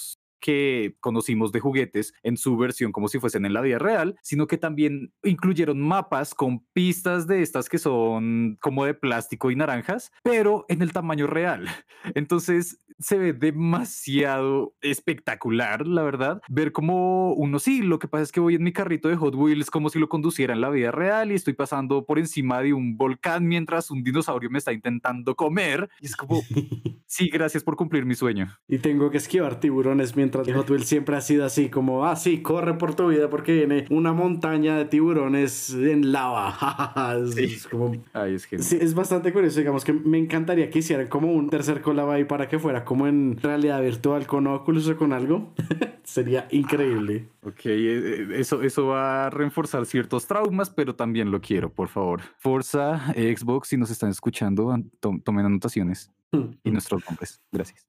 que 0.43 0.97
conocimos 1.01 1.53
de 1.53 1.61
juguetes 1.61 2.13
en 2.23 2.37
su 2.37 2.57
versión 2.59 2.93
como 2.93 3.09
si 3.09 3.19
fuesen 3.19 3.47
en 3.47 3.55
la 3.55 3.63
vida 3.63 3.79
real, 3.79 4.17
sino 4.23 4.47
que 4.47 4.59
también 4.59 5.15
incluyeron 5.23 5.81
mapas 5.81 6.35
con 6.35 6.67
pistas 6.73 7.27
de 7.27 7.43
estas 7.43 7.69
que 7.69 7.79
son 7.79 8.59
como 8.61 8.85
de 8.85 8.95
plástico 8.95 9.51
y 9.51 9.57
naranjas, 9.57 10.13
pero 10.23 10.67
en 10.69 10.83
el 10.83 10.93
tamaño 10.93 11.27
real. 11.27 11.69
Entonces 12.15 12.79
se 12.99 13.19
ve 13.19 13.33
demasiado 13.33 14.75
espectacular, 14.81 15.87
la 15.87 16.03
verdad. 16.03 16.41
Ver 16.49 16.73
como 16.73 17.33
uno, 17.35 17.59
sí, 17.59 17.83
lo 17.83 17.99
que 17.99 18.09
pasa 18.09 18.23
es 18.23 18.33
que 18.33 18.41
voy 18.41 18.55
en 18.55 18.63
mi 18.63 18.73
carrito 18.73 19.09
de 19.09 19.17
Hot 19.17 19.35
Wheels 19.35 19.71
como 19.71 19.89
si 19.89 19.99
lo 19.99 20.09
conduciera 20.09 20.55
en 20.55 20.61
la 20.61 20.71
vida 20.71 20.91
real 20.91 21.33
y 21.33 21.35
estoy 21.35 21.55
pasando 21.55 22.05
por 22.05 22.19
encima 22.19 22.61
de 22.63 22.73
un 22.73 22.97
volcán 22.97 23.47
mientras 23.47 23.91
un 23.91 24.03
dinosaurio 24.03 24.51
me 24.51 24.59
está 24.59 24.73
intentando 24.73 25.35
comer. 25.35 25.89
Y 26.01 26.07
es 26.07 26.17
como, 26.17 26.41
sí, 27.07 27.29
gracias 27.29 27.65
por 27.65 27.77
cumplir 27.77 28.05
mi 28.05 28.15
sueño. 28.15 28.49
Y 28.69 28.79
tengo 28.79 29.11
que 29.11 29.19
esquivar 29.19 29.61
tiburones 29.61 30.17
mientras 30.17 30.32
Hot 30.33 30.71
Wheels 30.71 30.87
siempre 30.87 31.17
ha 31.17 31.21
sido 31.21 31.45
así 31.45 31.69
como, 31.69 32.07
ah, 32.07 32.17
sí, 32.17 32.43
corre 32.43 32.75
por 32.75 32.95
tu 32.95 33.09
vida 33.09 33.31
porque 33.31 33.53
viene 33.55 33.87
una 33.91 34.13
montaña 34.13 34.77
de 34.77 34.85
tiburones 34.85 35.75
en 35.75 36.13
lava. 36.13 37.17
es, 37.37 37.67
como... 37.67 37.93
Ay, 38.13 38.35
es 38.35 38.49
sí, 38.59 38.79
es 38.81 38.95
bastante 38.95 39.33
curioso, 39.33 39.59
digamos 39.59 39.85
que 39.85 39.93
me 39.93 40.19
encantaría 40.19 40.71
que 40.71 40.81
hicieran 40.81 41.09
como 41.09 41.33
un 41.33 41.51
tercer 41.51 41.83
collab 41.83 42.11
ahí 42.11 42.25
para 42.25 42.49
que 42.49 42.59
fuera 42.59 42.85
como 42.85 43.07
en 43.07 43.37
realidad 43.37 43.81
virtual 43.83 44.27
con 44.27 44.47
Oculus 44.47 44.89
o 44.89 44.97
con 44.97 45.13
algo. 45.13 45.53
Sería 46.05 46.49
increíble. 46.51 47.29
Ok, 47.43 47.67
eh, 47.67 47.71
eh, 47.75 48.29
eso, 48.35 48.63
eso 48.63 48.87
va 48.87 49.27
a 49.27 49.31
reforzar 49.31 49.87
ciertos 49.87 50.27
traumas, 50.27 50.71
pero 50.71 50.95
también 50.95 51.31
lo 51.31 51.41
quiero, 51.41 51.73
por 51.73 51.89
favor. 51.89 52.21
Forza, 52.39 53.13
Xbox, 53.15 53.69
si 53.69 53.77
nos 53.77 53.91
están 53.91 54.11
escuchando, 54.11 54.75
tomen 55.01 55.47
anotaciones 55.47 56.11
y 56.65 56.71
nuestros 56.71 57.05
nombres. 57.07 57.41
Gracias. 57.51 57.87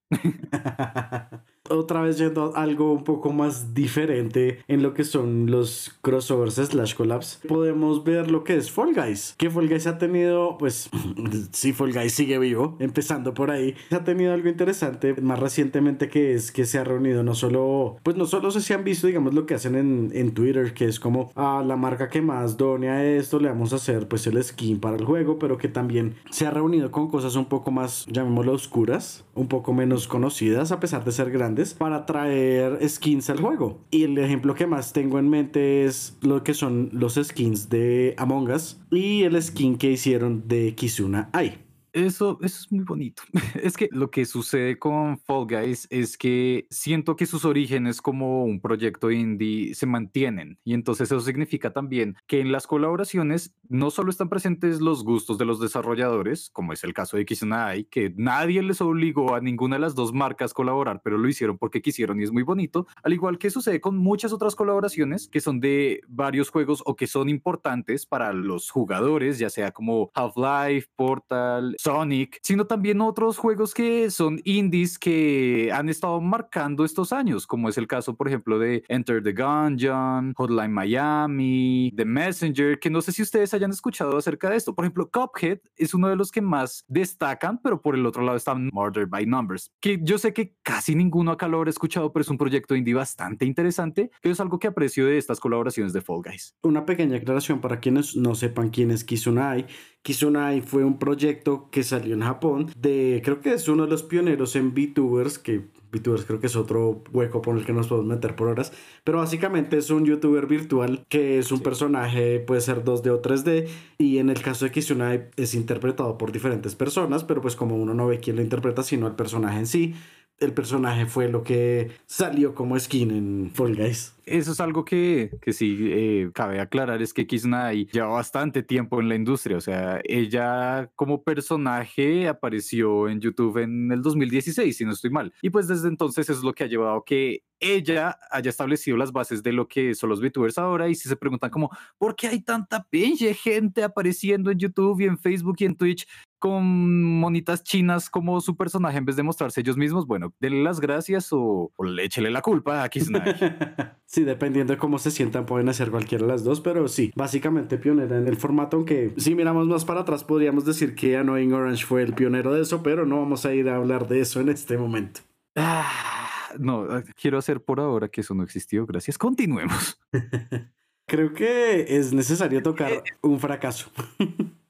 Otra 1.74 2.02
vez 2.02 2.20
yendo 2.20 2.56
a 2.56 2.62
algo 2.62 2.94
un 2.94 3.04
poco 3.04 3.34
más 3.34 3.74
diferente 3.74 4.60
en 4.68 4.84
lo 4.84 4.94
que 4.94 5.04
son 5.04 5.50
los 5.50 5.92
crossovers 6.02 6.56
slash 6.56 6.94
collabs, 6.94 7.40
podemos 7.48 8.04
ver 8.04 8.30
lo 8.30 8.44
que 8.44 8.56
es 8.56 8.70
Fall 8.70 8.94
Guys. 8.94 9.34
Que 9.40 9.50
Fall 9.50 9.68
Guys 9.68 9.88
ha 9.88 9.98
tenido, 9.98 10.58
pues, 10.60 10.92
si 11.52 11.74
Fall 11.74 11.92
Guys 11.92 12.14
sigue 12.14 12.38
vivo, 12.38 12.78
empezando 12.80 13.34
por 13.34 13.50
ahí, 13.50 13.74
ha 13.90 14.04
tenido 14.04 14.34
algo 14.34 14.50
interesante 14.50 15.16
más 15.20 15.40
recientemente 15.40 16.10
que 16.10 16.36
es 16.36 16.52
que 16.52 16.66
se 16.66 16.78
ha 16.78 16.84
reunido 16.84 17.24
no 17.24 17.34
solo, 17.34 17.98
pues 18.04 18.18
no 18.18 18.28
solo 18.28 18.52
se 18.52 18.74
han 18.74 18.84
visto, 18.84 19.08
digamos, 19.08 19.34
lo 19.34 19.48
que 19.48 19.56
hacen 19.56 19.76
en, 19.76 20.12
en 20.14 20.34
Twitter, 20.36 20.76
que 20.76 20.86
es 20.86 21.00
como 21.00 21.32
a 21.36 21.60
ah, 21.60 21.64
la 21.64 21.76
marca 21.76 22.08
que 22.08 22.22
más 22.22 22.56
done 22.56 22.90
a 22.90 23.04
esto, 23.04 23.40
le 23.40 23.50
vamos 23.50 23.74
a 23.74 23.78
hacer 23.78 24.08
pues 24.08 24.28
el 24.28 24.42
skin 24.44 24.80
para 24.80 24.96
el 24.96 25.06
juego, 25.06 25.40
pero 25.40 25.58
que 25.58 25.70
también 25.70 26.14
se 26.30 26.46
ha 26.46 26.52
reunido 26.52 26.92
con 26.92 27.10
cosas 27.10 27.36
un 27.36 27.46
poco 27.46 27.72
más, 27.72 28.06
llamémoslo 28.12 28.54
oscuras, 28.54 29.26
un 29.34 29.48
poco 29.48 29.74
menos 29.74 30.08
conocidas, 30.08 30.72
a 30.72 30.80
pesar 30.80 31.04
de 31.04 31.12
ser 31.12 31.32
grandes 31.32 31.62
para 31.73 32.06
traer 32.06 32.78
skins 32.89 33.30
al 33.30 33.39
juego. 33.39 33.80
Y 33.91 34.04
el 34.04 34.17
ejemplo 34.17 34.56
que 34.56 34.67
más 34.67 34.91
tengo 34.91 35.19
en 35.19 35.30
mente 35.30 35.86
es 35.86 36.17
lo 36.21 36.43
que 36.43 36.54
son 36.54 36.89
los 36.91 37.19
skins 37.21 37.69
de 37.69 38.15
Among 38.17 38.52
Us 38.52 38.82
y 38.91 39.23
el 39.23 39.41
skin 39.41 39.78
que 39.78 39.91
hicieron 39.91 40.47
de 40.47 40.76
Kizuna 40.76 41.30
Ai. 41.32 41.62
Eso, 41.94 42.40
es 42.42 42.72
muy 42.72 42.84
bonito. 42.84 43.22
Es 43.64 43.78
que 43.78 43.88
lo 43.92 44.10
que 44.10 44.26
sucede 44.26 44.80
con 44.80 45.20
Fall 45.20 45.46
Guys 45.48 45.88
es 45.92 46.18
que 46.18 46.66
siento 46.72 47.16
que 47.16 47.28
sus 47.28 47.46
orígenes 47.46 48.02
como 48.02 48.44
un 48.44 48.60
proyecto 48.60 49.12
indie 49.12 49.76
se 49.76 49.86
mantienen 49.86 50.60
y 50.64 50.74
entonces 50.74 51.12
eso 51.12 51.22
significa 51.22 51.72
también 51.72 52.16
que 52.28 52.42
en 52.42 52.52
las 52.52 52.66
colaboraciones 52.66 53.56
no 53.70 53.92
solo 53.92 54.10
están 54.10 54.30
presentes 54.30 54.82
los 54.82 55.04
gustos 55.04 55.38
de 55.38 55.46
los 55.46 55.60
desarrolladores, 55.60 56.50
como 56.52 56.74
es 56.74 56.84
el 56.84 56.94
caso 56.94 57.16
de 57.16 57.26
Kizunai, 57.26 57.86
que 57.86 58.12
nadie 58.18 58.62
les 58.64 58.82
obligó 58.82 59.36
a 59.36 59.42
ninguna 59.42 59.76
de 59.76 59.82
las 59.82 59.96
dos 59.96 60.14
marcas 60.14 60.54
colaborar, 60.54 61.02
pero 61.04 61.18
lo 61.18 61.30
hicieron 61.30 61.58
porque 61.58 61.82
quisieron 61.82 62.20
y 62.20 62.24
es 62.24 62.32
muy 62.32 62.44
bonito, 62.44 62.88
al 63.04 63.14
igual 63.14 63.38
que 63.38 63.52
sucede 63.52 63.80
con 63.80 63.98
muchas 63.98 64.34
otras 64.34 64.56
colaboraciones 64.56 65.28
que 65.30 65.42
son 65.42 65.60
de 65.60 66.02
varios 66.08 66.50
juegos 66.50 66.82
o 66.86 66.96
que 66.96 67.08
son 67.08 67.30
importantes 67.30 68.06
para 68.08 68.34
los 68.34 68.72
jugadores, 68.72 69.38
ya 69.38 69.50
sea 69.50 69.72
como 69.72 70.12
Half-Life, 70.16 70.88
Portal, 70.96 71.76
Sonic, 71.84 72.39
sino 72.41 72.65
también 72.65 73.02
otros 73.02 73.38
juegos 73.38 73.74
que 73.74 74.10
son 74.10 74.39
indies 74.46 74.98
que 74.98 75.69
han 75.74 75.89
estado 75.89 76.22
marcando 76.22 76.86
estos 76.86 77.12
años, 77.12 77.46
como 77.46 77.67
es 77.67 77.78
el 77.78 77.88
caso, 77.88 78.15
por 78.15 78.30
ejemplo, 78.30 78.58
de 78.58 78.86
Enter 78.88 79.22
the 79.22 79.34
Gungeon, 79.34 80.34
Hotline 80.34 80.72
Miami, 80.72 81.91
The 81.93 82.06
Messenger, 82.06 82.80
que 82.80 82.89
no 82.89 83.02
sé 83.02 83.12
si 83.12 83.22
ustedes 83.22 83.54
hayan 83.54 83.72
escuchado 83.72 84.15
acerca 84.15 84.50
de 84.50 84.56
esto. 84.56 84.74
Por 84.74 84.86
ejemplo, 84.86 85.10
Cuphead 85.12 85.60
es 85.76 85.93
uno 85.93 86.08
de 86.08 86.15
los 86.15 86.32
que 86.32 86.39
más 86.39 86.86
destacan, 86.88 87.60
pero 87.62 87.82
por 87.82 87.96
el 87.96 88.06
otro 88.06 88.24
lado 88.24 88.38
está 88.38 88.56
Murder 88.56 89.06
by 89.06 89.26
Numbers, 89.26 89.69
que 89.82 90.00
yo 90.02 90.17
sé 90.17 90.34
que 90.34 90.56
casi 90.63 90.96
ninguno 90.96 91.32
acá 91.32 91.50
lo 91.50 91.58
habrá 91.58 91.69
escuchado, 91.69 92.13
pero 92.13 92.22
es 92.22 92.30
un 92.30 92.38
proyecto 92.38 92.78
indie 92.78 92.93
bastante 92.93 93.46
interesante, 93.46 94.10
que 94.22 94.30
es 94.30 94.39
algo 94.39 94.58
que 94.58 94.67
aprecio 94.67 95.06
de 95.06 95.17
estas 95.17 95.41
colaboraciones 95.41 95.91
de 95.91 96.00
Fall 96.00 96.22
Guys. 96.24 96.56
Una 96.63 96.86
pequeña 96.86 97.17
aclaración 97.17 97.60
para 97.60 97.82
quienes 97.82 98.15
no 98.15 98.36
sepan 98.36 98.69
quién 98.69 98.89
es 98.89 99.04
Kizunai. 99.04 99.65
Kizunai 100.02 100.62
fue 100.62 100.84
un 100.84 101.00
proyecto 101.00 101.69
que 101.74 101.82
salió 101.82 102.14
en 102.14 102.22
Japón 102.22 102.72
de, 102.78 103.20
creo 103.26 103.42
que 103.42 103.52
es 103.52 103.68
uno 103.68 103.86
de 103.86 103.90
los 103.90 104.04
pioneros 104.04 104.56
en 104.56 104.76
VTubers, 104.76 105.40
que 105.40 105.64
VTubers 105.92 106.24
creo 106.24 106.40
que 106.40 106.46
es 106.46 106.56
otro 106.56 107.04
hueco 107.12 107.42
por 107.42 107.58
el 107.58 107.66
que 107.66 107.74
nos 107.74 107.88
podemos 107.88 108.08
meter 108.08 108.36
por 108.36 108.48
horas, 108.48 108.72
pero 109.04 109.18
básicamente 109.18 109.80
es 109.80 109.90
un 109.90 110.06
youtuber 110.06 110.46
virtual 110.46 111.04
que 111.10 111.40
es 111.40 111.52
un 111.52 111.62
personaje, 111.62 112.40
puede 112.40 112.62
ser 112.62 112.84
2D 112.84 113.10
o 113.10 113.24
3D, 113.24 113.68
y 113.98 114.20
en 114.20 114.30
el 114.30 114.40
caso 114.40 114.66
de 114.66 114.72
Kizunai 114.72 115.32
es 115.36 115.56
interpretado 115.56 116.16
por 116.20 116.32
diferentes 116.32 116.76
personas, 116.76 117.24
pero 117.24 117.42
pues 117.42 117.56
como 117.56 117.76
uno 117.76 117.96
no 117.96 118.06
ve 118.06 118.20
quién 118.20 118.36
lo 118.36 118.44
interpreta, 118.44 118.84
sino 118.84 119.08
el 119.08 119.16
personaje 119.16 119.58
en 119.58 119.66
sí, 119.66 119.96
el 120.39 120.54
personaje 120.54 121.06
fue 121.06 121.30
lo 121.30 121.43
que 121.43 121.91
salió 122.06 122.54
como 122.54 122.78
skin 122.80 123.12
en 123.12 123.52
Fall 123.54 123.76
Guys. 123.76 124.15
Eso 124.26 124.54
es 124.54 124.60
algo 124.62 124.86
que, 124.86 125.32
que 125.41 125.52
sí 125.52 125.78
eh, 125.82 126.32
cabe 126.34 126.62
aclarar, 126.62 127.02
es 127.02 127.13
que 127.13 127.28
Kisnai 127.28 127.88
lleva 127.91 128.08
bastante 128.08 128.63
tiempo 128.63 129.02
en 129.02 129.10
la 129.10 129.15
industria, 129.15 129.58
o 129.58 129.62
sea, 129.62 130.00
ella 130.06 130.89
como 130.96 131.24
personaje 131.24 132.30
apareció 132.30 133.10
en 133.10 133.19
YouTube 133.19 133.58
en 133.58 133.91
el 133.91 134.02
2016, 134.02 134.78
si 134.78 134.86
no 134.86 134.91
estoy 134.91 135.10
mal, 135.10 135.34
y 135.41 135.50
pues 135.50 135.67
desde 135.67 135.89
entonces 135.89 136.30
es 136.30 136.41
lo 136.41 136.54
que 136.54 136.63
ha 136.63 136.67
llevado 136.67 137.04
que 137.04 137.43
ella 137.60 138.17
haya 138.32 138.50
establecido 138.50 138.96
las 138.96 139.12
bases 139.12 139.43
de 139.43 139.54
lo 139.54 139.67
que 139.67 139.93
son 139.93 140.10
los 140.10 140.22
VTubers 140.22 140.58
ahora, 140.58 140.88
y 140.88 140.96
si 140.96 141.10
se 141.10 141.17
preguntan 141.17 141.50
como, 141.50 141.69
¿por 141.98 142.15
qué 142.15 142.28
hay 142.28 142.41
tanta 142.41 142.84
pinche 142.89 143.34
gente 143.34 143.84
apareciendo 143.84 144.52
en 144.52 144.60
YouTube 144.60 145.02
y 145.02 145.06
en 145.06 145.17
Facebook 145.17 145.58
y 145.60 145.65
en 145.65 145.76
Twitch? 145.76 146.08
Con 146.44 147.06
monitas 147.22 147.64
chinas 147.64 148.10
como 148.10 148.42
su 148.42 148.58
personaje 148.58 148.98
en 148.98 149.06
vez 149.06 149.16
de 149.16 149.24
mostrarse 149.24 149.62
ellos 149.62 149.78
mismos, 149.78 150.06
bueno, 150.06 150.34
denle 150.42 150.62
las 150.62 150.82
gracias 150.82 151.32
o, 151.32 151.72
o 151.74 151.86
échele 152.00 152.32
la 152.32 152.42
culpa 152.42 152.84
a 152.84 152.90
Kisnai. 152.90 153.24
sí, 154.06 154.26
dependiendo 154.26 154.74
de 154.74 154.78
cómo 154.78 155.00
se 155.00 155.10
sientan, 155.10 155.46
pueden 155.46 155.70
hacer 155.70 155.90
cualquiera 155.90 156.26
de 156.26 156.30
las 156.34 156.44
dos, 156.44 156.60
pero 156.60 156.90
sí, 156.90 157.14
básicamente 157.16 157.78
pionera 157.78 158.18
en 158.18 158.28
el 158.28 158.36
formato, 158.36 158.76
aunque 158.76 159.14
si 159.16 159.36
miramos 159.36 159.68
más 159.68 159.86
para 159.86 160.02
atrás 160.02 160.26
podríamos 160.26 160.66
decir 160.66 160.96
que 160.96 161.16
Annoying 161.16 161.54
Orange 161.54 161.86
fue 161.86 162.04
el 162.04 162.14
pionero 162.14 162.54
de 162.54 162.64
eso, 162.64 162.84
pero 162.84 163.06
no 163.06 163.22
vamos 163.22 163.46
a 163.46 163.54
ir 163.54 163.70
a 163.70 163.78
hablar 163.78 164.10
de 164.10 164.20
eso 164.20 164.42
en 164.42 164.50
este 164.50 164.78
momento. 164.78 165.22
Ah, 165.56 166.50
no, 166.60 166.88
ah, 166.90 167.04
quiero 167.16 167.38
hacer 167.38 167.64
por 167.64 167.80
ahora 167.80 168.10
que 168.10 168.20
eso 168.20 168.34
no 168.34 168.44
existió, 168.44 168.86
gracias. 168.86 169.18
Continuemos. 169.18 169.98
Creo 171.08 171.32
que 171.32 171.86
es 171.98 172.12
necesario 172.12 172.62
tocar 172.62 172.92
eh, 172.92 173.04
un 173.22 173.40
fracaso. 173.40 173.90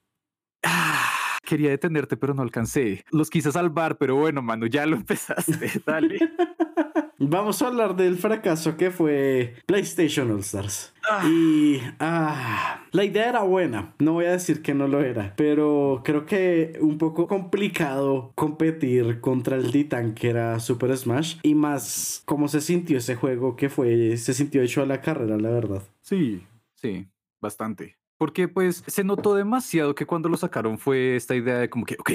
Quería 1.44 1.70
detenerte, 1.70 2.18
pero 2.18 2.34
no 2.34 2.42
alcancé. 2.42 3.04
Los 3.12 3.30
quise 3.30 3.52
salvar, 3.52 3.98
pero 3.98 4.16
bueno, 4.16 4.42
mano, 4.42 4.66
ya 4.66 4.86
lo 4.86 4.96
empezaste. 4.98 5.72
Dale. 5.86 6.20
Vamos 7.20 7.62
a 7.62 7.68
hablar 7.68 7.96
del 7.96 8.18
fracaso 8.18 8.76
que 8.76 8.92
fue 8.92 9.56
PlayStation 9.66 10.32
All 10.32 10.40
Stars. 10.40 10.94
Ah. 11.10 11.26
Y 11.28 11.80
ah, 12.00 12.86
la 12.92 13.06
idea 13.06 13.30
era 13.30 13.44
buena, 13.44 13.94
no 14.00 14.14
voy 14.14 14.26
a 14.26 14.32
decir 14.32 14.62
que 14.62 14.74
no 14.74 14.88
lo 14.88 15.02
era, 15.02 15.34
pero 15.38 16.02
creo 16.04 16.26
que 16.26 16.78
un 16.82 16.98
poco 16.98 17.28
complicado 17.28 18.32
competir 18.36 19.22
contra 19.22 19.56
el 19.56 19.72
Titan 19.72 20.16
que 20.16 20.30
era 20.30 20.60
Super 20.60 20.96
Smash 20.98 21.38
y 21.44 21.56
más 21.56 22.24
cómo 22.26 22.48
se 22.48 22.62
sintió 22.62 22.98
ese 22.98 23.16
juego 23.16 23.56
que 23.56 23.70
fue, 23.70 24.18
se 24.18 24.34
sintió 24.34 24.62
hecho 24.62 24.82
a 24.82 24.86
la 24.86 25.02
carrera, 25.02 25.38
la 25.38 25.50
verdad. 25.50 25.84
Sí, 26.02 26.44
sí, 26.76 27.08
bastante. 27.42 27.98
Porque 28.24 28.48
pues 28.48 28.86
se 28.88 29.04
notó 29.04 29.36
demasiado 29.36 29.96
que 29.96 30.06
cuando 30.06 30.30
lo 30.30 30.38
sacaron 30.38 30.78
fue 30.78 31.18
esta 31.18 31.36
idea 31.36 31.58
de 31.58 31.70
como 31.70 31.84
que, 31.84 31.96
ok, 32.00 32.12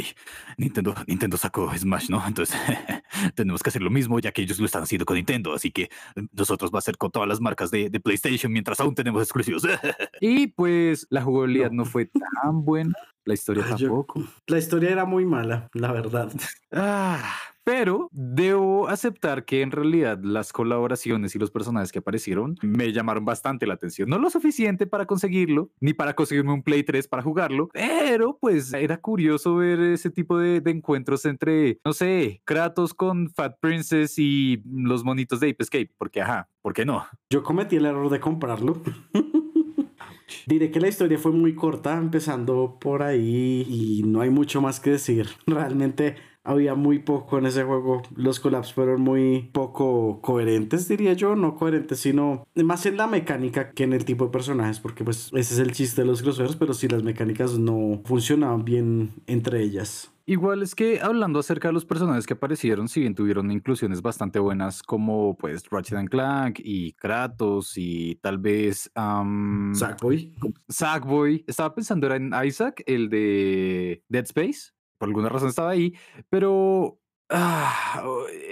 Nintendo, 0.56 0.94
Nintendo 1.06 1.36
sacó 1.36 1.70
Smash, 1.76 2.08
¿no? 2.08 2.26
Entonces 2.26 2.56
tenemos 3.34 3.62
que 3.62 3.68
hacer 3.68 3.82
lo 3.82 3.90
mismo 3.90 4.18
ya 4.18 4.32
que 4.32 4.40
ellos 4.40 4.58
lo 4.58 4.64
están 4.64 4.84
haciendo 4.84 5.04
con 5.04 5.16
Nintendo, 5.16 5.52
así 5.52 5.70
que 5.70 5.90
nosotros 6.32 6.70
va 6.74 6.78
a 6.78 6.80
ser 6.80 6.96
con 6.96 7.10
todas 7.10 7.28
las 7.28 7.42
marcas 7.42 7.70
de, 7.70 7.90
de 7.90 8.00
PlayStation 8.00 8.50
mientras 8.50 8.80
aún 8.80 8.94
tenemos 8.94 9.20
exclusivos. 9.20 9.64
y 10.22 10.46
pues 10.46 11.06
la 11.10 11.20
jugabilidad 11.20 11.72
no, 11.72 11.84
fue 11.84 12.06
tan 12.06 12.64
buena, 12.64 12.94
la 13.26 13.34
historia 13.34 13.66
tampoco. 13.68 14.24
la 14.46 14.56
historia 14.56 14.88
era 14.88 15.04
muy 15.04 15.26
mala, 15.26 15.68
la 15.74 15.92
verdad. 15.92 16.32
ah, 16.72 17.38
Pero 17.68 18.08
debo 18.12 18.88
aceptar 18.88 19.44
que 19.44 19.60
en 19.60 19.70
realidad 19.70 20.18
las 20.22 20.54
colaboraciones 20.54 21.36
y 21.36 21.38
los 21.38 21.50
personajes 21.50 21.92
que 21.92 21.98
aparecieron 21.98 22.56
me 22.62 22.94
llamaron 22.94 23.26
bastante 23.26 23.66
la 23.66 23.74
atención. 23.74 24.08
No 24.08 24.18
lo 24.18 24.30
suficiente 24.30 24.86
para 24.86 25.04
conseguirlo, 25.04 25.68
ni 25.78 25.92
para 25.92 26.14
conseguirme 26.14 26.54
un 26.54 26.62
Play 26.62 26.82
3 26.82 27.06
para 27.08 27.22
jugarlo, 27.22 27.68
pero 27.74 28.38
pues 28.40 28.72
era 28.72 28.96
curioso 28.96 29.56
ver 29.56 29.80
ese 29.80 30.08
tipo 30.08 30.38
de, 30.38 30.62
de 30.62 30.70
encuentros 30.70 31.26
entre, 31.26 31.78
no 31.84 31.92
sé, 31.92 32.40
Kratos 32.46 32.94
con 32.94 33.28
Fat 33.28 33.58
Princess 33.60 34.18
y 34.18 34.62
los 34.64 35.04
monitos 35.04 35.38
de 35.38 35.50
Ape 35.50 35.62
Escape, 35.62 35.92
porque 35.98 36.22
ajá, 36.22 36.48
¿por 36.62 36.72
qué 36.72 36.86
no? 36.86 37.04
Yo 37.28 37.42
cometí 37.42 37.76
el 37.76 37.84
error 37.84 38.08
de 38.08 38.18
comprarlo. 38.18 38.80
Diré 40.46 40.70
que 40.70 40.80
la 40.80 40.88
historia 40.88 41.18
fue 41.18 41.32
muy 41.32 41.54
corta, 41.54 41.98
empezando 41.98 42.78
por 42.80 43.02
ahí 43.02 43.66
y 43.68 44.04
no 44.04 44.22
hay 44.22 44.30
mucho 44.30 44.62
más 44.62 44.80
que 44.80 44.92
decir. 44.92 45.28
Realmente 45.46 46.16
había 46.48 46.74
muy 46.74 46.98
poco 46.98 47.38
en 47.38 47.46
ese 47.46 47.62
juego. 47.62 48.02
Los 48.16 48.40
collabs 48.40 48.72
fueron 48.72 49.02
muy 49.02 49.50
poco 49.52 50.20
coherentes, 50.22 50.88
diría 50.88 51.12
yo. 51.12 51.36
No 51.36 51.56
coherentes, 51.56 52.00
sino 52.00 52.46
más 52.54 52.86
en 52.86 52.96
la 52.96 53.06
mecánica 53.06 53.70
que 53.70 53.84
en 53.84 53.92
el 53.92 54.04
tipo 54.04 54.24
de 54.24 54.30
personajes, 54.30 54.80
porque 54.80 55.04
pues 55.04 55.30
ese 55.34 55.54
es 55.54 55.58
el 55.60 55.72
chiste 55.72 56.02
de 56.02 56.06
los 56.06 56.22
crossovers, 56.22 56.56
pero 56.56 56.72
si 56.72 56.88
las 56.88 57.02
mecánicas 57.02 57.58
no 57.58 58.00
funcionaban 58.04 58.64
bien 58.64 59.10
entre 59.26 59.62
ellas. 59.62 60.10
Igual 60.24 60.62
es 60.62 60.74
que 60.74 61.00
hablando 61.00 61.38
acerca 61.38 61.68
de 61.68 61.72
los 61.74 61.86
personajes 61.86 62.26
que 62.26 62.34
aparecieron, 62.34 62.88
si 62.88 63.00
bien 63.00 63.14
tuvieron 63.14 63.50
inclusiones 63.50 64.02
bastante 64.02 64.38
buenas 64.38 64.82
como 64.82 65.36
pues 65.38 65.62
Ratchet 65.70 65.96
and 65.96 66.10
Clank 66.10 66.60
y 66.62 66.92
Kratos 66.92 67.72
y 67.76 68.16
tal 68.16 68.36
vez 68.36 68.90
um, 68.94 69.74
Sackboy. 69.74 70.34
Sackboy. 70.68 71.44
Estaba 71.46 71.74
pensando 71.74 72.06
era 72.06 72.16
en 72.16 72.30
Isaac, 72.44 72.82
el 72.84 73.08
de 73.08 74.02
Dead 74.10 74.24
Space. 74.24 74.72
Por 74.98 75.08
alguna 75.08 75.28
razón 75.28 75.48
estaba 75.48 75.70
ahí, 75.70 75.96
pero 76.28 77.00
ah, 77.30 78.02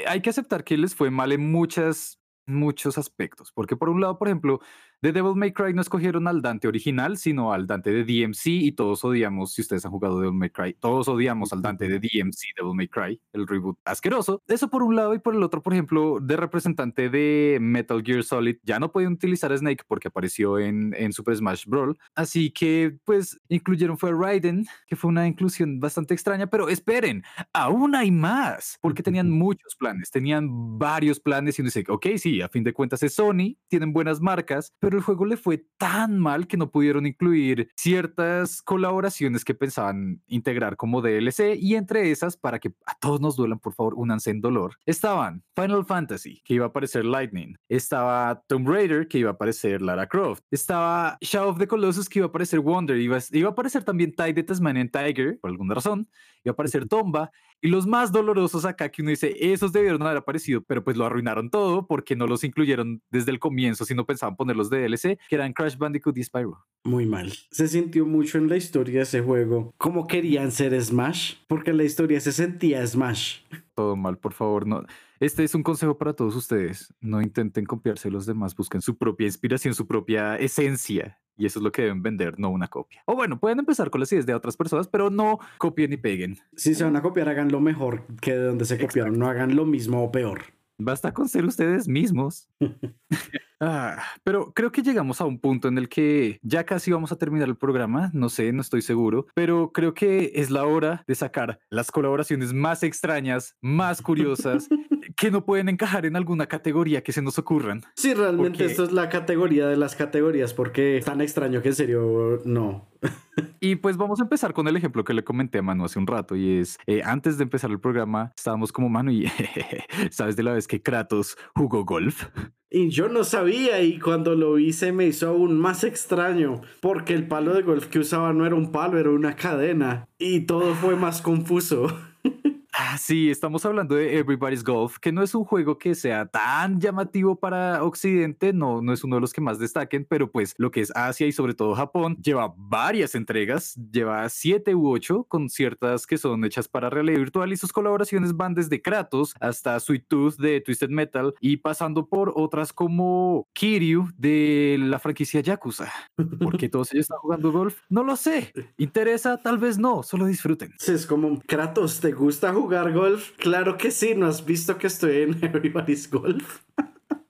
hay 0.06 0.22
que 0.22 0.30
aceptar 0.30 0.64
que 0.64 0.76
les 0.76 0.94
fue 0.94 1.10
mal 1.10 1.32
en 1.32 1.50
muchas 1.50 2.20
muchos 2.46 2.96
aspectos, 2.96 3.52
porque 3.52 3.76
por 3.76 3.88
un 3.88 4.00
lado, 4.00 4.18
por 4.18 4.28
ejemplo, 4.28 4.60
de 5.06 5.12
Devil 5.12 5.36
May 5.36 5.52
Cry 5.52 5.72
no 5.72 5.82
escogieron 5.82 6.26
al 6.26 6.42
Dante 6.42 6.66
original, 6.66 7.16
sino 7.16 7.52
al 7.52 7.68
Dante 7.68 7.92
de 7.92 8.02
DMC 8.02 8.46
y 8.46 8.72
todos 8.72 9.04
odiamos, 9.04 9.52
si 9.52 9.62
ustedes 9.62 9.84
han 9.84 9.92
jugado 9.92 10.18
Devil 10.18 10.36
May 10.36 10.50
Cry, 10.50 10.74
todos 10.74 11.06
odiamos 11.06 11.52
al 11.52 11.62
Dante 11.62 11.86
de 11.86 12.00
DMC, 12.00 12.56
Devil 12.56 12.74
May 12.74 12.88
Cry, 12.88 13.20
el 13.32 13.46
reboot 13.46 13.78
asqueroso. 13.84 14.42
Eso 14.48 14.68
por 14.68 14.82
un 14.82 14.96
lado 14.96 15.14
y 15.14 15.20
por 15.20 15.36
el 15.36 15.44
otro, 15.44 15.62
por 15.62 15.74
ejemplo, 15.74 16.18
de 16.20 16.36
representante 16.36 17.08
de 17.08 17.58
Metal 17.60 18.02
Gear 18.02 18.24
Solid, 18.24 18.56
ya 18.64 18.80
no 18.80 18.90
podían 18.90 19.12
utilizar 19.12 19.52
a 19.52 19.56
Snake 19.56 19.84
porque 19.86 20.08
apareció 20.08 20.58
en, 20.58 20.92
en 20.98 21.12
Super 21.12 21.36
Smash 21.36 21.66
Brawl, 21.66 21.96
así 22.16 22.50
que 22.50 22.98
pues 23.04 23.38
incluyeron 23.48 23.98
fue 23.98 24.10
a 24.10 24.12
Raiden, 24.12 24.66
que 24.88 24.96
fue 24.96 25.08
una 25.08 25.28
inclusión 25.28 25.78
bastante 25.78 26.14
extraña, 26.14 26.48
pero 26.48 26.68
esperen, 26.68 27.22
aún 27.52 27.94
hay 27.94 28.10
más, 28.10 28.76
porque 28.80 29.04
tenían 29.04 29.30
muchos 29.30 29.76
planes, 29.76 30.10
tenían 30.10 30.48
varios 30.80 31.20
planes 31.20 31.56
y 31.58 31.62
uno 31.62 31.68
dice, 31.68 31.84
ok, 31.86 32.06
sí, 32.16 32.42
a 32.42 32.48
fin 32.48 32.64
de 32.64 32.72
cuentas 32.72 33.04
es 33.04 33.14
Sony, 33.14 33.56
tienen 33.68 33.92
buenas 33.92 34.20
marcas, 34.20 34.72
pero 34.80 34.95
el 34.96 35.02
juego 35.02 35.24
le 35.24 35.36
fue 35.36 35.66
tan 35.76 36.18
mal 36.18 36.46
que 36.46 36.56
no 36.56 36.70
pudieron 36.70 37.06
incluir 37.06 37.70
ciertas 37.76 38.62
colaboraciones 38.62 39.44
que 39.44 39.54
pensaban 39.54 40.22
integrar 40.26 40.76
como 40.76 41.02
DLC 41.02 41.56
y 41.56 41.74
entre 41.74 42.10
esas, 42.10 42.36
para 42.36 42.58
que 42.58 42.72
a 42.86 42.98
todos 42.98 43.20
nos 43.20 43.36
duelan, 43.36 43.58
por 43.58 43.74
favor, 43.74 43.94
únanse 43.94 44.30
en 44.30 44.40
dolor, 44.40 44.76
estaban 44.86 45.44
Final 45.54 45.84
Fantasy, 45.84 46.42
que 46.44 46.54
iba 46.54 46.66
a 46.66 46.68
aparecer 46.68 47.04
Lightning, 47.04 47.56
estaba 47.68 48.42
Tomb 48.46 48.68
Raider, 48.68 49.08
que 49.08 49.18
iba 49.18 49.30
a 49.30 49.34
aparecer 49.34 49.82
Lara 49.82 50.08
Croft, 50.08 50.42
estaba 50.50 51.18
Shadow 51.20 51.50
of 51.50 51.58
the 51.58 51.66
Colossus, 51.66 52.08
que 52.08 52.18
iba 52.18 52.26
a 52.26 52.28
aparecer 52.28 52.60
Wonder, 52.60 52.96
iba, 52.98 53.18
iba 53.32 53.48
a 53.48 53.52
aparecer 53.52 53.84
también 53.84 54.14
Tide 54.14 54.34
the 54.34 54.42
Tasmanian 54.42 54.88
Tiger, 54.88 55.38
por 55.40 55.50
alguna 55.50 55.74
razón, 55.74 56.08
iba 56.46 56.52
a 56.52 56.54
aparecer 56.54 56.86
Tomba, 56.86 57.30
y 57.60 57.68
los 57.68 57.86
más 57.86 58.12
dolorosos 58.12 58.64
acá 58.64 58.90
que 58.90 59.02
uno 59.02 59.10
dice, 59.10 59.34
esos 59.40 59.72
debieron 59.72 60.02
haber 60.02 60.18
aparecido, 60.18 60.62
pero 60.62 60.84
pues 60.84 60.96
lo 60.96 61.04
arruinaron 61.04 61.50
todo 61.50 61.86
porque 61.86 62.14
no 62.14 62.26
los 62.26 62.44
incluyeron 62.44 63.02
desde 63.10 63.30
el 63.30 63.38
comienzo, 63.38 63.84
sino 63.84 64.04
pensaban 64.04 64.36
ponerlos 64.36 64.70
de 64.70 64.80
DLC, 64.80 65.18
que 65.28 65.34
eran 65.34 65.52
Crash 65.52 65.76
Bandicoot 65.76 66.16
y 66.18 66.24
Spyro. 66.24 66.66
Muy 66.84 67.06
mal. 67.06 67.32
Se 67.50 67.66
sintió 67.66 68.06
mucho 68.06 68.38
en 68.38 68.48
la 68.48 68.56
historia 68.56 69.02
ese 69.02 69.20
juego. 69.20 69.74
Como 69.78 70.06
querían 70.06 70.52
ser 70.52 70.80
Smash, 70.80 71.34
porque 71.48 71.70
en 71.70 71.78
la 71.78 71.84
historia 71.84 72.20
se 72.20 72.32
sentía 72.32 72.86
Smash. 72.86 73.40
Todo 73.74 73.96
mal, 73.96 74.18
por 74.18 74.32
favor, 74.32 74.66
no. 74.66 74.84
Este 75.18 75.44
es 75.44 75.54
un 75.54 75.62
consejo 75.62 75.96
para 75.96 76.12
todos 76.12 76.36
ustedes. 76.36 76.92
No 77.00 77.22
intenten 77.22 77.64
copiarse 77.64 78.10
los 78.10 78.26
demás, 78.26 78.54
busquen 78.54 78.82
su 78.82 78.96
propia 78.98 79.26
inspiración, 79.26 79.74
su 79.74 79.86
propia 79.86 80.36
esencia. 80.36 81.18
Y 81.36 81.46
eso 81.46 81.58
es 81.58 81.62
lo 81.62 81.72
que 81.72 81.82
deben 81.82 82.02
vender, 82.02 82.38
no 82.38 82.50
una 82.50 82.68
copia. 82.68 83.02
O 83.06 83.14
bueno, 83.14 83.38
pueden 83.38 83.58
empezar 83.58 83.90
con 83.90 84.00
las 84.00 84.10
ideas 84.12 84.26
de 84.26 84.34
otras 84.34 84.56
personas, 84.56 84.88
pero 84.88 85.10
no 85.10 85.38
copien 85.58 85.92
y 85.92 85.96
peguen. 85.96 86.38
Si 86.56 86.74
se 86.74 86.84
van 86.84 86.96
a 86.96 87.02
copiar, 87.02 87.28
hagan 87.28 87.52
lo 87.52 87.60
mejor 87.60 88.04
que 88.20 88.32
de 88.32 88.44
donde 88.44 88.64
se 88.64 88.78
copiaron. 88.78 89.18
No 89.18 89.28
hagan 89.28 89.54
lo 89.54 89.64
mismo 89.66 90.02
o 90.02 90.10
peor. 90.10 90.56
Basta 90.78 91.12
con 91.12 91.28
ser 91.28 91.44
ustedes 91.44 91.88
mismos. 91.88 92.48
Ah, 93.58 94.02
pero 94.22 94.52
creo 94.52 94.70
que 94.70 94.82
llegamos 94.82 95.22
a 95.22 95.24
un 95.24 95.38
punto 95.38 95.68
en 95.68 95.78
el 95.78 95.88
que 95.88 96.38
ya 96.42 96.64
casi 96.64 96.92
vamos 96.92 97.10
a 97.10 97.16
terminar 97.16 97.48
el 97.48 97.56
programa, 97.56 98.10
no 98.12 98.28
sé, 98.28 98.52
no 98.52 98.60
estoy 98.60 98.82
seguro, 98.82 99.28
pero 99.34 99.72
creo 99.72 99.94
que 99.94 100.32
es 100.34 100.50
la 100.50 100.66
hora 100.66 101.04
de 101.06 101.14
sacar 101.14 101.58
las 101.70 101.90
colaboraciones 101.90 102.52
más 102.52 102.82
extrañas, 102.82 103.56
más 103.62 104.02
curiosas, 104.02 104.68
que 105.16 105.30
no 105.30 105.44
pueden 105.44 105.68
encajar 105.68 106.04
en 106.04 106.14
alguna 106.14 106.46
categoría 106.46 107.02
que 107.02 107.12
se 107.12 107.22
nos 107.22 107.38
ocurran. 107.38 107.82
Sí, 107.94 108.12
realmente 108.14 108.50
Porque- 108.58 108.64
esto 108.66 108.84
es 108.84 108.92
la 108.92 109.08
categoría 109.08 109.66
de 109.66 109.76
las 109.76 109.96
categorías, 109.96 110.52
porque 110.52 110.98
es 110.98 111.04
tan 111.06 111.20
extraño 111.22 111.62
que 111.62 111.68
en 111.68 111.74
serio 111.74 112.42
no. 112.44 112.86
Y 113.60 113.76
pues 113.76 113.96
vamos 113.96 114.20
a 114.20 114.24
empezar 114.24 114.52
con 114.52 114.68
el 114.68 114.76
ejemplo 114.76 115.02
que 115.04 115.14
le 115.14 115.24
comenté 115.24 115.58
a 115.58 115.62
Manu 115.62 115.84
hace 115.86 115.98
un 115.98 116.06
rato 116.06 116.36
y 116.36 116.58
es, 116.58 116.78
eh, 116.86 117.02
antes 117.04 117.36
de 117.38 117.44
empezar 117.44 117.70
el 117.70 117.80
programa, 117.80 118.32
estábamos 118.36 118.70
como 118.72 118.88
Manu 118.88 119.10
y, 119.10 119.26
¿sabes 120.10 120.36
de 120.36 120.42
la 120.42 120.52
vez 120.52 120.66
que 120.68 120.82
Kratos 120.82 121.36
jugó 121.54 121.84
golf? 121.84 122.26
Y 122.70 122.90
yo 122.90 123.08
no 123.08 123.24
sabía 123.24 123.80
y 123.82 123.98
cuando 123.98 124.34
lo 124.34 124.54
vi 124.54 124.72
se 124.72 124.92
me 124.92 125.06
hizo 125.06 125.28
aún 125.28 125.58
más 125.58 125.84
extraño, 125.84 126.60
porque 126.80 127.14
el 127.14 127.26
palo 127.26 127.54
de 127.54 127.62
golf 127.62 127.86
que 127.86 127.98
usaba 128.00 128.32
no 128.32 128.44
era 128.46 128.54
un 128.54 128.70
palo, 128.72 128.98
era 128.98 129.10
una 129.10 129.34
cadena. 129.36 130.06
Y 130.18 130.40
todo 130.40 130.74
fue 130.74 130.94
más 130.96 131.22
confuso. 131.22 131.86
Ah, 132.78 132.98
sí, 132.98 133.30
estamos 133.30 133.64
hablando 133.64 133.94
de 133.94 134.18
Everybody's 134.18 134.62
Golf, 134.62 134.98
que 134.98 135.10
no 135.10 135.22
es 135.22 135.34
un 135.34 135.44
juego 135.44 135.78
que 135.78 135.94
sea 135.94 136.26
tan 136.26 136.78
llamativo 136.78 137.34
para 137.34 137.82
Occidente, 137.82 138.52
no, 138.52 138.82
no 138.82 138.92
es 138.92 139.02
uno 139.02 139.16
de 139.16 139.22
los 139.22 139.32
que 139.32 139.40
más 139.40 139.58
destaquen, 139.58 140.04
pero 140.06 140.30
pues 140.30 140.54
lo 140.58 140.70
que 140.70 140.82
es 140.82 140.94
Asia 140.94 141.26
y 141.26 141.32
sobre 141.32 141.54
todo 141.54 141.74
Japón 141.74 142.18
lleva 142.22 142.52
varias 142.54 143.14
entregas, 143.14 143.80
lleva 143.90 144.28
siete 144.28 144.74
u 144.74 144.90
ocho, 144.90 145.24
con 145.24 145.48
ciertas 145.48 146.06
que 146.06 146.18
son 146.18 146.44
hechas 146.44 146.68
para 146.68 146.90
realidad 146.90 147.18
virtual 147.18 147.50
y 147.50 147.56
sus 147.56 147.72
colaboraciones 147.72 148.36
van 148.36 148.52
desde 148.52 148.82
Kratos 148.82 149.32
hasta 149.40 149.80
Sweet 149.80 150.04
Tooth 150.06 150.36
de 150.36 150.60
Twisted 150.60 150.90
Metal 150.90 151.32
y 151.40 151.56
pasando 151.56 152.06
por 152.06 152.34
otras 152.36 152.74
como 152.74 153.48
Kiryu 153.54 154.10
de 154.18 154.76
la 154.78 154.98
franquicia 154.98 155.40
Yakuza. 155.40 155.90
¿Por 156.14 156.58
qué 156.58 156.68
todos 156.68 156.92
ellos 156.92 157.04
están 157.04 157.20
jugando 157.20 157.52
golf? 157.52 157.80
No 157.88 158.04
lo 158.04 158.16
sé. 158.16 158.52
¿Interesa? 158.76 159.40
Tal 159.40 159.56
vez 159.56 159.78
no, 159.78 160.02
solo 160.02 160.26
disfruten. 160.26 160.74
Es 160.86 161.06
como, 161.06 161.40
Kratos, 161.46 162.00
¿te 162.00 162.12
gusta 162.12 162.52
jugar 162.52 162.65
golf? 162.68 163.32
Claro 163.38 163.76
que 163.76 163.90
sí, 163.90 164.14
¿no 164.14 164.26
has 164.26 164.44
visto 164.44 164.78
que 164.78 164.86
estoy 164.86 165.22
en 165.22 165.30
Everybody's 165.44 166.10
Golf? 166.10 166.60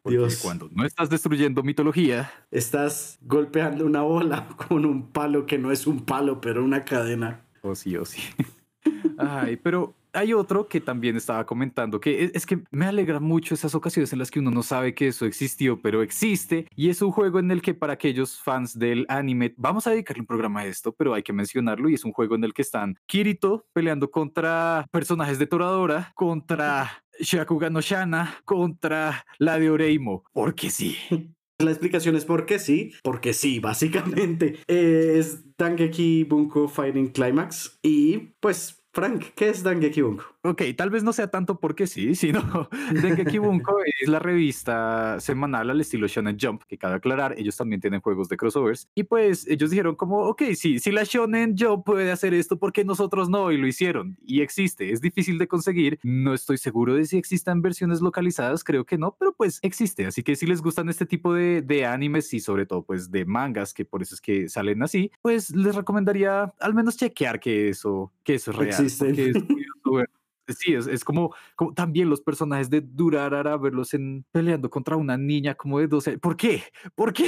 Porque 0.03 0.18
Dios. 0.18 0.37
cuando 0.43 0.68
no 0.72 0.84
estás 0.84 1.11
destruyendo 1.11 1.62
mitología, 1.62 2.30
Estás 2.51 3.18
golpeando 3.22 3.84
una 3.84 4.03
bola 4.03 4.49
con 4.68 4.84
un 4.87 5.11
palo 5.12 5.47
que 5.47 5.59
no 5.59 5.72
es 5.72 5.87
un 5.87 6.05
palo, 6.05 6.41
pero 6.41 6.64
una 6.64 6.84
cadena. 6.84 7.41
o 7.62 7.74
sí, 7.74 7.97
o 7.97 8.05
sí. 8.05 8.20
Ay, 9.18 9.57
pero 9.57 9.95
hay 10.17 10.33
otro 10.33 10.69
que 10.69 10.81
también 10.81 11.17
estaba 11.17 11.45
comentando 11.47 12.01
que 12.01 12.25
es, 12.25 12.31
es 12.35 12.47
que 12.47 12.62
me 12.71 12.87
alegra 12.87 13.21
mucho 13.21 13.55
esas 13.55 13.75
ocasiones 13.75 14.12
en 14.12 14.19
las 14.19 14.31
que 14.31 14.41
uno 14.41 14.51
no 14.51 14.62
sabe 14.62 14.95
que 14.95 15.09
eso 15.09 15.27
existió, 15.27 15.81
pero 15.81 16.03
existe 16.03 16.67
y 16.75 16.89
es 16.89 17.03
un 17.03 17.12
juego 17.12 17.39
en 17.39 17.51
el 17.51 17.62
que 17.62 17.75
para 17.75 17.95
aquellos 17.95 18.41
fans 18.41 18.79
del 18.79 19.07
anime, 19.09 19.55
vamos 19.57 19.87
a 19.87 19.91
dedicarle 19.91 20.23
un 20.23 20.27
programa 20.27 20.61
a 20.61 20.67
esto, 20.67 20.93
pero 20.93 21.14
hay 21.14 21.23
que 21.23 21.33
mencionarlo 21.33 21.89
y 21.89 21.95
es 21.95 22.05
un 22.05 22.12
juego 22.12 22.35
en 22.35 22.45
el 22.45 22.55
que 22.55 22.62
están 22.62 22.97
Kirito 23.07 23.67
peleando 23.73 24.11
contra 24.11 24.87
personajes 24.91 25.39
de 25.39 25.47
Toradora, 25.47 26.12
contra 26.14 27.05
Shakugan 27.21 27.73
no 27.73 27.81
Shana, 27.81 28.41
contra 28.45 29.25
la 29.39 29.59
de 29.59 29.71
Oreimo, 29.71 30.25
porque 30.33 30.71
sí. 30.71 30.97
La 31.59 31.71
explicación 31.71 32.17
es 32.17 32.27
porque 32.27 32.59
sí, 32.59 32.93
porque 33.03 33.33
sí, 33.33 33.61
básicamente. 33.61 34.59
Eh, 34.69 35.17
es 35.19 35.57
Dangeki 35.57 36.25
Bunko 36.25 36.69
Fighting 36.69 37.09
Climax. 37.09 37.79
Y 37.83 38.35
pues, 38.41 38.85
Frank, 38.97 39.34
¿qué 39.34 39.51
es 39.51 39.62
Dangeki 39.62 40.01
Bunko? 40.01 40.24
Ok, 40.47 40.62
tal 40.76 40.90
vez 40.90 41.03
no 41.03 41.12
sea 41.12 41.28
tanto 41.28 41.59
porque 41.59 41.88
sí, 41.88 42.14
sino 42.14 42.40
Dengeki 43.03 43.38
Bunko 43.38 43.78
es 44.01 44.09
la 44.09 44.20
revista 44.20 45.18
semanal 45.18 45.70
al 45.70 45.80
estilo 45.80 46.07
Shonen 46.07 46.38
Jump, 46.40 46.62
que 46.68 46.78
cabe 46.78 46.94
aclarar, 46.94 47.34
ellos 47.36 47.57
también 47.57 47.80
tienen 47.80 48.01
juegos 48.01 48.28
de 48.28 48.36
crossovers. 48.36 48.88
Y 48.94 49.03
pues 49.03 49.49
ellos 49.49 49.70
dijeron 49.70 49.97
como, 49.97 50.20
ok, 50.20 50.42
sí, 50.55 50.78
si 50.78 50.92
la 50.92 51.03
Shonen 51.03 51.57
Jump 51.59 51.84
puede 51.84 52.12
hacer 52.12 52.32
esto, 52.32 52.61
¿por 52.61 52.72
qué 52.72 52.84
nosotros 52.84 53.28
no? 53.28 53.51
Y 53.51 53.57
lo 53.57 53.66
hicieron. 53.66 54.16
Y 54.24 54.40
existe, 54.40 54.92
es 54.92 55.01
difícil 55.01 55.36
de 55.38 55.49
conseguir. 55.49 55.99
No 56.05 56.32
estoy 56.32 56.59
seguro 56.59 56.94
de 56.94 57.07
si 57.07 57.18
existan 57.18 57.61
versiones 57.61 58.01
localizadas, 58.01 58.62
creo 58.62 58.84
que 58.84 58.99
no, 58.99 59.16
pero 59.18 59.32
pues 59.32 59.59
existe. 59.62 60.07
Así 60.07 60.22
que 60.22 60.36
si 60.36 60.47
les 60.47 60.62
gustan 60.62 60.88
este 60.88 61.07
tipo 61.07 61.34
de, 61.34 61.61
de 61.62 61.86
animes 61.86 62.32
y 62.34 62.38
sobre 62.38 62.66
todo 62.66 62.84
pues 62.84 63.11
de 63.11 63.24
mangas, 63.24 63.74
que 63.74 63.84
por 63.84 64.01
eso 64.01 64.14
es 64.14 64.20
que 64.20 64.49
salen 64.49 64.84
así, 64.84 65.11
pues 65.22 65.51
les 65.57 65.74
recomendaría 65.74 66.55
al 66.61 66.74
menos 66.74 66.97
chequear 66.97 67.40
que 67.40 67.68
eso, 67.68 68.12
que 68.22 68.34
eso 68.34 68.53
es 68.53 68.57
real. 68.57 68.68
Existen. 68.68 69.09
porque 69.09 69.30
es 69.30 69.42
curioso 69.47 69.92
ver 69.92 70.11
sí, 70.55 70.74
es, 70.74 70.86
es 70.86 71.05
como, 71.05 71.34
como 71.57 71.74
también 71.74 72.09
los 72.11 72.20
personajes 72.20 72.70
de 72.70 72.80
Durarara, 72.80 73.57
verlos 73.57 73.94
en, 73.94 74.24
peleando 74.32 74.70
contra 74.70 74.97
una 74.97 75.16
niña 75.16 75.55
como 75.55 75.78
de 75.80 75.88
12 75.88 76.18
¿Por 76.18 76.36
qué? 76.36 76.62
¿Por 76.94 77.12
qué? 77.12 77.26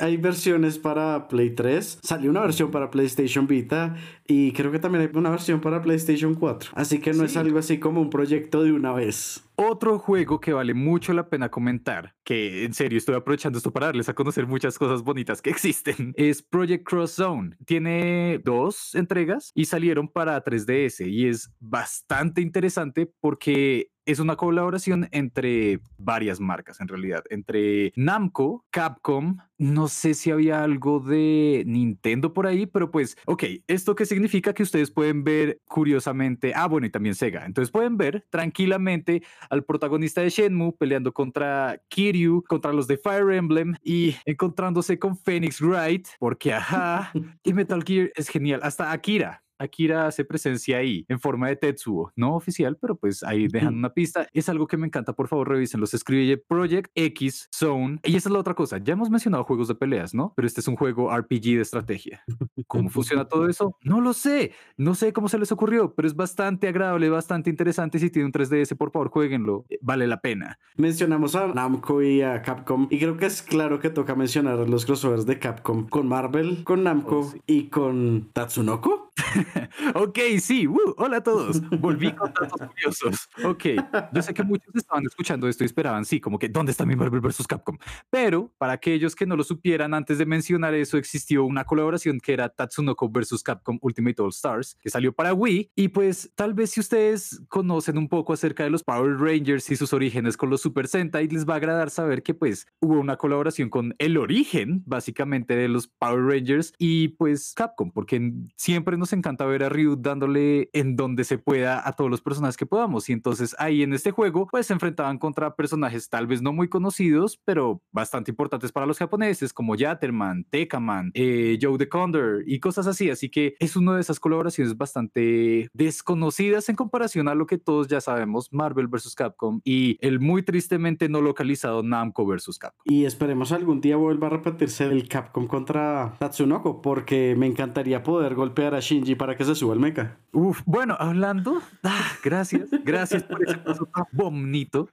Hay 0.00 0.16
versiones 0.16 0.76
para 0.76 1.28
Play 1.28 1.54
3, 1.54 2.00
salió 2.02 2.28
una 2.28 2.40
versión 2.40 2.72
para 2.72 2.90
PlayStation 2.90 3.46
Vita 3.46 3.94
y 4.26 4.50
creo 4.52 4.72
que 4.72 4.80
también 4.80 5.02
hay 5.02 5.10
una 5.16 5.30
versión 5.30 5.60
para 5.60 5.82
PlayStation 5.82 6.34
4. 6.34 6.72
Así 6.74 6.98
que 6.98 7.12
no 7.12 7.22
es 7.22 7.36
algo 7.36 7.60
así 7.60 7.78
como 7.78 8.00
un 8.00 8.10
proyecto 8.10 8.64
de 8.64 8.72
una 8.72 8.92
vez. 8.92 9.44
Otro 9.54 10.00
juego 10.00 10.40
que 10.40 10.52
vale 10.52 10.74
mucho 10.74 11.12
la 11.12 11.28
pena 11.28 11.48
comentar, 11.48 12.16
que 12.24 12.64
en 12.64 12.74
serio 12.74 12.98
estoy 12.98 13.14
aprovechando 13.14 13.56
esto 13.56 13.72
para 13.72 13.86
darles 13.86 14.08
a 14.08 14.14
conocer 14.14 14.48
muchas 14.48 14.76
cosas 14.78 15.04
bonitas 15.04 15.40
que 15.40 15.50
existen, 15.50 16.12
es 16.16 16.42
Project 16.42 16.84
Cross 16.84 17.12
Zone. 17.12 17.56
Tiene 17.64 18.40
dos 18.44 18.96
entregas 18.96 19.52
y 19.54 19.66
salieron 19.66 20.08
para 20.08 20.42
3DS 20.42 21.08
y 21.08 21.28
es 21.28 21.54
bastante 21.60 22.40
interesante 22.40 23.08
porque 23.20 23.92
es 24.06 24.18
una 24.18 24.36
colaboración 24.36 25.08
entre 25.12 25.80
varias 25.98 26.40
marcas, 26.40 26.80
en 26.80 26.88
realidad, 26.88 27.24
entre 27.30 27.92
Namco, 27.96 28.64
Capcom, 28.70 29.38
no 29.56 29.88
sé 29.88 30.14
si 30.14 30.30
había 30.30 30.62
algo 30.62 31.00
de 31.00 31.62
Nintendo 31.66 32.34
por 32.34 32.46
ahí, 32.46 32.66
pero 32.66 32.90
pues, 32.90 33.16
ok, 33.26 33.44
¿esto 33.66 33.94
qué 33.94 34.04
significa? 34.04 34.52
Que 34.52 34.62
ustedes 34.62 34.90
pueden 34.90 35.24
ver 35.24 35.60
curiosamente, 35.64 36.52
ah, 36.54 36.66
bueno, 36.66 36.86
y 36.86 36.90
también 36.90 37.14
Sega, 37.14 37.46
entonces 37.46 37.70
pueden 37.70 37.96
ver 37.96 38.26
tranquilamente 38.30 39.22
al 39.48 39.64
protagonista 39.64 40.20
de 40.20 40.30
Shenmue 40.30 40.72
peleando 40.78 41.12
contra 41.12 41.80
Kiryu, 41.88 42.42
contra 42.48 42.72
los 42.72 42.86
de 42.86 42.98
Fire 42.98 43.30
Emblem 43.32 43.74
y 43.82 44.16
encontrándose 44.24 44.98
con 44.98 45.16
Phoenix 45.16 45.60
Wright, 45.60 46.08
porque 46.18 46.52
ajá, 46.52 47.12
y 47.44 47.52
Metal 47.52 47.82
Gear 47.84 48.10
es 48.16 48.28
genial, 48.28 48.60
hasta 48.62 48.92
Akira, 48.92 49.43
Akira 49.58 50.06
hace 50.06 50.24
presencia 50.24 50.78
ahí 50.78 51.04
en 51.08 51.20
forma 51.20 51.48
de 51.48 51.56
Tetsuo, 51.56 52.12
no 52.16 52.34
oficial, 52.34 52.76
pero 52.80 52.96
pues 52.96 53.22
ahí 53.22 53.48
dejan 53.48 53.74
una 53.74 53.92
pista. 53.92 54.26
Es 54.32 54.48
algo 54.48 54.66
que 54.66 54.76
me 54.76 54.86
encanta, 54.86 55.12
por 55.12 55.28
favor, 55.28 55.48
revisen. 55.48 55.80
Los 55.80 55.94
escribe 55.94 56.36
Project 56.36 56.90
X 56.94 57.48
Zone. 57.54 57.98
Y 58.04 58.16
esa 58.16 58.28
es 58.28 58.32
la 58.32 58.38
otra 58.38 58.54
cosa. 58.54 58.78
Ya 58.78 58.92
hemos 58.92 59.10
mencionado 59.10 59.44
juegos 59.44 59.68
de 59.68 59.74
peleas, 59.74 60.14
¿no? 60.14 60.32
Pero 60.36 60.46
este 60.46 60.60
es 60.60 60.68
un 60.68 60.76
juego 60.76 61.14
RPG 61.14 61.42
de 61.42 61.60
estrategia. 61.60 62.22
¿Cómo 62.66 62.88
funciona 62.88 63.26
todo 63.26 63.48
eso? 63.48 63.78
No 63.82 64.00
lo 64.00 64.12
sé. 64.12 64.52
No 64.76 64.94
sé 64.94 65.12
cómo 65.12 65.28
se 65.28 65.38
les 65.38 65.52
ocurrió, 65.52 65.94
pero 65.94 66.08
es 66.08 66.14
bastante 66.14 66.68
agradable, 66.68 67.08
bastante 67.08 67.50
interesante. 67.50 67.98
Si 67.98 68.10
tiene 68.10 68.26
un 68.26 68.32
3DS, 68.32 68.76
por 68.76 68.90
favor, 68.90 69.10
jueguenlo. 69.10 69.64
Eh, 69.68 69.78
vale 69.80 70.06
la 70.06 70.20
pena. 70.20 70.58
Mencionamos 70.76 71.34
a 71.36 71.48
Namco 71.48 72.02
y 72.02 72.22
a 72.22 72.42
Capcom. 72.42 72.88
Y 72.90 72.98
creo 72.98 73.16
que 73.16 73.26
es 73.26 73.42
claro 73.42 73.80
que 73.80 73.90
toca 73.90 74.14
mencionar 74.14 74.58
los 74.68 74.84
crossovers 74.84 75.26
de 75.26 75.38
Capcom 75.38 75.88
con 75.88 76.08
Marvel, 76.08 76.64
con 76.64 76.84
Namco 76.84 77.20
oh, 77.20 77.34
y 77.46 77.68
con 77.68 78.30
Tatsunoko. 78.32 79.03
ok, 79.94 80.18
sí, 80.40 80.66
hola 80.96 81.18
a 81.18 81.22
todos. 81.22 81.60
Volví 81.80 82.12
con 82.12 82.32
datos 82.32 82.68
curiosos. 82.68 83.28
Ok, 83.44 83.64
yo 84.12 84.22
sé 84.22 84.34
que 84.34 84.42
muchos 84.42 84.74
estaban 84.74 85.04
escuchando 85.06 85.48
esto 85.48 85.64
y 85.64 85.66
esperaban, 85.66 86.04
sí, 86.04 86.20
como 86.20 86.38
que, 86.38 86.48
¿dónde 86.48 86.72
está 86.72 86.84
mi 86.84 86.96
Marvel 86.96 87.20
vs. 87.20 87.46
Capcom? 87.46 87.78
Pero 88.10 88.52
para 88.58 88.72
aquellos 88.72 89.14
que 89.14 89.26
no 89.26 89.36
lo 89.36 89.44
supieran, 89.44 89.94
antes 89.94 90.18
de 90.18 90.26
mencionar 90.26 90.74
eso, 90.74 90.96
existió 90.96 91.44
una 91.44 91.64
colaboración 91.64 92.18
que 92.18 92.32
era 92.32 92.48
Tatsunoko 92.48 93.08
vs. 93.08 93.42
Capcom 93.42 93.78
Ultimate 93.80 94.20
All 94.20 94.30
Stars, 94.30 94.76
que 94.80 94.90
salió 94.90 95.12
para 95.12 95.32
Wii. 95.32 95.70
Y 95.76 95.88
pues, 95.88 96.32
tal 96.34 96.54
vez 96.54 96.70
si 96.70 96.80
ustedes 96.80 97.40
conocen 97.48 97.98
un 97.98 98.08
poco 98.08 98.32
acerca 98.32 98.64
de 98.64 98.70
los 98.70 98.82
Power 98.82 99.16
Rangers 99.18 99.70
y 99.70 99.76
sus 99.76 99.92
orígenes 99.92 100.36
con 100.36 100.50
los 100.50 100.60
Super 100.60 100.88
Sentai, 100.88 101.28
les 101.28 101.46
va 101.48 101.54
a 101.54 101.56
agradar 101.58 101.90
saber 101.90 102.22
que, 102.22 102.34
pues, 102.34 102.66
hubo 102.80 102.98
una 102.98 103.16
colaboración 103.16 103.70
con 103.70 103.94
el 103.98 104.16
origen, 104.16 104.82
básicamente, 104.86 105.54
de 105.54 105.68
los 105.68 105.86
Power 105.86 106.24
Rangers 106.24 106.72
y, 106.78 107.08
pues, 107.08 107.52
Capcom, 107.54 107.92
porque 107.92 108.32
siempre 108.56 108.96
nos 108.96 109.03
encanta 109.12 109.44
ver 109.44 109.64
a 109.64 109.68
Ryu 109.68 109.96
dándole 109.96 110.70
en 110.72 110.96
donde 110.96 111.24
se 111.24 111.38
pueda 111.38 111.86
a 111.86 111.92
todos 111.92 112.10
los 112.10 112.20
personajes 112.20 112.56
que 112.56 112.66
podamos. 112.66 113.08
Y 113.08 113.12
entonces 113.12 113.54
ahí 113.58 113.82
en 113.82 113.92
este 113.92 114.10
juego, 114.10 114.46
pues 114.50 114.66
se 114.66 114.72
enfrentaban 114.72 115.18
contra 115.18 115.54
personajes 115.54 116.08
tal 116.08 116.26
vez 116.26 116.42
no 116.42 116.52
muy 116.52 116.68
conocidos, 116.68 117.40
pero 117.44 117.82
bastante 117.92 118.30
importantes 118.30 118.72
para 118.72 118.86
los 118.86 118.98
japoneses, 118.98 119.52
como 119.52 119.74
Yatterman, 119.76 120.44
Tekaman, 120.50 121.10
eh, 121.14 121.58
Joe 121.60 121.78
the 121.78 121.88
Condor 121.88 122.42
y 122.46 122.60
cosas 122.60 122.86
así. 122.86 123.10
Así 123.10 123.28
que 123.28 123.54
es 123.58 123.76
una 123.76 123.94
de 123.94 124.00
esas 124.00 124.20
colaboraciones 124.20 124.76
bastante 124.76 125.68
desconocidas 125.72 126.68
en 126.68 126.76
comparación 126.76 127.28
a 127.28 127.34
lo 127.34 127.46
que 127.46 127.58
todos 127.58 127.88
ya 127.88 128.00
sabemos, 128.00 128.52
Marvel 128.52 128.88
vs. 128.88 129.14
Capcom 129.14 129.60
y 129.64 129.98
el 130.00 130.20
muy 130.20 130.42
tristemente 130.42 131.08
no 131.08 131.20
localizado 131.20 131.82
Namco 131.82 132.26
vs. 132.26 132.58
Capcom. 132.58 132.82
Y 132.84 133.04
esperemos 133.04 133.52
algún 133.52 133.80
día 133.80 133.96
vuelva 133.96 134.28
a 134.28 134.30
repetirse 134.30 134.84
el 134.84 135.08
Capcom 135.08 135.46
contra 135.46 136.14
Tatsunoko, 136.18 136.82
porque 136.82 137.34
me 137.36 137.46
encantaría 137.46 138.02
poder 138.02 138.34
golpear 138.34 138.74
a 138.74 138.80
Para 139.16 139.36
que 139.36 139.44
se 139.44 139.54
suba 139.54 139.74
el 139.74 139.80
mecha. 139.80 140.18
Uf, 140.32 140.62
bueno, 140.66 140.96
hablando, 140.98 141.62
ah, 141.82 142.12
gracias, 142.22 142.68
gracias 142.84 143.22
por 143.22 143.42
ese 143.42 143.56
paso 143.58 143.86
tan 143.86 144.04
bonito, 144.12 144.88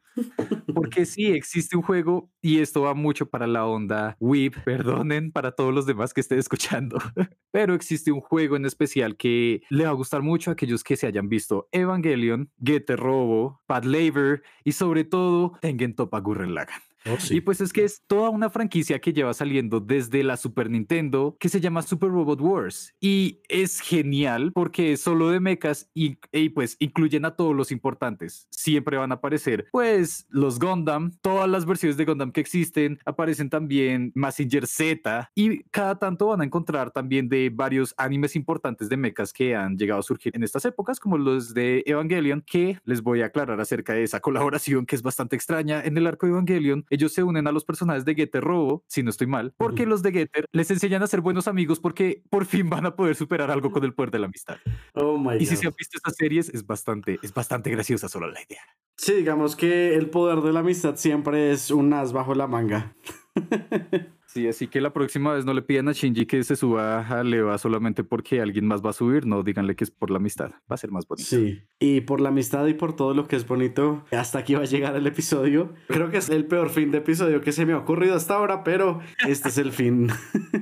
porque 0.74 1.06
sí, 1.06 1.28
existe 1.28 1.76
un 1.76 1.82
juego 1.82 2.30
y 2.42 2.60
esto 2.60 2.84
va 2.84 2.94
mucho 2.94 3.28
para 3.28 3.48
la 3.48 3.66
onda 3.66 4.16
Weep, 4.20 4.64
perdonen 4.64 5.32
para 5.32 5.52
todos 5.52 5.74
los 5.74 5.86
demás 5.86 6.14
que 6.14 6.22
estén 6.22 6.40
escuchando, 6.40 6.98
pero 7.52 7.74
existe 7.74 8.12
un 8.12 8.22
juego 8.22 8.56
en 8.56 8.66
especial 8.66 9.18
que 9.18 9.62
le 9.70 9.86
va 9.86 9.90
a 9.90 9.94
gustar 9.94 10.22
mucho 10.22 10.52
a 10.52 10.54
aquellos 10.54 10.84
que 10.84 10.96
se 10.96 11.08
hayan 11.08 11.28
visto 11.28 11.68
Evangelion, 11.72 12.52
Getter 12.64 13.00
Robo, 13.00 13.62
Pad 13.66 13.86
Labor 13.86 14.44
y 14.64 14.74
sobre 14.74 15.04
todo 15.04 15.54
Tengen 15.62 15.96
Topa 15.96 16.20
Gurren 16.20 16.54
Lagann. 16.54 16.91
Oh, 17.06 17.18
y 17.30 17.42
pues 17.42 17.62
es 17.62 17.74
que 17.74 17.84
es 17.84 18.04
toda 18.06 18.30
una 18.30 18.50
franquicia 18.50 19.00
que 19.00 19.14
lleva 19.14 19.34
saliendo 19.34 19.80
desde 19.80 20.24
la 20.24 20.38
Super 20.38 20.70
Nintendo 20.70 21.36
que 21.40 21.50
se 21.50 21.60
llama 21.60 21.82
Super 21.82 22.10
Robot 22.10 22.42
Wars. 22.42 22.94
Y 23.00 23.42
es 23.50 23.80
genial 23.80 24.52
porque 24.54 24.94
es 24.94 25.02
solo 25.02 25.30
de 25.30 25.40
mechas 25.40 25.90
y, 25.94 26.18
y, 26.32 26.50
pues 26.50 26.78
incluyen 26.80 27.26
a 27.26 27.36
todos 27.36 27.56
los 27.56 27.72
importantes. 27.72 28.48
Siempre 28.52 28.98
van 28.98 29.12
a 29.12 29.16
aparecer 29.16 29.68
pues 29.72 30.26
los 30.30 30.60
Gundam, 30.60 31.12
todas 31.22 31.50
las 31.50 31.66
versiones 31.66 31.98
de 31.98 32.06
Gundam 32.06 32.32
que 32.32 32.42
existen, 32.42 33.00
aparecen 33.06 33.50
también 33.50 34.12
Massinger 34.16 34.68
Z. 34.68 35.32
Y 35.36 35.64
cada 35.66 35.98
tanto 35.98 36.28
van 36.28 36.42
a 36.42 36.46
encontrar 36.46 36.92
también 36.92 37.30
de 37.30 37.50
varios 37.50 37.94
animes 37.98 38.36
importantes 38.36 38.90
de 38.90 38.98
mechas 38.98 39.34
que 39.34 39.56
han 39.56 39.78
llegado 39.78 40.00
a 40.00 40.04
surgir 40.04 40.36
en 40.36 40.44
estas 40.44 40.66
épocas 40.66 41.00
como 41.00 41.18
los 41.18 41.54
de 41.54 41.84
Evangelion 41.86 42.42
que 42.42 42.80
les 42.86 43.02
voy 43.02 43.22
a 43.22 43.26
aclarar 43.26 43.60
acerca 43.60 43.94
de 43.94 44.04
esa 44.04 44.20
colaboración 44.22 44.86
que 44.86 44.96
es 44.96 45.02
bastante 45.02 45.36
extraña. 45.36 45.82
En 45.84 45.98
el 45.98 46.08
arco 46.08 46.26
de 46.26 46.34
Evangelion 46.34 46.86
ellos 46.92 47.14
se 47.14 47.24
unen 47.24 47.48
a 47.48 47.52
los 47.52 47.66
personajes 47.66 48.06
de 48.06 48.14
Getter 48.14 48.44
Robo, 48.44 48.84
si 48.88 49.02
no 49.02 49.10
estoy 49.10 49.26
mal, 49.26 49.54
porque 49.58 49.86
los 49.86 50.04
de 50.04 50.12
Getter 50.12 50.46
les 50.52 50.70
enseñan 50.70 51.02
a 51.02 51.08
ser 51.08 51.22
buenos 51.22 51.48
amigos 51.48 51.80
porque 51.80 52.22
por 52.30 52.46
fin 52.46 52.70
van 52.70 52.86
a 52.86 52.96
poder 52.96 53.16
superar 53.16 53.50
algo 53.50 53.72
con 53.72 53.84
el 53.84 53.94
poder 53.94 54.12
de 54.12 54.20
la 54.20 54.26
amistad. 54.28 54.58
Oh 54.94 55.18
my 55.18 55.38
y 55.40 55.46
si 55.46 55.56
se 55.56 55.66
han 55.66 55.74
visto 55.78 55.98
estas 55.98 56.16
series, 56.16 56.50
es 56.50 56.68
bastante, 56.68 57.18
es 57.24 57.34
bastante 57.34 57.72
graciosa 57.72 58.10
solo 58.10 58.30
la 58.30 58.42
idea. 58.42 58.62
Sí, 58.98 59.14
digamos 59.14 59.56
que 59.56 59.96
el 59.96 60.10
poder 60.10 60.42
de 60.42 60.52
la 60.52 60.60
amistad 60.60 60.98
siempre 60.98 61.52
es 61.52 61.72
un 61.72 61.94
as 61.94 62.14
bajo 62.14 62.36
la 62.36 62.48
manga. 62.48 62.94
Sí, 64.34 64.48
así 64.48 64.68
que 64.68 64.80
la 64.80 64.94
próxima 64.94 65.34
vez 65.34 65.44
no 65.44 65.54
le 65.54 65.62
pidan 65.62 65.90
a 65.90 65.92
Shinji 65.92 66.26
que 66.26 66.42
se 66.46 66.56
suba 66.56 67.06
a 67.06 67.22
Leva 67.22 67.58
solamente 67.58 68.06
porque 68.06 68.40
alguien 68.40 68.66
más 68.66 68.82
va 68.82 68.92
a 68.92 68.94
subir, 68.94 69.26
no 69.26 69.44
díganle 69.44 69.76
que 69.76 69.84
es 69.84 69.92
por 69.92 70.10
la 70.10 70.20
amistad, 70.20 70.52
va 70.72 70.76
a 70.76 70.78
ser 70.78 70.90
más 70.90 71.06
bonito. 71.06 71.28
Sí, 71.28 71.64
y 71.80 72.00
por 72.00 72.22
la 72.22 72.30
amistad 72.30 72.66
y 72.68 72.74
por 72.74 72.96
todo 72.96 73.14
lo 73.14 73.28
que 73.28 73.36
es 73.36 73.46
bonito, 73.46 74.06
hasta 74.12 74.40
aquí 74.40 74.56
va 74.56 74.62
a 74.62 74.66
llegar 74.66 74.96
el 74.96 75.06
episodio. 75.06 75.74
Creo 75.88 76.10
que 76.10 76.18
es 76.18 76.30
el 76.30 76.46
peor 76.46 76.70
fin 76.70 76.92
de 76.92 77.00
episodio 77.00 77.42
que 77.42 77.52
se 77.52 77.66
me 77.66 77.74
ha 77.74 77.78
ocurrido 77.78 78.16
hasta 78.16 78.36
ahora, 78.36 78.64
pero 78.64 79.02
este 79.28 79.50
es 79.50 79.58
el 79.58 79.74
fin. 79.74 80.08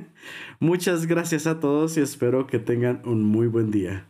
Muchas 0.58 1.06
gracias 1.06 1.46
a 1.46 1.60
todos 1.60 1.96
y 1.96 2.00
espero 2.00 2.48
que 2.48 2.58
tengan 2.58 3.02
un 3.04 3.22
muy 3.22 3.46
buen 3.46 3.70
día. 3.70 4.08